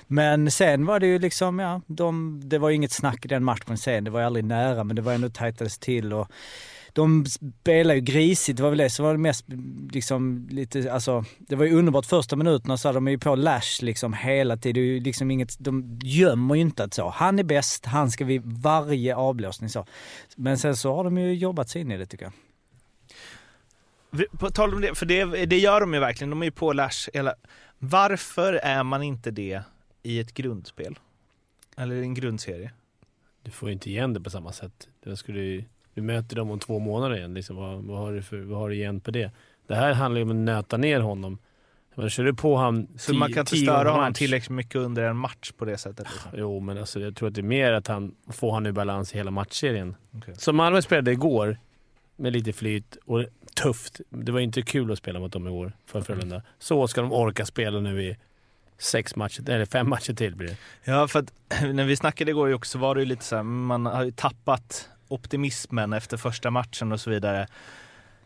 Men 0.08 0.52
sen 0.52 0.86
var 0.86 1.00
det 1.00 1.08
ju 1.08 1.20
liksom, 1.20 1.60
ja, 1.60 1.82
de, 1.88 2.42
det 2.46 2.58
var 2.58 2.70
ju 2.70 2.76
inget 2.76 2.92
snack 2.92 3.26
i 3.26 3.28
den 3.28 3.44
matchen 3.44 3.78
sen. 3.78 4.04
Det 4.04 4.12
var 4.12 4.20
ju 4.20 4.26
aldrig 4.26 4.46
nära 4.46 4.84
men 4.84 4.96
det 4.96 5.02
var 5.02 5.14
ändå 5.14 5.30
tajtades 5.30 5.78
till 5.78 6.14
och 6.14 6.32
de 6.94 7.26
spelade 7.26 7.96
ju 7.96 8.02
grisigt, 8.02 8.58
det 8.58 8.64
var 8.64 8.70
väl 8.70 8.80
det 8.80 8.90
som 8.90 9.06
var 9.06 9.12
det 9.12 9.20
mest 9.20 9.46
liksom 9.92 10.48
lite, 10.52 10.94
alltså 10.94 11.26
det 11.40 11.56
var 11.56 11.66
ju 11.66 11.76
underbart 11.76 12.06
första 12.06 12.36
minuterna 12.36 12.78
så 12.78 12.88
hade 12.88 12.98
de 12.98 13.08
ju 13.08 13.20
på 13.20 13.36
Lash 13.36 13.84
liksom 13.84 14.14
hela 14.14 14.58
tiden. 14.58 14.74
Det 14.74 14.80
är 14.80 14.94
ju 14.94 15.00
liksom 15.00 15.32
inget, 15.32 15.56
de 15.60 16.00
gömmer 16.04 16.56
ju 16.56 16.62
inte 16.62 16.84
att 16.84 16.94
så, 16.94 17.10
han 17.10 17.40
är 17.40 17.44
bäst, 17.44 17.86
han 17.86 18.12
ska 18.12 18.26
vi 18.26 18.42
varje 18.44 19.16
avblåsning 19.16 19.70
så. 19.70 19.86
Men 20.36 20.58
sen 20.58 20.76
så 20.76 20.96
har 20.96 21.04
de 21.04 21.18
ju 21.18 21.34
jobbat 21.34 21.70
sig 21.70 21.82
in 21.82 21.92
i 21.92 21.98
det 21.98 22.06
tycker 22.06 22.26
jag. 22.26 22.34
På 24.40 24.50
tal 24.50 24.74
om 24.74 24.82
det, 24.82 24.96
för 24.96 25.06
det, 25.06 25.46
det 25.46 25.60
gör 25.60 25.82
de 25.82 25.94
ju 25.94 26.00
verkligen. 26.00 26.30
De 26.30 26.42
är 26.42 26.46
ju 26.46 26.52
på 26.52 26.74
Lash 26.74 27.10
hela... 27.14 27.34
Varför 27.80 28.54
är 28.54 28.84
man 28.84 29.04
inte 29.04 29.32
det 29.32 29.62
i 30.04 30.20
ett 30.20 30.34
grundspel? 30.34 31.00
Eller 31.78 31.96
i 31.96 32.02
en 32.02 32.14
grundserie? 32.14 32.72
Du 33.42 33.52
får 33.52 33.70
ju 33.70 33.74
inte 33.74 33.90
igen 33.90 34.14
det 34.14 34.22
på 34.22 34.30
samma 34.30 34.52
sätt. 34.52 34.88
Du, 35.04 35.16
skulle, 35.16 35.40
ju- 35.40 35.64
du 35.94 36.02
möter 36.02 36.36
dem 36.36 36.52
om 36.52 36.60
två 36.60 36.80
månader 36.80 37.16
igen. 37.18 37.34
Liksom, 37.34 37.56
vad, 37.56 37.84
vad, 37.84 37.98
har 37.98 38.14
du 38.14 38.22
för, 38.22 38.38
vad 38.38 38.60
har 38.60 38.70
du 38.70 38.76
igen 38.76 39.00
på 39.00 39.12
det? 39.12 39.32
Det 39.68 39.76
här 39.76 39.94
handlar 39.94 40.20
ju 40.20 40.24
om 40.24 40.30
att 40.30 40.36
nöta 40.36 40.78
ner 40.78 41.00
honom. 41.00 41.38
Men 41.96 42.10
kör 42.10 42.24
du 42.24 42.34
på 42.34 42.56
han 42.56 42.88
Så 42.98 43.14
man 43.14 43.34
kan 43.34 43.42
inte 43.42 43.58
störa 43.58 43.90
honom 43.90 44.14
tillräckligt 44.14 44.50
mycket 44.50 44.76
under 44.76 45.04
en 45.04 45.18
match 45.18 45.52
på 45.58 45.66
det 45.66 45.78
sättet? 45.78 46.08
Liksom. 46.12 46.32
Jo, 46.38 46.60
men 46.60 46.78
alltså, 46.78 47.00
jag 47.00 47.16
tror 47.16 47.30
att 47.30 47.36
det 47.36 47.42
är 47.42 47.44
mer 47.44 47.74
att 47.74 47.88
han 47.88 48.16
får 48.30 48.52
han 48.54 48.66
ur 48.66 48.72
balans 48.72 49.14
i 49.14 49.18
hela 49.18 49.32
matchserien. 49.32 49.96
Okej. 50.12 50.36
Som 50.38 50.56
Malmö 50.56 50.82
spelade 50.82 51.12
igår, 51.12 51.58
med 52.16 52.34
lite 52.34 52.54
flyt 52.54 52.98
och 53.06 53.26
tufft. 53.56 54.02
Det 54.10 54.32
var 54.32 54.40
inte 54.40 54.62
kul 54.62 54.92
att 54.92 54.98
spela 54.98 55.20
mot 55.20 55.32
dem 55.32 55.48
igår 55.48 55.74
för 55.86 56.02
Frölunda. 56.02 56.42
Så 56.60 56.88
ska 56.88 57.02
de 57.02 57.14
orka 57.14 57.46
spela 57.46 57.80
nu 57.80 58.04
i 58.04 58.18
sex 58.78 59.16
matcher, 59.16 59.50
eller 59.50 59.66
fem 59.66 59.90
matcher 59.90 60.14
till 60.14 60.36
blir 60.36 60.48
det. 60.48 60.58
Ja, 60.92 61.08
för 61.08 61.20
att 61.20 61.34
när 61.74 61.84
vi 61.84 61.96
snackade 61.96 62.32
igår 62.32 62.54
också 62.54 62.78
var 62.78 62.96
det 62.96 63.02
ju 63.02 63.06
lite 63.06 63.26
så 63.26 63.36
här, 63.36 63.44
man 63.44 63.86
har 63.86 64.04
ju 64.04 64.12
tappat 64.12 64.90
optimismen 65.08 65.94
efter 65.94 66.18
första 66.18 66.52
matchen 66.52 66.92
och 66.92 67.02
så 67.02 67.10
vidare. 67.10 67.48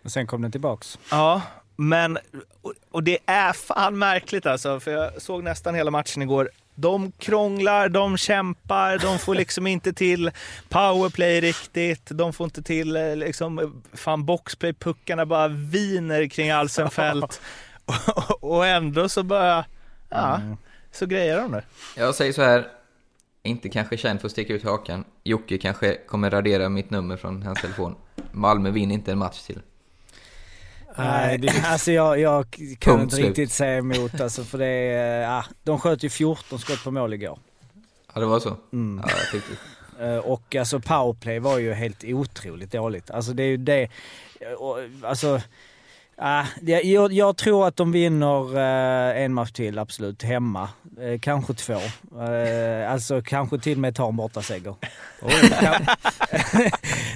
Och 0.03 0.11
sen 0.11 0.27
kom 0.27 0.41
den 0.41 0.51
tillbaks. 0.51 0.99
Ja, 1.11 1.41
men 1.75 2.17
och, 2.61 2.73
och 2.91 3.03
det 3.03 3.17
är 3.25 3.53
fan 3.53 3.97
märkligt 3.97 4.45
alltså, 4.45 4.79
för 4.79 4.91
jag 4.91 5.21
såg 5.21 5.43
nästan 5.43 5.75
hela 5.75 5.91
matchen 5.91 6.21
igår. 6.21 6.49
De 6.79 7.11
krånglar, 7.11 7.89
de 7.89 8.17
kämpar, 8.17 8.97
de 8.97 9.19
får 9.19 9.35
liksom 9.35 9.67
inte 9.67 9.93
till 9.93 10.31
powerplay 10.69 11.41
riktigt, 11.41 12.01
de 12.05 12.33
får 12.33 12.45
inte 12.45 12.63
till 12.63 12.95
eh, 12.95 13.15
liksom, 13.15 13.81
fan 13.93 14.25
boxplay, 14.25 14.73
puckarna 14.73 15.25
bara 15.25 15.47
viner 15.47 16.27
kring 16.27 16.49
Alsenfelt. 16.49 17.41
och, 18.15 18.43
och 18.43 18.65
ändå 18.67 19.09
så 19.09 19.23
bara, 19.23 19.65
ja, 20.09 20.35
Mm. 20.35 20.57
så 20.91 21.05
grejer 21.05 21.41
de 21.41 21.51
det. 21.51 21.63
Jag 21.95 22.15
säger 22.15 22.33
så 22.33 22.41
här, 22.41 22.67
inte 23.43 23.69
kanske 23.69 23.97
känd 23.97 24.19
för 24.19 24.27
att 24.27 24.31
sticka 24.31 24.53
ut 24.53 24.63
hakan. 24.63 25.03
Jocke 25.23 25.57
kanske 25.57 25.95
kommer 25.95 26.29
radera 26.29 26.69
mitt 26.69 26.89
nummer 26.89 27.17
från 27.17 27.43
hans 27.43 27.61
telefon. 27.61 27.95
Malmö 28.31 28.69
vinner 28.71 28.95
inte 28.95 29.11
en 29.11 29.17
match 29.17 29.41
till. 29.41 29.61
Nej, 30.97 31.37
det 31.37 31.63
alltså 31.65 31.91
jag, 31.91 32.19
jag 32.19 32.45
kan 32.79 32.93
Punkt 32.97 33.03
inte 33.03 33.15
slut. 33.15 33.27
riktigt 33.27 33.51
säga 33.51 33.77
emot 33.77 34.21
alltså 34.21 34.43
för 34.43 34.57
det 34.57 34.65
är, 34.65 35.21
ja, 35.21 35.45
de 35.63 35.79
sköt 35.79 36.03
ju 36.03 36.09
14 36.09 36.59
skott 36.59 36.83
på 36.83 36.91
mål 36.91 37.13
igår. 37.13 37.39
Ja, 38.13 38.19
det 38.19 38.25
var 38.27 38.39
så? 38.39 38.55
Mm. 38.73 39.03
Ja, 39.07 39.13
jag 39.17 39.31
tyckte 39.31 39.63
Eh, 39.99 40.17
Och 40.17 40.55
alltså 40.55 40.79
powerplay 40.79 41.39
var 41.39 41.57
ju 41.57 41.73
helt 41.73 42.03
otroligt 42.03 42.71
dåligt. 42.71 43.11
Alltså 43.11 43.33
det 43.33 43.43
är 43.43 43.47
ju 43.47 43.57
det, 43.57 43.87
alltså, 45.03 45.41
ah, 46.17 46.45
jag, 46.61 46.85
jag, 46.85 47.13
jag 47.13 47.37
tror 47.37 47.67
att 47.67 47.75
de 47.75 47.91
vinner 47.91 48.57
eh, 48.57 49.23
en 49.23 49.33
match 49.33 49.51
till 49.51 49.79
absolut, 49.79 50.23
hemma. 50.23 50.69
Eh, 51.01 51.19
kanske 51.19 51.53
två. 51.53 51.73
Eh, 52.21 52.91
alltså 52.91 53.21
kanske 53.21 53.59
till 53.59 53.73
och 53.77 53.81
med 53.81 53.95
tar 53.95 54.09
en 54.09 54.15
bortaseger. 54.15 54.75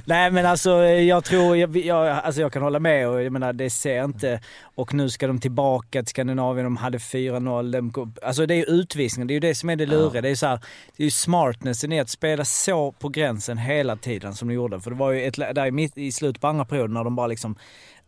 Nej 0.06 0.32
men 0.32 0.45
alltså 0.45 0.72
jag 0.84 1.24
tror, 1.24 1.58
jag, 1.58 1.78
jag, 1.78 2.08
alltså 2.08 2.41
jag 2.41 2.54
kan 2.54 2.62
hålla 2.62 2.80
med 2.80 3.08
och 3.10 3.24
jag 3.24 3.34
menar 3.34 3.54
det 3.54 3.70
ser 3.70 4.04
inte, 4.04 4.41
och 4.76 4.93
nu 4.93 5.10
ska 5.10 5.28
de 5.28 5.39
tillbaka 5.39 5.99
till 6.04 6.10
Skandinavien, 6.10 6.64
de 6.64 6.78
hade 6.78 6.97
4-0. 6.97 7.72
De, 7.72 7.91
går- 7.91 8.10
alltså 8.22 8.45
det 8.45 8.54
är 8.54 8.58
ju 8.58 8.64
utvisningen, 8.66 9.28
det 9.28 9.32
är 9.32 9.36
ju 9.36 9.39
det 9.39 9.56
som 9.56 9.70
är 9.70 9.76
det 9.76 9.86
luriga. 9.86 10.22
Det 10.22 10.28
är 10.28 10.30
ju 10.30 10.36
så 10.36 10.47
här, 10.47 10.60
det 10.97 11.04
är 11.04 11.06
ju 11.06 11.12
smartnessen 11.12 11.91
i 11.91 11.99
att 11.99 12.10
spela 12.10 12.45
så 12.45 12.91
på 12.91 13.10
gränsen 13.10 13.58
hela 13.58 13.95
tiden 13.95 14.34
som 14.34 14.47
de 14.47 14.54
gjorde. 14.54 14.80
För 14.82 14.91
det 14.91 14.97
var 14.97 15.12
ju 15.12 15.26
ett, 15.28 15.36
där 15.36 15.66
i, 15.66 15.72
mitt, 15.72 15.97
i 15.97 16.12
slutet 16.12 16.41
på 16.41 16.47
andra 16.47 16.66
perioden 16.66 16.93
när 16.93 17.04
de 17.04 17.16
bara 17.16 17.28
liksom 17.28 17.56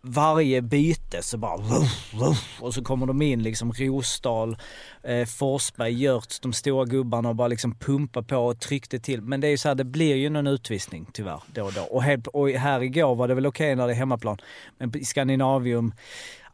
varje 0.06 0.62
byte 0.62 1.22
så 1.22 1.38
bara 1.38 1.58
wuff, 1.58 2.14
wuff, 2.14 2.60
och 2.62 2.74
så 2.74 2.84
kommer 2.84 3.06
de 3.06 3.22
in 3.22 3.44
liksom 3.44 3.72
Rosdahl, 3.72 4.58
eh, 5.04 5.26
Forsberg, 5.26 5.94
Görtz, 5.94 6.40
de 6.40 6.54
stora 6.54 6.86
gubbarna 6.86 7.30
och 7.30 7.36
bara 7.36 7.48
liksom 7.48 7.76
pumpar 7.76 8.22
på 8.22 8.38
och 8.38 8.60
tryckte 8.60 9.00
till. 9.00 9.22
Men 9.22 9.42
det 9.42 9.48
är 9.48 9.52
ju 9.52 9.58
så 9.58 9.68
här, 9.68 9.76
det 9.76 9.84
blir 9.84 10.16
ju 10.16 10.30
någon 10.30 10.48
utvisning 10.48 11.08
tyvärr 11.14 11.44
då 11.54 11.64
och 11.64 11.74
då. 11.74 11.82
Och, 11.82 12.04
helt, 12.04 12.28
och 12.28 12.50
här 12.50 12.84
igår 12.84 13.16
var 13.16 13.28
det 13.28 13.36
väl 13.36 13.46
okej 13.46 13.76
när 13.76 13.88
det 13.88 13.94
är 13.94 13.98
hemmaplan. 13.98 14.38
Men 14.78 14.98
i 14.98 15.06
Skandinavium, 15.06 15.94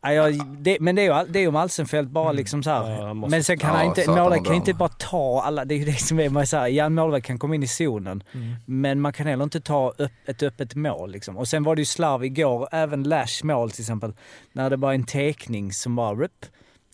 ja, 0.02 0.30
det, 0.60 0.78
men 0.80 0.96
det 0.96 1.02
är 1.02 1.04
ju, 1.04 1.12
all- 1.12 1.32
det 1.32 1.40
är 1.40 1.42
ju 1.42 1.48
om 1.48 1.56
Alsenfelt 1.56 2.10
bara 2.10 2.32
liksom 2.32 2.64
så 2.64 2.70
här. 2.70 2.92
Ja, 2.92 3.14
men 3.14 3.44
sen 3.44 3.58
kan 3.58 3.70
Ja, 3.70 3.76
han 3.78 3.86
inte, 3.86 4.08
målvakt 4.12 4.46
kan 4.46 4.56
inte 4.56 4.74
bara 4.74 4.90
ta 4.90 5.42
alla, 5.42 5.66
det 5.66 5.74
är 5.76 5.78
ju 5.78 5.86
det 5.86 6.00
som 6.02 6.20
är, 6.20 6.30
man 6.30 6.48
säger, 6.48 6.68
ja 6.68 6.86
en 6.86 6.94
målvakt 6.94 7.26
kan 7.26 7.40
komma 7.40 7.56
in 7.56 7.64
i 7.64 7.68
zonen. 7.68 8.24
Men 8.66 9.02
man 9.02 9.14
kan 9.14 9.28
heller 9.28 9.44
inte 9.44 9.62
ta 9.62 9.90
upp 9.98 10.12
ett 10.26 10.44
öppet 10.44 10.76
mål 10.76 11.12
liksom. 11.12 11.38
Och 11.38 11.48
sen 11.48 11.64
var 11.64 11.76
det 11.76 11.82
ju 11.82 11.86
slarv 11.86 12.24
igår, 12.26 12.68
även 12.72 13.04
Lash 13.04 13.44
mål 13.46 13.72
till 13.72 13.82
exempel, 13.82 14.14
när 14.54 14.70
det 14.70 14.78
bara 14.78 14.92
är 14.92 14.96
en 14.96 15.06
tekning 15.06 15.72
som 15.74 15.96
bara 15.96 16.14
rip, 16.16 16.46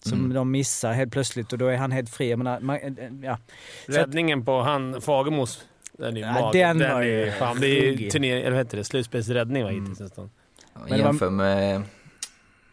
som 0.04 0.20
Mm. 0.20 0.34
de 0.34 0.52
missar 0.52 0.94
helt 0.94 1.12
plötsligt 1.12 1.52
och 1.54 1.58
då 1.60 1.68
är 1.68 1.78
han 1.78 1.92
helt 1.92 2.10
fri. 2.10 2.30
Jag 2.30 2.38
menar, 2.38 2.60
man, 2.60 2.80
ja. 3.24 3.38
Så 3.86 3.92
att- 3.92 3.98
Räddningen 3.98 4.46
på 4.46 4.62
han 4.62 5.02
Fagemos, 5.02 5.62
den 5.98 6.14
är 6.18 6.20
ju 6.20 6.26
Ja, 6.26 6.50
den 6.54 6.78
den 6.78 6.92
var 6.94 7.02
är, 7.02 7.26
ju 7.26 7.32
fan, 7.32 7.58
det 7.60 7.68
är 7.68 7.92
ju 7.92 8.10
turnering, 8.10 8.42
eller 8.42 8.52
vad 8.52 8.60
heter 8.60 8.78
det, 8.78 8.84
slutspelsräddning 8.84 9.64
va, 9.64 9.70
Mm. 9.70 9.82
hittills 9.82 10.00
nästan. 10.00 10.30
Ja, 10.74 10.80
Men 10.80 10.98
det 10.98 11.04
var- 11.04 11.10
Jämför 11.10 11.30
med, 11.30 11.82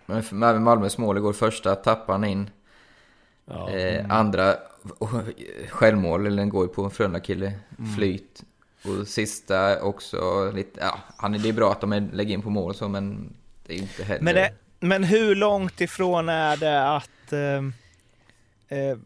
med, 0.06 0.32
med 0.32 0.62
Malmös 0.62 0.98
mål 0.98 1.16
igår. 1.16 1.32
Första 1.32 1.74
tappar 1.74 2.12
han 2.12 2.24
in. 2.24 2.50
Ja. 3.46 3.70
Eh, 3.70 4.10
andra 4.10 4.56
och, 4.98 5.08
självmål, 5.68 6.26
eller 6.26 6.36
den 6.36 6.48
går 6.48 6.66
ju 6.66 6.72
på 6.72 6.84
en 6.84 6.90
Frölunda-kille. 6.90 7.52
Mm. 7.78 7.94
Flyt. 7.94 8.42
Och 8.84 9.08
sista 9.08 9.82
också 9.82 10.50
lite, 10.54 10.80
ja, 10.80 10.98
han, 11.16 11.32
det 11.32 11.48
är 11.48 11.52
bra 11.52 11.72
att 11.72 11.80
de 11.80 11.92
är- 11.92 12.10
lägger 12.12 12.34
in 12.34 12.42
på 12.42 12.50
mål 12.50 12.70
och 12.70 12.76
så, 12.76 12.88
men 12.88 13.32
det 13.66 13.72
är 13.72 13.76
ju 13.76 13.82
inte 13.82 14.04
heller... 14.04 14.22
Men, 14.22 14.34
det, 14.34 14.52
men 14.80 15.04
hur 15.04 15.34
långt 15.34 15.80
ifrån 15.80 16.28
är 16.28 16.56
det 16.56 16.88
att... 16.88 17.32
Eh, 17.32 18.78
eh, 18.78 18.96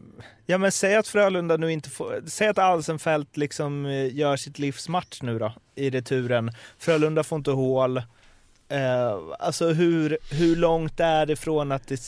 ja 0.45 0.57
men 0.57 0.71
säg 0.71 0.95
att 0.95 1.07
Frölunda 1.07 1.57
nu 1.57 1.71
inte 1.71 1.89
får... 1.89 2.21
Säg 2.27 2.47
att 2.47 2.57
Alsenfelt 2.57 3.37
liksom 3.37 3.85
eh, 3.85 4.15
gör 4.15 4.37
sitt 4.37 4.59
livsmatch 4.59 5.21
nu 5.21 5.39
då, 5.39 5.53
i 5.75 5.89
returen. 5.89 6.51
Frölunda 6.77 7.23
får 7.23 7.37
inte 7.37 7.51
hål. 7.51 8.01
Eh, 8.69 9.19
alltså 9.39 9.67
hur, 9.69 10.17
hur 10.31 10.55
långt 10.55 10.99
är 10.99 11.25
det 11.25 11.35
från 11.35 11.71
att 11.71 11.87
det... 11.87 12.01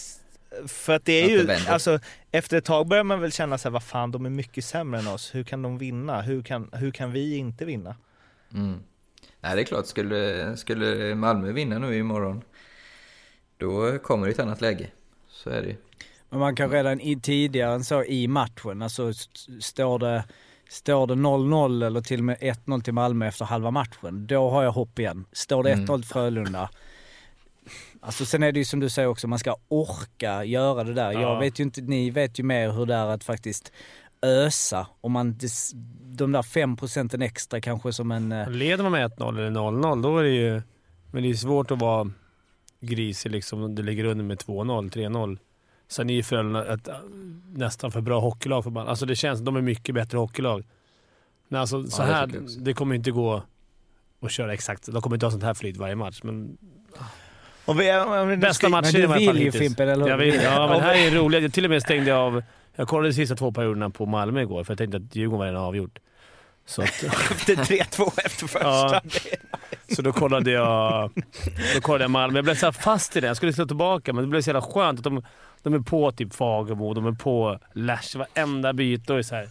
För 0.67 0.93
att 0.95 1.05
det 1.05 1.13
är 1.13 1.23
Att 1.23 1.29
det 1.29 1.33
ju, 1.33 1.43
vänder. 1.45 1.71
alltså 1.71 1.99
efter 2.31 2.57
ett 2.57 2.65
tag 2.65 2.87
börjar 2.87 3.03
man 3.03 3.21
väl 3.21 3.31
känna 3.31 3.57
sig 3.57 3.71
vad 3.71 3.83
fan 3.83 4.11
de 4.11 4.25
är 4.25 4.29
mycket 4.29 4.65
sämre 4.65 4.99
än 4.99 5.07
oss. 5.07 5.35
Hur 5.35 5.43
kan 5.43 5.61
de 5.61 5.77
vinna? 5.77 6.21
Hur 6.21 6.41
kan, 6.41 6.69
hur 6.73 6.91
kan 6.91 7.11
vi 7.11 7.37
inte 7.37 7.65
vinna? 7.65 7.95
Mm. 8.53 8.79
Nej, 9.41 9.55
det 9.55 9.61
är 9.61 9.65
klart, 9.65 9.85
skulle, 9.85 10.57
skulle 10.57 11.15
Malmö 11.15 11.51
vinna 11.51 11.79
nu 11.79 11.97
imorgon, 11.97 12.41
då 13.57 13.99
kommer 13.99 14.25
det 14.27 14.31
ett 14.33 14.39
annat 14.39 14.61
läge. 14.61 14.87
Så 15.27 15.49
är 15.49 15.61
det 15.61 15.67
ju. 15.67 15.75
Men 16.29 16.39
man 16.39 16.55
kan 16.55 16.71
redan 16.71 16.99
i, 17.01 17.19
tidigare 17.19 17.73
än 17.73 17.83
så 17.83 18.03
i 18.03 18.27
matchen, 18.27 18.81
alltså 18.81 19.09
st- 19.09 19.61
står 19.61 19.99
det 19.99 20.23
Står 20.69 21.07
det 21.07 21.13
0-0 21.13 21.85
eller 21.85 22.01
till 22.01 22.19
och 22.19 22.25
med 22.25 22.37
1-0 22.37 22.81
till 22.81 22.93
Malmö 22.93 23.27
efter 23.27 23.45
halva 23.45 23.71
matchen, 23.71 24.27
då 24.27 24.49
har 24.49 24.63
jag 24.63 24.71
hopp 24.71 24.99
igen. 24.99 25.25
Står 25.31 25.63
det 25.63 25.71
Mm. 25.71 25.85
1-0 25.85 25.95
till 26.01 26.09
Frölunda, 26.09 26.69
Alltså 28.01 28.25
sen 28.25 28.43
är 28.43 28.51
det 28.51 28.59
ju 28.59 28.65
som 28.65 28.79
du 28.79 28.89
säger 28.89 29.07
också, 29.07 29.27
man 29.27 29.39
ska 29.39 29.55
orka 29.67 30.43
göra 30.43 30.83
det 30.83 30.93
där. 30.93 31.11
Ja. 31.11 31.21
Jag 31.21 31.39
vet 31.39 31.59
ju 31.59 31.63
inte, 31.63 31.81
ni 31.81 32.09
vet 32.09 32.39
ju 32.39 32.43
mer 32.43 32.71
hur 32.71 32.85
det 32.85 32.95
är 32.95 33.05
att 33.07 33.23
faktiskt 33.23 33.71
ösa. 34.21 34.87
Om 35.01 35.11
man, 35.11 35.37
de 36.03 36.31
där 36.31 36.41
5 36.43 36.77
procenten 36.77 37.21
extra 37.21 37.61
kanske 37.61 37.93
som 37.93 38.11
en... 38.11 38.31
eh, 38.31 38.49
Leder 38.49 38.83
man 38.83 38.91
med 38.91 39.11
1-0 39.11 39.29
eller 39.37 39.51
0-0, 39.51 40.01
då 40.03 40.17
är 40.17 40.23
det 40.23 40.29
ju... 40.29 40.61
Men 41.11 41.23
det 41.23 41.29
är 41.29 41.33
svårt 41.33 41.71
att 41.71 41.79
vara 41.79 42.11
grisig 42.81 43.31
liksom 43.31 43.63
om 43.63 43.75
du 43.75 43.83
ligger 43.83 44.03
under 44.05 44.23
med 44.25 44.37
2-0, 44.37 44.89
3-0. 44.91 45.37
Sen 45.91 46.09
är 46.09 46.13
ju 46.13 46.23
Frölunda 46.23 46.73
ett 46.73 46.87
äh, 46.87 46.95
nästan 47.53 47.91
för 47.91 48.01
bra 48.01 48.19
hockeylag 48.19 48.63
för 48.63 48.71
man. 48.71 48.87
Alltså 48.87 49.05
det 49.05 49.15
känns 49.15 49.39
de 49.41 49.55
är 49.55 49.61
mycket 49.61 49.95
bättre 49.95 50.17
hockeylag. 50.17 50.63
Men 51.47 51.61
alltså 51.61 51.83
så 51.87 52.01
Ja, 52.01 52.05
det 52.05 52.13
här, 52.13 52.23
också. 52.43 52.59
det 52.59 52.73
kommer 52.73 52.95
inte 52.95 53.11
gå 53.11 53.43
att 54.21 54.31
köra 54.31 54.53
exakt. 54.53 54.85
De 54.91 55.01
kommer 55.01 55.15
inte 55.15 55.25
ha 55.25 55.31
sånt 55.31 55.43
här 55.43 55.53
flyt 55.53 55.77
varje 55.77 55.95
match, 55.95 56.19
men 56.23 56.57
Om 57.65 57.77
vi, 57.77 57.93
om 57.99 58.27
vi 58.27 58.37
bästa 58.37 58.53
ska- 58.53 58.69
matchen 58.69 58.91
men 58.91 58.93
du 58.93 58.99
i 59.01 59.03
alla 59.05 59.13
fall 59.25 59.33
vill 59.35 59.43
ju. 59.43 59.51
Fimpen, 59.51 59.89
eller 59.89 60.03
hur? 60.03 60.09
Jag 60.11 60.17
vill, 60.17 60.35
ja, 60.43 60.67
men 60.67 60.77
det 60.77 60.83
här 60.83 60.95
är 60.95 61.11
roligt. 61.15 61.41
Jag 61.43 61.53
till 61.53 61.63
och 61.65 61.69
med 61.71 61.81
stängde 61.81 62.15
av... 62.15 62.43
Jag 62.75 62.87
kollade 62.87 63.09
de 63.09 63.13
sista 63.13 63.35
två 63.35 63.51
perioderna 63.51 63.89
på 63.89 64.05
Malmö 64.05 64.41
igår, 64.41 64.63
för 64.63 64.71
jag 64.73 64.77
tänkte 64.77 64.97
att 64.97 65.15
Djurgården 65.15 65.39
var 65.39 65.45
redan 65.45 65.61
avgjort. 65.63 65.99
Så 66.65 66.81
att, 66.81 66.87
Efter 67.31 67.55
3-2 67.55 68.11
efter 68.25 68.47
första. 68.47 68.67
Ja. 68.67 69.01
Så 69.95 70.01
då 70.01 70.11
kollade 70.11 70.51
jag, 70.51 71.11
då 71.75 71.81
kollade 71.81 72.03
jag 72.03 72.11
Malmö. 72.11 72.37
Jag 72.37 72.43
blev 72.45 72.55
så 72.55 72.71
fast 72.71 73.15
i 73.15 73.19
det. 73.21 73.27
Jag 73.27 73.37
skulle 73.37 73.53
slå 73.53 73.65
tillbaka, 73.65 74.13
men 74.13 74.23
det 74.23 74.27
blev 74.29 74.41
så 74.41 74.49
jävla 74.49 74.61
skönt 74.61 74.99
att 74.99 75.03
de, 75.03 75.23
de 75.63 75.73
är 75.73 75.79
på 75.79 76.11
typ 76.11 76.33
Fagemo, 76.33 76.93
de 76.93 77.05
är 77.05 77.11
på 77.11 77.59
Lash. 77.73 78.17
Varenda 78.17 78.73
byte 78.73 79.13
och 79.13 79.19
är 79.19 79.23
så 79.23 79.35
här. 79.35 79.49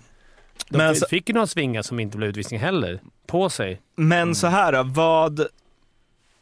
De 0.69 0.79
Men 0.79 0.95
fick 0.95 1.29
ju 1.29 1.33
några 1.33 1.47
svingar 1.47 1.83
som 1.83 2.01
inte 2.01 2.17
blev 2.17 2.31
utvisning 2.31 2.61
heller. 2.61 3.01
På 3.27 3.51
sig. 3.51 3.81
Men 3.95 4.35
så 4.35 4.47
här 4.47 4.73
då, 4.73 4.83
vad, 4.83 5.47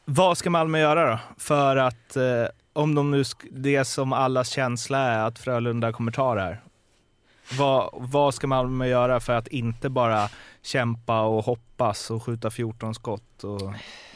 vad 0.05 0.39
ska 0.39 0.51
Malmö 0.51 0.79
göra 0.79 1.11
då? 1.11 1.19
För 1.39 1.77
att, 1.77 2.17
eh, 2.17 2.47
om 2.73 2.95
de 2.95 3.11
nu, 3.11 3.25
det 3.51 3.85
som 3.85 4.13
allas 4.13 4.49
känsla 4.49 4.99
är 4.99 5.19
att 5.19 5.39
Frölunda 5.39 5.93
kommer 5.93 6.13
ta 6.13 6.35
det 6.35 6.41
här. 6.41 6.61
Vad, 7.59 7.91
vad 7.93 8.35
ska 8.35 8.47
Malmö 8.47 8.87
göra 8.87 9.21
för 9.21 9.33
att 9.33 9.49
inte 9.49 9.89
bara 9.89 10.29
kämpa 10.63 11.21
och 11.21 11.45
hoppas 11.45 12.11
och 12.11 12.23
skjuta 12.23 12.51
14 12.51 12.95
skott 12.95 13.45
och 13.45 13.73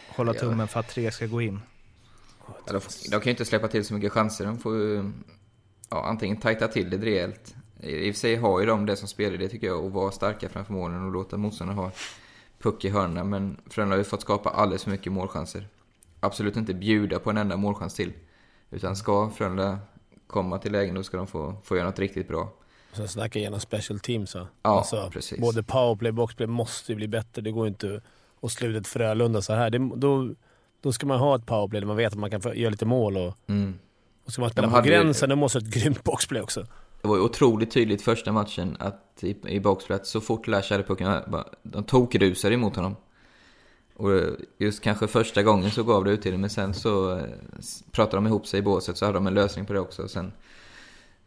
hålla 0.08 0.34
tummen 0.34 0.68
för 0.68 0.80
att 0.80 0.88
tre 0.88 1.10
ska 1.10 1.26
gå 1.26 1.42
in? 1.42 1.60
Ja, 2.46 2.72
de, 2.72 2.80
de 3.10 3.10
kan 3.10 3.24
ju 3.24 3.30
inte 3.30 3.44
släppa 3.44 3.68
till 3.68 3.84
så 3.84 3.94
mycket 3.94 4.12
chanser. 4.12 4.44
De 4.44 4.58
får 4.58 4.76
ju 4.76 5.12
ja, 5.90 6.04
antingen 6.04 6.36
tajta 6.36 6.68
till 6.68 6.90
det 6.90 6.96
rejält. 6.98 7.54
I 7.80 8.10
och 8.10 8.14
för 8.14 8.20
sig 8.20 8.36
har 8.36 8.60
ju 8.60 8.66
de 8.66 8.86
det 8.86 8.96
som 8.96 9.08
spelidé 9.08 9.48
tycker 9.48 9.66
jag, 9.66 9.84
att 9.86 9.92
vara 9.92 10.10
starka 10.10 10.48
framför 10.48 10.72
målen 10.72 11.04
och 11.04 11.12
låta 11.12 11.36
motståndarna 11.36 11.82
ha 11.82 11.90
puck 12.58 12.84
i 12.84 12.88
hörnorna. 12.88 13.24
Men 13.24 13.56
Frölunda 13.66 13.94
har 13.94 13.98
ju 13.98 14.04
fått 14.04 14.20
skapa 14.20 14.50
alldeles 14.50 14.84
för 14.84 14.90
mycket 14.90 15.12
målchanser. 15.12 15.68
Absolut 16.20 16.56
inte 16.56 16.74
bjuda 16.74 17.18
på 17.18 17.30
en 17.30 17.36
enda 17.36 17.56
målchans 17.56 17.94
till. 17.94 18.12
Utan 18.70 18.96
ska 18.96 19.30
Frölunda 19.30 19.78
komma 20.26 20.58
till 20.58 20.72
lägen, 20.72 20.94
då 20.94 21.02
ska 21.02 21.16
de 21.16 21.26
få, 21.26 21.54
få 21.64 21.76
göra 21.76 21.86
något 21.86 21.98
riktigt 21.98 22.28
bra. 22.28 22.52
Och 22.90 22.96
sen 22.96 23.08
snacka 23.08 23.38
igenom 23.38 23.60
special 23.60 24.00
teams. 24.00 24.36
Ja, 24.62 24.84
precis. 25.12 25.40
Både 25.40 25.62
powerplay 25.62 26.08
och 26.08 26.14
boxplay 26.14 26.46
måste 26.46 26.92
ju 26.92 26.96
bli 26.96 27.08
bättre. 27.08 27.42
Det 27.42 27.50
går 27.50 27.66
inte 27.68 28.00
att 28.42 28.52
sluta 28.52 28.78
ett 28.80 28.86
Frölunda 28.86 29.42
så 29.42 29.52
här. 29.52 29.70
Det, 29.70 29.90
då, 29.96 30.34
då 30.80 30.92
ska 30.92 31.06
man 31.06 31.18
ha 31.18 31.36
ett 31.36 31.46
powerplay 31.46 31.80
där 31.80 31.86
man 31.86 31.96
vet 31.96 32.12
att 32.12 32.18
man 32.18 32.30
kan 32.30 32.40
göra 32.54 32.70
lite 32.70 32.86
mål. 32.86 33.16
Och, 33.16 33.34
Mm. 33.46 33.78
Och 34.24 34.32
ska 34.32 34.40
man 34.42 34.50
spela 34.50 34.66
De 34.66 34.70
på 34.70 34.76
hade 34.76 34.88
ju- 34.88 34.94
gränsen, 34.94 35.28
då 35.28 35.36
måste 35.36 35.58
ett 35.58 35.64
grymt 35.64 36.04
boxplay 36.04 36.42
också. 36.42 36.66
Det 37.02 37.08
var 37.08 37.16
ju 37.16 37.22
otroligt 37.22 37.70
tydligt 37.70 38.02
första 38.02 38.32
matchen 38.32 38.76
att 38.78 39.18
i, 39.20 39.36
i 39.46 39.60
boxplay, 39.60 39.96
att 39.96 40.06
så 40.06 40.20
fort 40.20 40.46
Lash 40.46 40.70
hade 40.72 40.82
pucken, 40.82 41.22
bara- 41.26 41.46
de 41.62 41.84
tokrusade 41.84 42.54
emot 42.54 42.76
honom. 42.76 42.96
Och 43.96 44.12
eh, 44.12 44.28
just 44.58 44.82
kanske 44.82 45.06
första 45.08 45.42
gången 45.42 45.70
så 45.70 45.82
gav 45.82 46.04
det 46.04 46.10
utdelning, 46.10 46.40
men 46.40 46.50
sen 46.50 46.74
så 46.74 47.16
eh, 47.18 47.24
pratade 47.92 48.16
de 48.16 48.26
ihop 48.26 48.46
sig 48.46 48.58
i 48.58 48.62
båset 48.62 48.96
så 48.96 49.04
hade 49.06 49.16
de 49.18 49.26
en 49.26 49.34
lösning 49.34 49.66
på 49.66 49.72
det 49.72 49.80
också. 49.80 50.02
Och 50.02 50.10
sen 50.10 50.32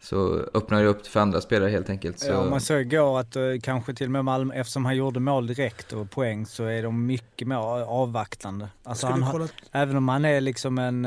så 0.01 0.35
öppnade 0.53 0.83
det 0.83 0.89
upp 0.89 1.07
för 1.07 1.19
andra 1.19 1.41
spelare 1.41 1.69
helt 1.69 1.89
enkelt. 1.89 2.19
Så, 2.19 2.27
Ja, 2.31 2.45
man 2.49 2.61
såg 2.61 2.81
igår 2.81 3.19
att 3.19 3.35
eh, 3.35 3.43
kanske 3.63 3.93
till 3.93 4.07
och 4.07 4.11
med 4.11 4.25
Malmö, 4.25 4.53
eftersom 4.55 4.85
han 4.85 4.95
gjorde 4.95 5.19
mål 5.19 5.47
direkt 5.47 5.93
och 5.93 6.11
poäng, 6.11 6.45
så 6.45 6.63
är 6.65 6.83
de 6.83 7.05
mycket 7.05 7.47
mer 7.47 7.55
avvaktande. 7.85 8.69
Alltså 8.83 9.07
han, 9.07 9.25
kolla- 9.31 9.47
även 9.71 9.97
om 9.97 10.07
han 10.09 10.25
är 10.25 10.41
liksom 10.41 10.77
en... 10.77 11.05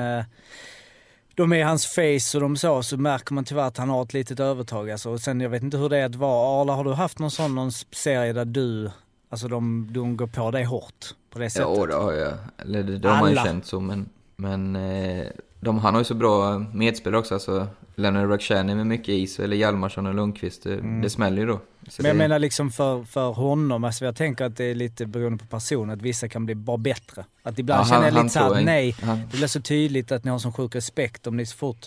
De 1.37 1.53
är 1.53 1.64
hans 1.64 1.87
face 1.87 2.37
och 2.39 2.41
de 2.41 2.57
så, 2.57 2.82
så 2.82 2.97
märker 2.97 3.34
man 3.34 3.45
tyvärr 3.45 3.66
att 3.66 3.76
han 3.76 3.89
har 3.89 4.03
ett 4.03 4.12
litet 4.12 4.41
övertag. 4.41 4.91
Alltså. 4.91 5.11
Och 5.11 5.20
sen, 5.20 5.41
jag 5.41 5.51
vet 5.51 5.62
inte 5.62 5.76
hur 5.76 5.89
det 5.89 5.99
är 5.99 6.07
att 6.07 6.14
vara. 6.14 6.61
Arla, 6.61 6.72
har 6.72 6.84
du 6.84 6.93
haft 6.93 7.18
någon 7.18 7.30
sån 7.30 7.55
någon 7.55 7.72
serie 7.72 8.32
där 8.32 8.45
du, 8.45 8.91
alltså 9.30 9.49
de, 9.49 9.89
de 9.91 10.16
går 10.16 10.26
på 10.26 10.51
dig 10.51 10.64
hårt 10.64 11.14
på 11.30 11.39
det 11.39 11.51
sättet? 11.51 11.68
ja, 11.76 11.87
det 11.87 11.95
har 11.95 12.12
jag. 12.12 12.34
Eller 12.59 12.82
det, 12.82 12.99
det 12.99 13.09
har 13.09 13.20
man 13.20 13.30
ju 13.30 13.37
känt 13.37 13.66
så, 13.66 13.80
men, 13.80 14.09
men 14.37 14.76
eh, 14.76 15.26
de, 15.67 15.79
han 15.79 15.95
har 15.95 16.01
ju 16.01 16.05
så 16.05 16.14
bra 16.14 16.59
medspelare 16.59 17.19
också. 17.21 17.35
Alltså, 17.35 17.69
Leonard 17.95 18.31
Rakhshani 18.31 18.75
med 18.75 18.87
mycket 18.87 19.09
is, 19.09 19.39
eller 19.41 19.57
Hjalmarsson 19.57 20.07
och 20.07 20.14
Lundqvist. 20.14 20.62
Det, 20.62 20.75
Mm. 20.75 21.03
det 21.03 21.11
smäller 21.11 21.43
ju 21.43 21.47
då. 21.49 21.61
Så 21.89 22.03
Men 22.03 22.09
jag 22.09 22.17
det, 22.17 22.19
menar 22.19 22.39
liksom 22.39 22.71
för, 22.71 23.03
för 23.05 23.31
honom, 23.33 23.85
alltså 23.85 24.05
jag 24.05 24.17
tänker 24.17 24.45
att 24.45 24.57
det 24.57 24.64
är 24.64 24.75
lite 24.75 25.07
beroende 25.07 25.39
på 25.39 25.47
person, 25.51 25.91
att 25.91 26.03
vissa 26.03 26.29
kan 26.29 26.47
bli 26.47 26.55
bara 26.55 26.77
bättre. 26.77 27.25
Att 27.43 27.59
ibland 27.59 27.81
Ja, 27.81 27.85
känner 27.87 28.05
jag 28.05 28.14
lite 28.14 28.29
såhär, 28.29 28.61
nej, 28.64 28.97
han- 29.03 29.21
det 29.31 29.37
blir 29.37 29.47
så 29.47 29.61
tydligt 29.61 30.12
att 30.12 30.25
ni 30.25 30.31
har 30.31 30.39
sån 30.39 30.53
sjuk 30.53 30.75
respekt 30.75 31.27
om 31.27 31.37
ni 31.37 31.47
så 31.47 31.57
fort. 31.57 31.87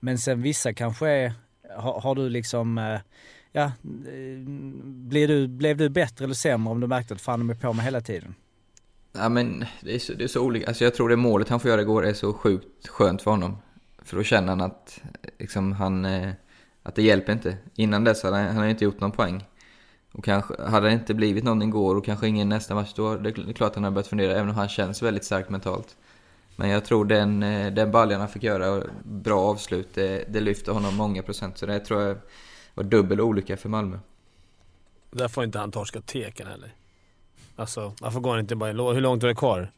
Men 0.00 0.18
sen 0.18 0.42
vissa 0.42 0.72
kanske 0.74 1.08
är, 1.08 1.32
har, 1.76 2.00
har 2.00 2.14
du 2.14 2.28
liksom, 2.28 2.78
eh, 2.78 2.98
ja, 3.52 3.62
eh, 3.64 3.72
blir 4.84 5.28
du, 5.28 5.48
blev 5.48 5.76
du 5.76 5.88
bättre 5.88 6.24
eller 6.24 6.34
sämre 6.34 6.70
om 6.72 6.80
du 6.80 6.86
märkte 6.86 7.14
att 7.14 7.20
fan 7.20 7.38
de 7.40 7.50
är 7.50 7.54
på 7.54 7.72
mig 7.72 7.84
hela 7.84 8.00
tiden? 8.00 8.34
Ja 9.12 9.28
men 9.28 9.64
det 9.80 9.94
är 9.94 9.98
så, 9.98 10.12
det 10.12 10.24
är 10.24 10.28
så 10.28 10.40
olika. 10.40 10.66
Alltså 10.66 10.84
jag 10.84 10.94
tror 10.94 11.08
det 11.08 11.16
målet 11.16 11.48
han 11.48 11.60
får 11.60 11.70
göra 11.70 11.80
igår 11.80 12.06
är 12.06 12.14
så 12.14 12.32
sjukt 12.32 12.88
skönt 12.88 13.22
för 13.22 13.30
honom. 13.30 13.56
För 14.02 14.16
då 14.16 14.22
känner 14.22 14.48
han 14.48 14.60
att, 14.60 15.00
liksom, 15.38 15.72
han, 15.72 16.04
eh, 16.04 16.32
att 16.82 16.94
det 16.94 17.02
hjälper 17.02 17.32
inte. 17.32 17.56
Innan 17.74 18.04
dess 18.04 18.22
hade 18.22 18.36
han, 18.36 18.56
han 18.56 18.68
inte 18.68 18.84
gjort 18.84 19.00
någon 19.00 19.12
poäng. 19.12 19.44
Och 20.12 20.24
kanske, 20.24 20.62
hade 20.62 20.86
det 20.86 20.92
inte 20.92 21.14
blivit 21.14 21.44
någon 21.44 21.62
igår 21.62 21.96
och 21.96 22.04
kanske 22.04 22.28
ingen 22.28 22.48
nästa 22.48 22.74
match, 22.74 22.92
då 22.94 23.16
det 23.16 23.28
är 23.28 23.52
klart 23.52 23.74
han 23.74 23.84
har 23.84 23.90
börjat 23.90 24.06
fundera, 24.06 24.32
även 24.32 24.48
om 24.48 24.54
han 24.54 24.68
känns 24.68 25.02
väldigt 25.02 25.24
stark 25.24 25.48
mentalt. 25.48 25.96
Men 26.56 26.68
jag 26.68 26.84
tror 26.84 27.04
den, 27.04 27.42
eh, 27.42 27.72
den 27.72 27.90
baljan 27.90 28.20
han 28.20 28.28
fick 28.28 28.42
göra, 28.42 28.70
och 28.70 28.84
bra 29.04 29.40
avslut, 29.40 29.94
det, 29.94 30.24
det 30.28 30.40
lyfter 30.40 30.72
honom 30.72 30.96
många 30.96 31.22
procent. 31.22 31.58
Så 31.58 31.66
det 31.66 31.80
tror 31.80 32.02
jag 32.02 32.16
var 32.74 32.84
dubbel 32.84 33.20
olycka 33.20 33.56
för 33.56 33.68
Malmö. 33.68 33.98
Där 35.10 35.28
får 35.28 35.44
inte 35.44 35.58
han 35.58 35.70
torska 35.70 36.00
teken 36.00 36.46
heller. 36.46 36.74
Alltså, 37.60 37.92
varför 38.00 38.20
går 38.20 38.30
han 38.30 38.40
inte 38.40 38.56
bara 38.56 38.70
en 38.70 38.76
låt? 38.76 38.96
Hur 38.96 39.00
långt 39.00 39.22
är 39.22 39.28
det 39.28 39.34
kvar? 39.34 39.72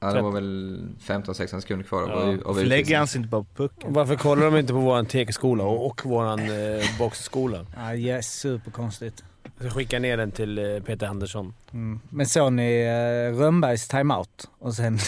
Ja, 0.00 0.12
det 0.12 0.22
var 0.22 0.30
väl 0.30 0.88
15-16 1.06 1.60
sekunder 1.60 1.84
kvar 1.86 2.02
av, 2.02 2.38
Ja. 2.44 2.48
av 2.50 2.64
Lägger 2.64 2.98
han 2.98 3.06
sig 3.06 3.18
inte 3.18 3.28
bara 3.28 3.44
på 3.44 3.54
pucken? 3.54 3.92
Varför 3.92 4.16
kollar 4.16 4.44
de 4.50 4.56
inte 4.56 4.72
på 4.72 4.78
våran 4.78 5.06
tekeskola 5.06 5.64
och, 5.64 5.86
och 5.86 6.06
våran 6.06 6.38
eh, 6.40 6.98
boxskola? 6.98 7.66
Ja, 7.76 7.94
yes, 7.94 8.32
superkonstigt. 8.40 9.24
Jag 9.58 9.70
ska 9.70 9.78
skicka 9.78 9.98
ner 9.98 10.16
den 10.16 10.30
till 10.32 10.58
eh, 10.58 10.82
Peter 10.82 11.06
Andersson. 11.06 11.54
Mm. 11.72 12.00
Men 12.10 12.26
såg 12.26 12.52
ni 12.52 12.80
eh, 12.80 13.38
Rönnbergs 13.38 13.88
timeout? 13.88 14.50
Och 14.58 14.74
sen, 14.74 14.98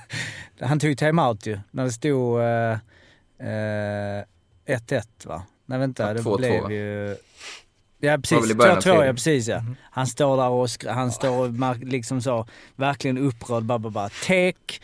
han 0.60 0.80
tog 0.80 0.98
timeout 0.98 1.46
ju, 1.46 1.58
när 1.70 1.84
det 1.84 1.92
stod 1.92 2.40
eh, 2.40 2.72
eh, 3.48 4.24
1-1 4.66 5.02
va? 5.26 5.42
Nej 5.66 5.78
vänta, 5.78 6.06
Ja, 6.08 6.14
det 6.14 6.20
2-2, 6.20 6.36
blev 6.36 6.62
va? 6.62 6.70
ju... 6.72 7.16
Ja 8.04 8.18
precis, 8.18 8.42
väl 8.42 8.50
i 8.50 8.54
början 8.54 8.76
av 8.76 8.82
2-2 8.82 8.88
ja 8.88 8.96
serien. 8.98 9.14
precis 9.14 9.48
ja. 9.48 9.64
Han 9.90 10.06
står 10.06 10.36
där 10.36 10.48
och 10.48 10.94
han 10.94 11.12
står 11.12 11.38
och 11.38 11.76
liksom 11.78 12.22
så, 12.22 12.46
verkligen 12.76 13.18
upprörd, 13.18 13.62
bara, 13.62 13.78
bara, 13.78 13.90
bara. 13.90 14.08
Tek, 14.08 14.82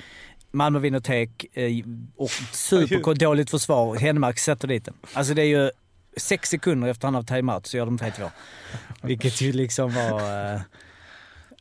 Malmö 0.50 0.78
vinner 0.78 1.00
tek 1.00 1.46
eh, 1.52 1.70
och 2.16 2.30
superdåligt 2.52 3.50
försvar. 3.50 3.96
Henmark 3.96 4.38
sätter 4.38 4.68
dit 4.68 4.84
den. 4.84 4.94
Alltså 5.12 5.34
det 5.34 5.42
är 5.42 5.46
ju 5.46 5.70
sex 6.16 6.48
sekunder 6.48 6.88
efter 6.88 7.06
han 7.06 7.14
har 7.14 7.22
timeout 7.22 7.66
så 7.66 7.76
gör 7.76 7.86
de 7.86 7.98
3-2. 7.98 8.30
Vilket 9.02 9.40
ju 9.40 9.52
liksom 9.52 9.94
var 9.94 10.52
eh, 10.54 10.60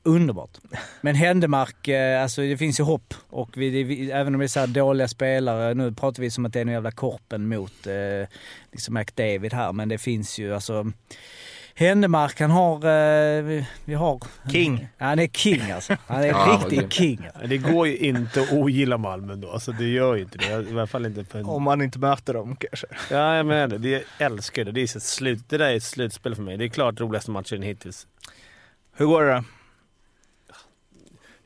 underbart. 0.08 0.58
Men 1.02 1.16
Händemark, 1.16 1.88
eh, 1.88 2.24
alltså 2.24 2.42
det 2.42 2.58
finns 2.58 2.80
ju 2.80 2.84
hopp. 2.84 3.14
Och 3.30 3.50
vi, 3.58 3.70
det, 3.70 3.84
vi, 3.84 4.12
även 4.12 4.36
om 4.36 4.40
det 4.40 4.46
är 4.46 4.48
så 4.48 4.60
här 4.60 4.68
dåliga 4.68 5.08
spelare, 5.08 5.74
nu 5.74 5.92
pratar 5.92 6.22
vi 6.22 6.32
som 6.32 6.46
att 6.46 6.54
det 6.54 6.60
är 6.60 6.66
en 6.66 6.72
jävla 6.72 6.92
korpen 6.92 7.48
mot 7.48 7.88
eh, 7.88 8.30
liksom 8.72 8.94
McDavid 8.94 9.54
här, 9.54 9.74
men 9.74 9.90
det 9.90 9.98
finns 9.98 10.40
ju 10.40 10.54
alltså 10.54 10.92
Händemark, 11.80 12.40
han 12.40 12.52
har, 12.52 12.76
eh, 12.76 13.44
vi, 13.44 13.68
vi 13.86 13.94
har... 13.94 14.20
King. 14.52 14.88
Han 14.98 15.20
är 15.20 15.28
king 15.28 15.72
alltså. 15.72 15.98
Han 16.08 16.24
är 16.24 16.28
Ja, 16.28 16.62
riktig 16.62 16.94
king. 16.94 17.28
Det 17.46 17.58
går 17.58 17.88
ju 17.88 17.98
inte 17.98 18.42
att 18.42 18.52
ogilla 18.52 18.98
Malmö 18.98 19.36
då. 19.36 19.52
Alltså 19.52 19.72
det 19.72 19.88
gör 19.88 20.16
ju 20.16 20.22
inte 20.22 20.38
det. 20.38 20.46
I 20.46 20.72
alla 20.72 20.88
fall 20.88 21.06
inte 21.06 21.26
för 21.26 21.40
en... 21.40 21.46
Om 21.46 21.64
man 21.64 21.82
inte 21.82 22.00
möter 22.00 22.34
dem 22.34 22.56
kanske. 22.56 22.88
Ja, 23.12 23.36
jag 23.36 23.46
menar 23.46 23.78
det. 23.78 23.90
Jag 23.90 24.04
älskar 24.18 24.66
det. 24.66 24.72
Det, 24.72 24.82
är 24.82 24.88
så 24.88 24.98
ett 24.98 25.04
slut. 25.04 25.50
det 25.50 25.58
där 25.58 25.70
är 25.70 25.76
ett 25.76 25.84
slutspel 25.84 26.36
för 26.36 26.44
mig. 26.44 26.58
Det 26.58 26.66
är 26.66 26.70
klart 26.70 27.00
roligaste 27.00 27.32
matchen 27.32 27.62
hittills. 27.62 28.08
Hur 28.96 29.06
går 29.06 29.24
det 29.24 29.34
då? 29.34 29.44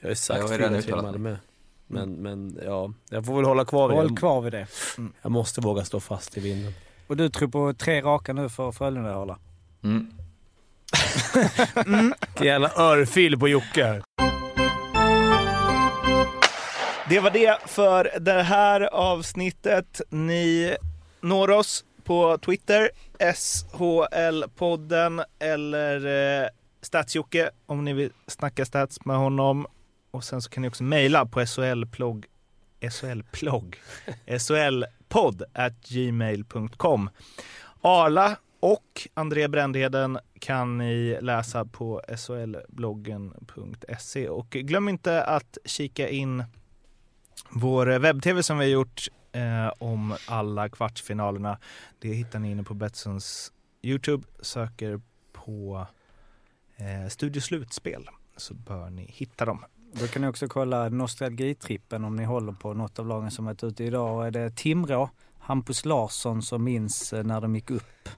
Jag 0.02 0.08
har 0.08 0.12
ju 0.12 0.16
sagt 0.16 0.40
Jag 0.40 0.48
har 0.48 0.58
redan 0.58 0.74
4-3 0.76 0.78
uttalat 0.78 1.04
mig. 1.04 1.12
Malmö. 1.12 1.38
Men, 1.88 2.12
men 2.14 2.60
ja, 2.66 2.92
jag 3.10 3.26
får 3.26 3.36
väl 3.36 3.46
hålla 3.46 3.66
kvar 3.66 3.88
vid 3.88 3.98
Håll 3.98 4.10
det. 4.10 4.16
kvar 4.16 4.42
vid 4.42 4.54
det. 4.54 4.68
Mm. 4.98 5.14
Jag 5.22 5.32
måste 5.32 5.62
våga 5.62 5.86
stå 5.86 6.00
fast 6.00 6.38
i 6.38 6.40
vinden. 6.40 6.74
Och 7.08 7.18
du 7.18 7.30
tror 7.30 7.48
på 7.48 7.74
tre 7.74 8.02
raka 8.02 8.34
nu 8.34 8.50
för 8.50 8.72
Frölunda 8.72 9.14
hålla? 9.14 9.38
Mm. 9.84 10.12
Vilken 12.28 12.48
jävla 12.48 12.72
örfil 12.78 13.40
på 13.40 13.48
Jocke 13.48 13.86
här. 13.86 14.04
Det 17.10 17.20
var 17.20 17.32
det 17.32 17.58
för 17.66 18.20
det 18.20 18.44
här 18.44 18.82
avsnittet. 18.82 20.02
Ni 20.10 20.76
når 21.22 21.50
oss 21.50 21.86
på 22.04 22.38
Twitter, 22.38 22.90
SHL-podden 23.20 25.24
eller 25.40 26.06
eh, 26.44 26.48
Statsjocke 26.82 27.50
om 27.66 27.86
ni 27.86 27.94
vill 27.94 28.12
snacka 28.28 28.66
stats 28.66 29.06
med 29.06 29.18
honom. 29.18 29.68
Och 30.12 30.24
sen 30.24 30.42
så 30.42 30.50
kan 30.50 30.62
ni 30.62 30.70
också 30.70 30.84
mejla 30.84 31.26
på 31.26 31.46
SHL-plogg, 31.46 32.26
SHL-plogg, 32.92 33.76
SHL-podd 34.26 35.44
at 35.54 35.88
gmail.com. 35.88 37.10
Arla 37.82 38.38
och 38.60 39.08
André 39.14 39.48
Brändheden 39.48 40.20
kan 40.40 40.78
ni 40.78 41.18
läsa 41.22 41.66
på 41.66 42.02
shlbloggen.se 42.18 44.30
och 44.30 44.50
glöm 44.50 44.90
inte 44.90 45.24
att 45.24 45.58
kika 45.66 46.10
in 46.10 46.44
vår 47.50 47.86
webb-tv 47.86 48.44
som 48.44 48.58
vi 48.58 48.66
har 48.66 48.72
gjort 48.72 49.08
eh, 49.32 49.72
om 49.78 50.16
alla 50.28 50.70
kvartsfinalerna. 50.70 51.58
Det 52.00 52.14
hittar 52.14 52.40
ni 52.40 52.52
inne 52.52 52.64
på 52.64 52.74
Betssons 52.74 53.54
Youtube. 53.82 54.28
Söker 54.42 55.02
på 55.32 55.88
eh, 56.78 57.08
Studio 57.10 57.42
Slutspel 57.42 58.10
så 58.38 58.54
bör 58.54 58.90
ni 58.90 59.06
hitta 59.12 59.46
dem. 59.46 59.66
Då 59.94 60.08
kan 60.08 60.22
ni 60.22 60.28
också 60.28 60.48
kolla 60.48 60.90
nostalgitrippen 60.90 62.06
om 62.06 62.16
ni 62.16 62.24
håller 62.24 62.54
på 62.54 62.74
något 62.74 63.00
av 63.00 63.08
lagen 63.08 63.32
som 63.32 63.46
varit 63.46 63.64
ute 63.64 63.84
idag. 63.84 64.28
Är 64.28 64.32
det 64.32 64.56
Timrå, 64.56 65.10
Hampus 65.40 65.86
Larsson 65.86 66.42
som 66.42 66.64
minns 66.64 67.14
eh, 67.14 67.24
när 67.24 67.42
de 67.42 67.56
gick 67.56 67.72
upp 67.72 68.10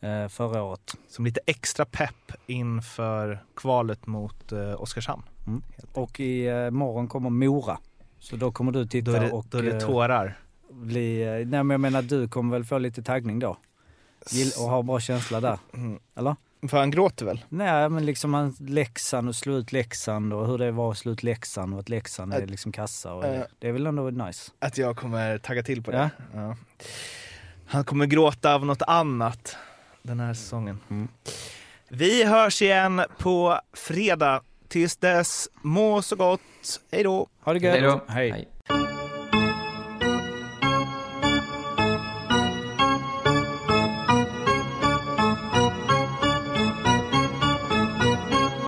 eh, 0.00 0.28
förra 0.28 0.62
året. 0.62 0.96
Som 1.08 1.24
lite 1.24 1.40
extra 1.46 1.84
pepp 1.84 2.32
inför 2.46 3.44
kvalet 3.56 4.06
mot 4.06 4.52
eh, 4.52 4.82
Oskarshamn. 4.82 5.22
Mm. 5.46 5.62
Och 5.92 6.20
i 6.20 6.70
morgon 6.70 7.08
kommer 7.08 7.30
Mora. 7.30 7.78
Så 8.18 8.36
då 8.36 8.52
kommer 8.52 8.72
du 8.72 8.86
titta 8.86 9.12
Då 9.12 9.18
det, 9.18 9.30
och... 9.30 9.46
då 9.48 9.58
är 9.58 9.62
det 9.62 9.80
tårar. 9.80 10.38
Bli, 10.70 11.24
nej 11.24 11.44
men 11.44 11.70
jag 11.70 11.80
menar 11.80 12.02
du 12.02 12.28
kommer 12.28 12.52
väl 12.52 12.64
få 12.64 12.78
lite 12.78 13.02
taggning 13.02 13.38
då? 13.38 13.56
Och 14.58 14.70
ha 14.70 14.82
bra 14.82 15.00
känsla 15.00 15.40
där. 15.40 15.58
Mm. 15.74 15.98
Eller? 16.14 16.36
För 16.68 16.78
han 16.78 16.90
gråter 16.90 17.26
väl? 17.26 17.44
Nej 17.48 17.88
men 17.88 18.06
liksom 18.06 18.34
han, 18.34 18.56
Leksand 18.60 19.28
och 19.28 19.34
slå 19.36 19.52
ut 19.56 19.72
Leksand 19.72 20.32
och 20.32 20.46
hur 20.46 20.58
det 20.58 20.70
var 20.70 20.90
att 20.90 20.98
slå 20.98 21.12
ut 21.12 21.22
Leksand 21.22 21.74
och 21.74 21.80
att 21.80 21.88
Leksand 21.88 22.34
är 22.34 22.46
liksom 22.46 22.72
kassa 22.72 23.12
och 23.14 23.24
Äh. 23.24 23.30
det, 23.32 23.46
det 23.58 23.68
är 23.68 23.72
väl 23.72 23.86
ändå 23.86 24.10
nice. 24.10 24.52
Att 24.58 24.78
jag 24.78 24.96
kommer 24.96 25.38
tagga 25.38 25.62
till 25.62 25.82
på 25.82 25.90
det. 25.90 26.10
Ja. 26.34 26.40
Ja. 26.40 26.56
Han 27.66 27.84
kommer 27.84 28.06
gråta 28.06 28.54
av 28.54 28.66
något 28.66 28.82
annat 28.82 29.56
den 30.02 30.20
här 30.20 30.34
säsongen. 30.34 30.78
Mm. 30.90 31.08
Vi 31.88 32.24
hörs 32.24 32.62
igen 32.62 33.02
på 33.18 33.60
fredag. 33.72 34.42
Tills 34.68 34.96
dess, 34.96 35.48
må 35.62 36.02
så 36.02 36.16
gott. 36.16 36.40
Hej 36.92 37.02
då! 37.02 37.28
Ha 37.40 37.52
det 37.52 37.58
gött! 37.58 37.72
Hej 37.74 37.82
då. 37.82 38.00
Hej. 38.08 38.48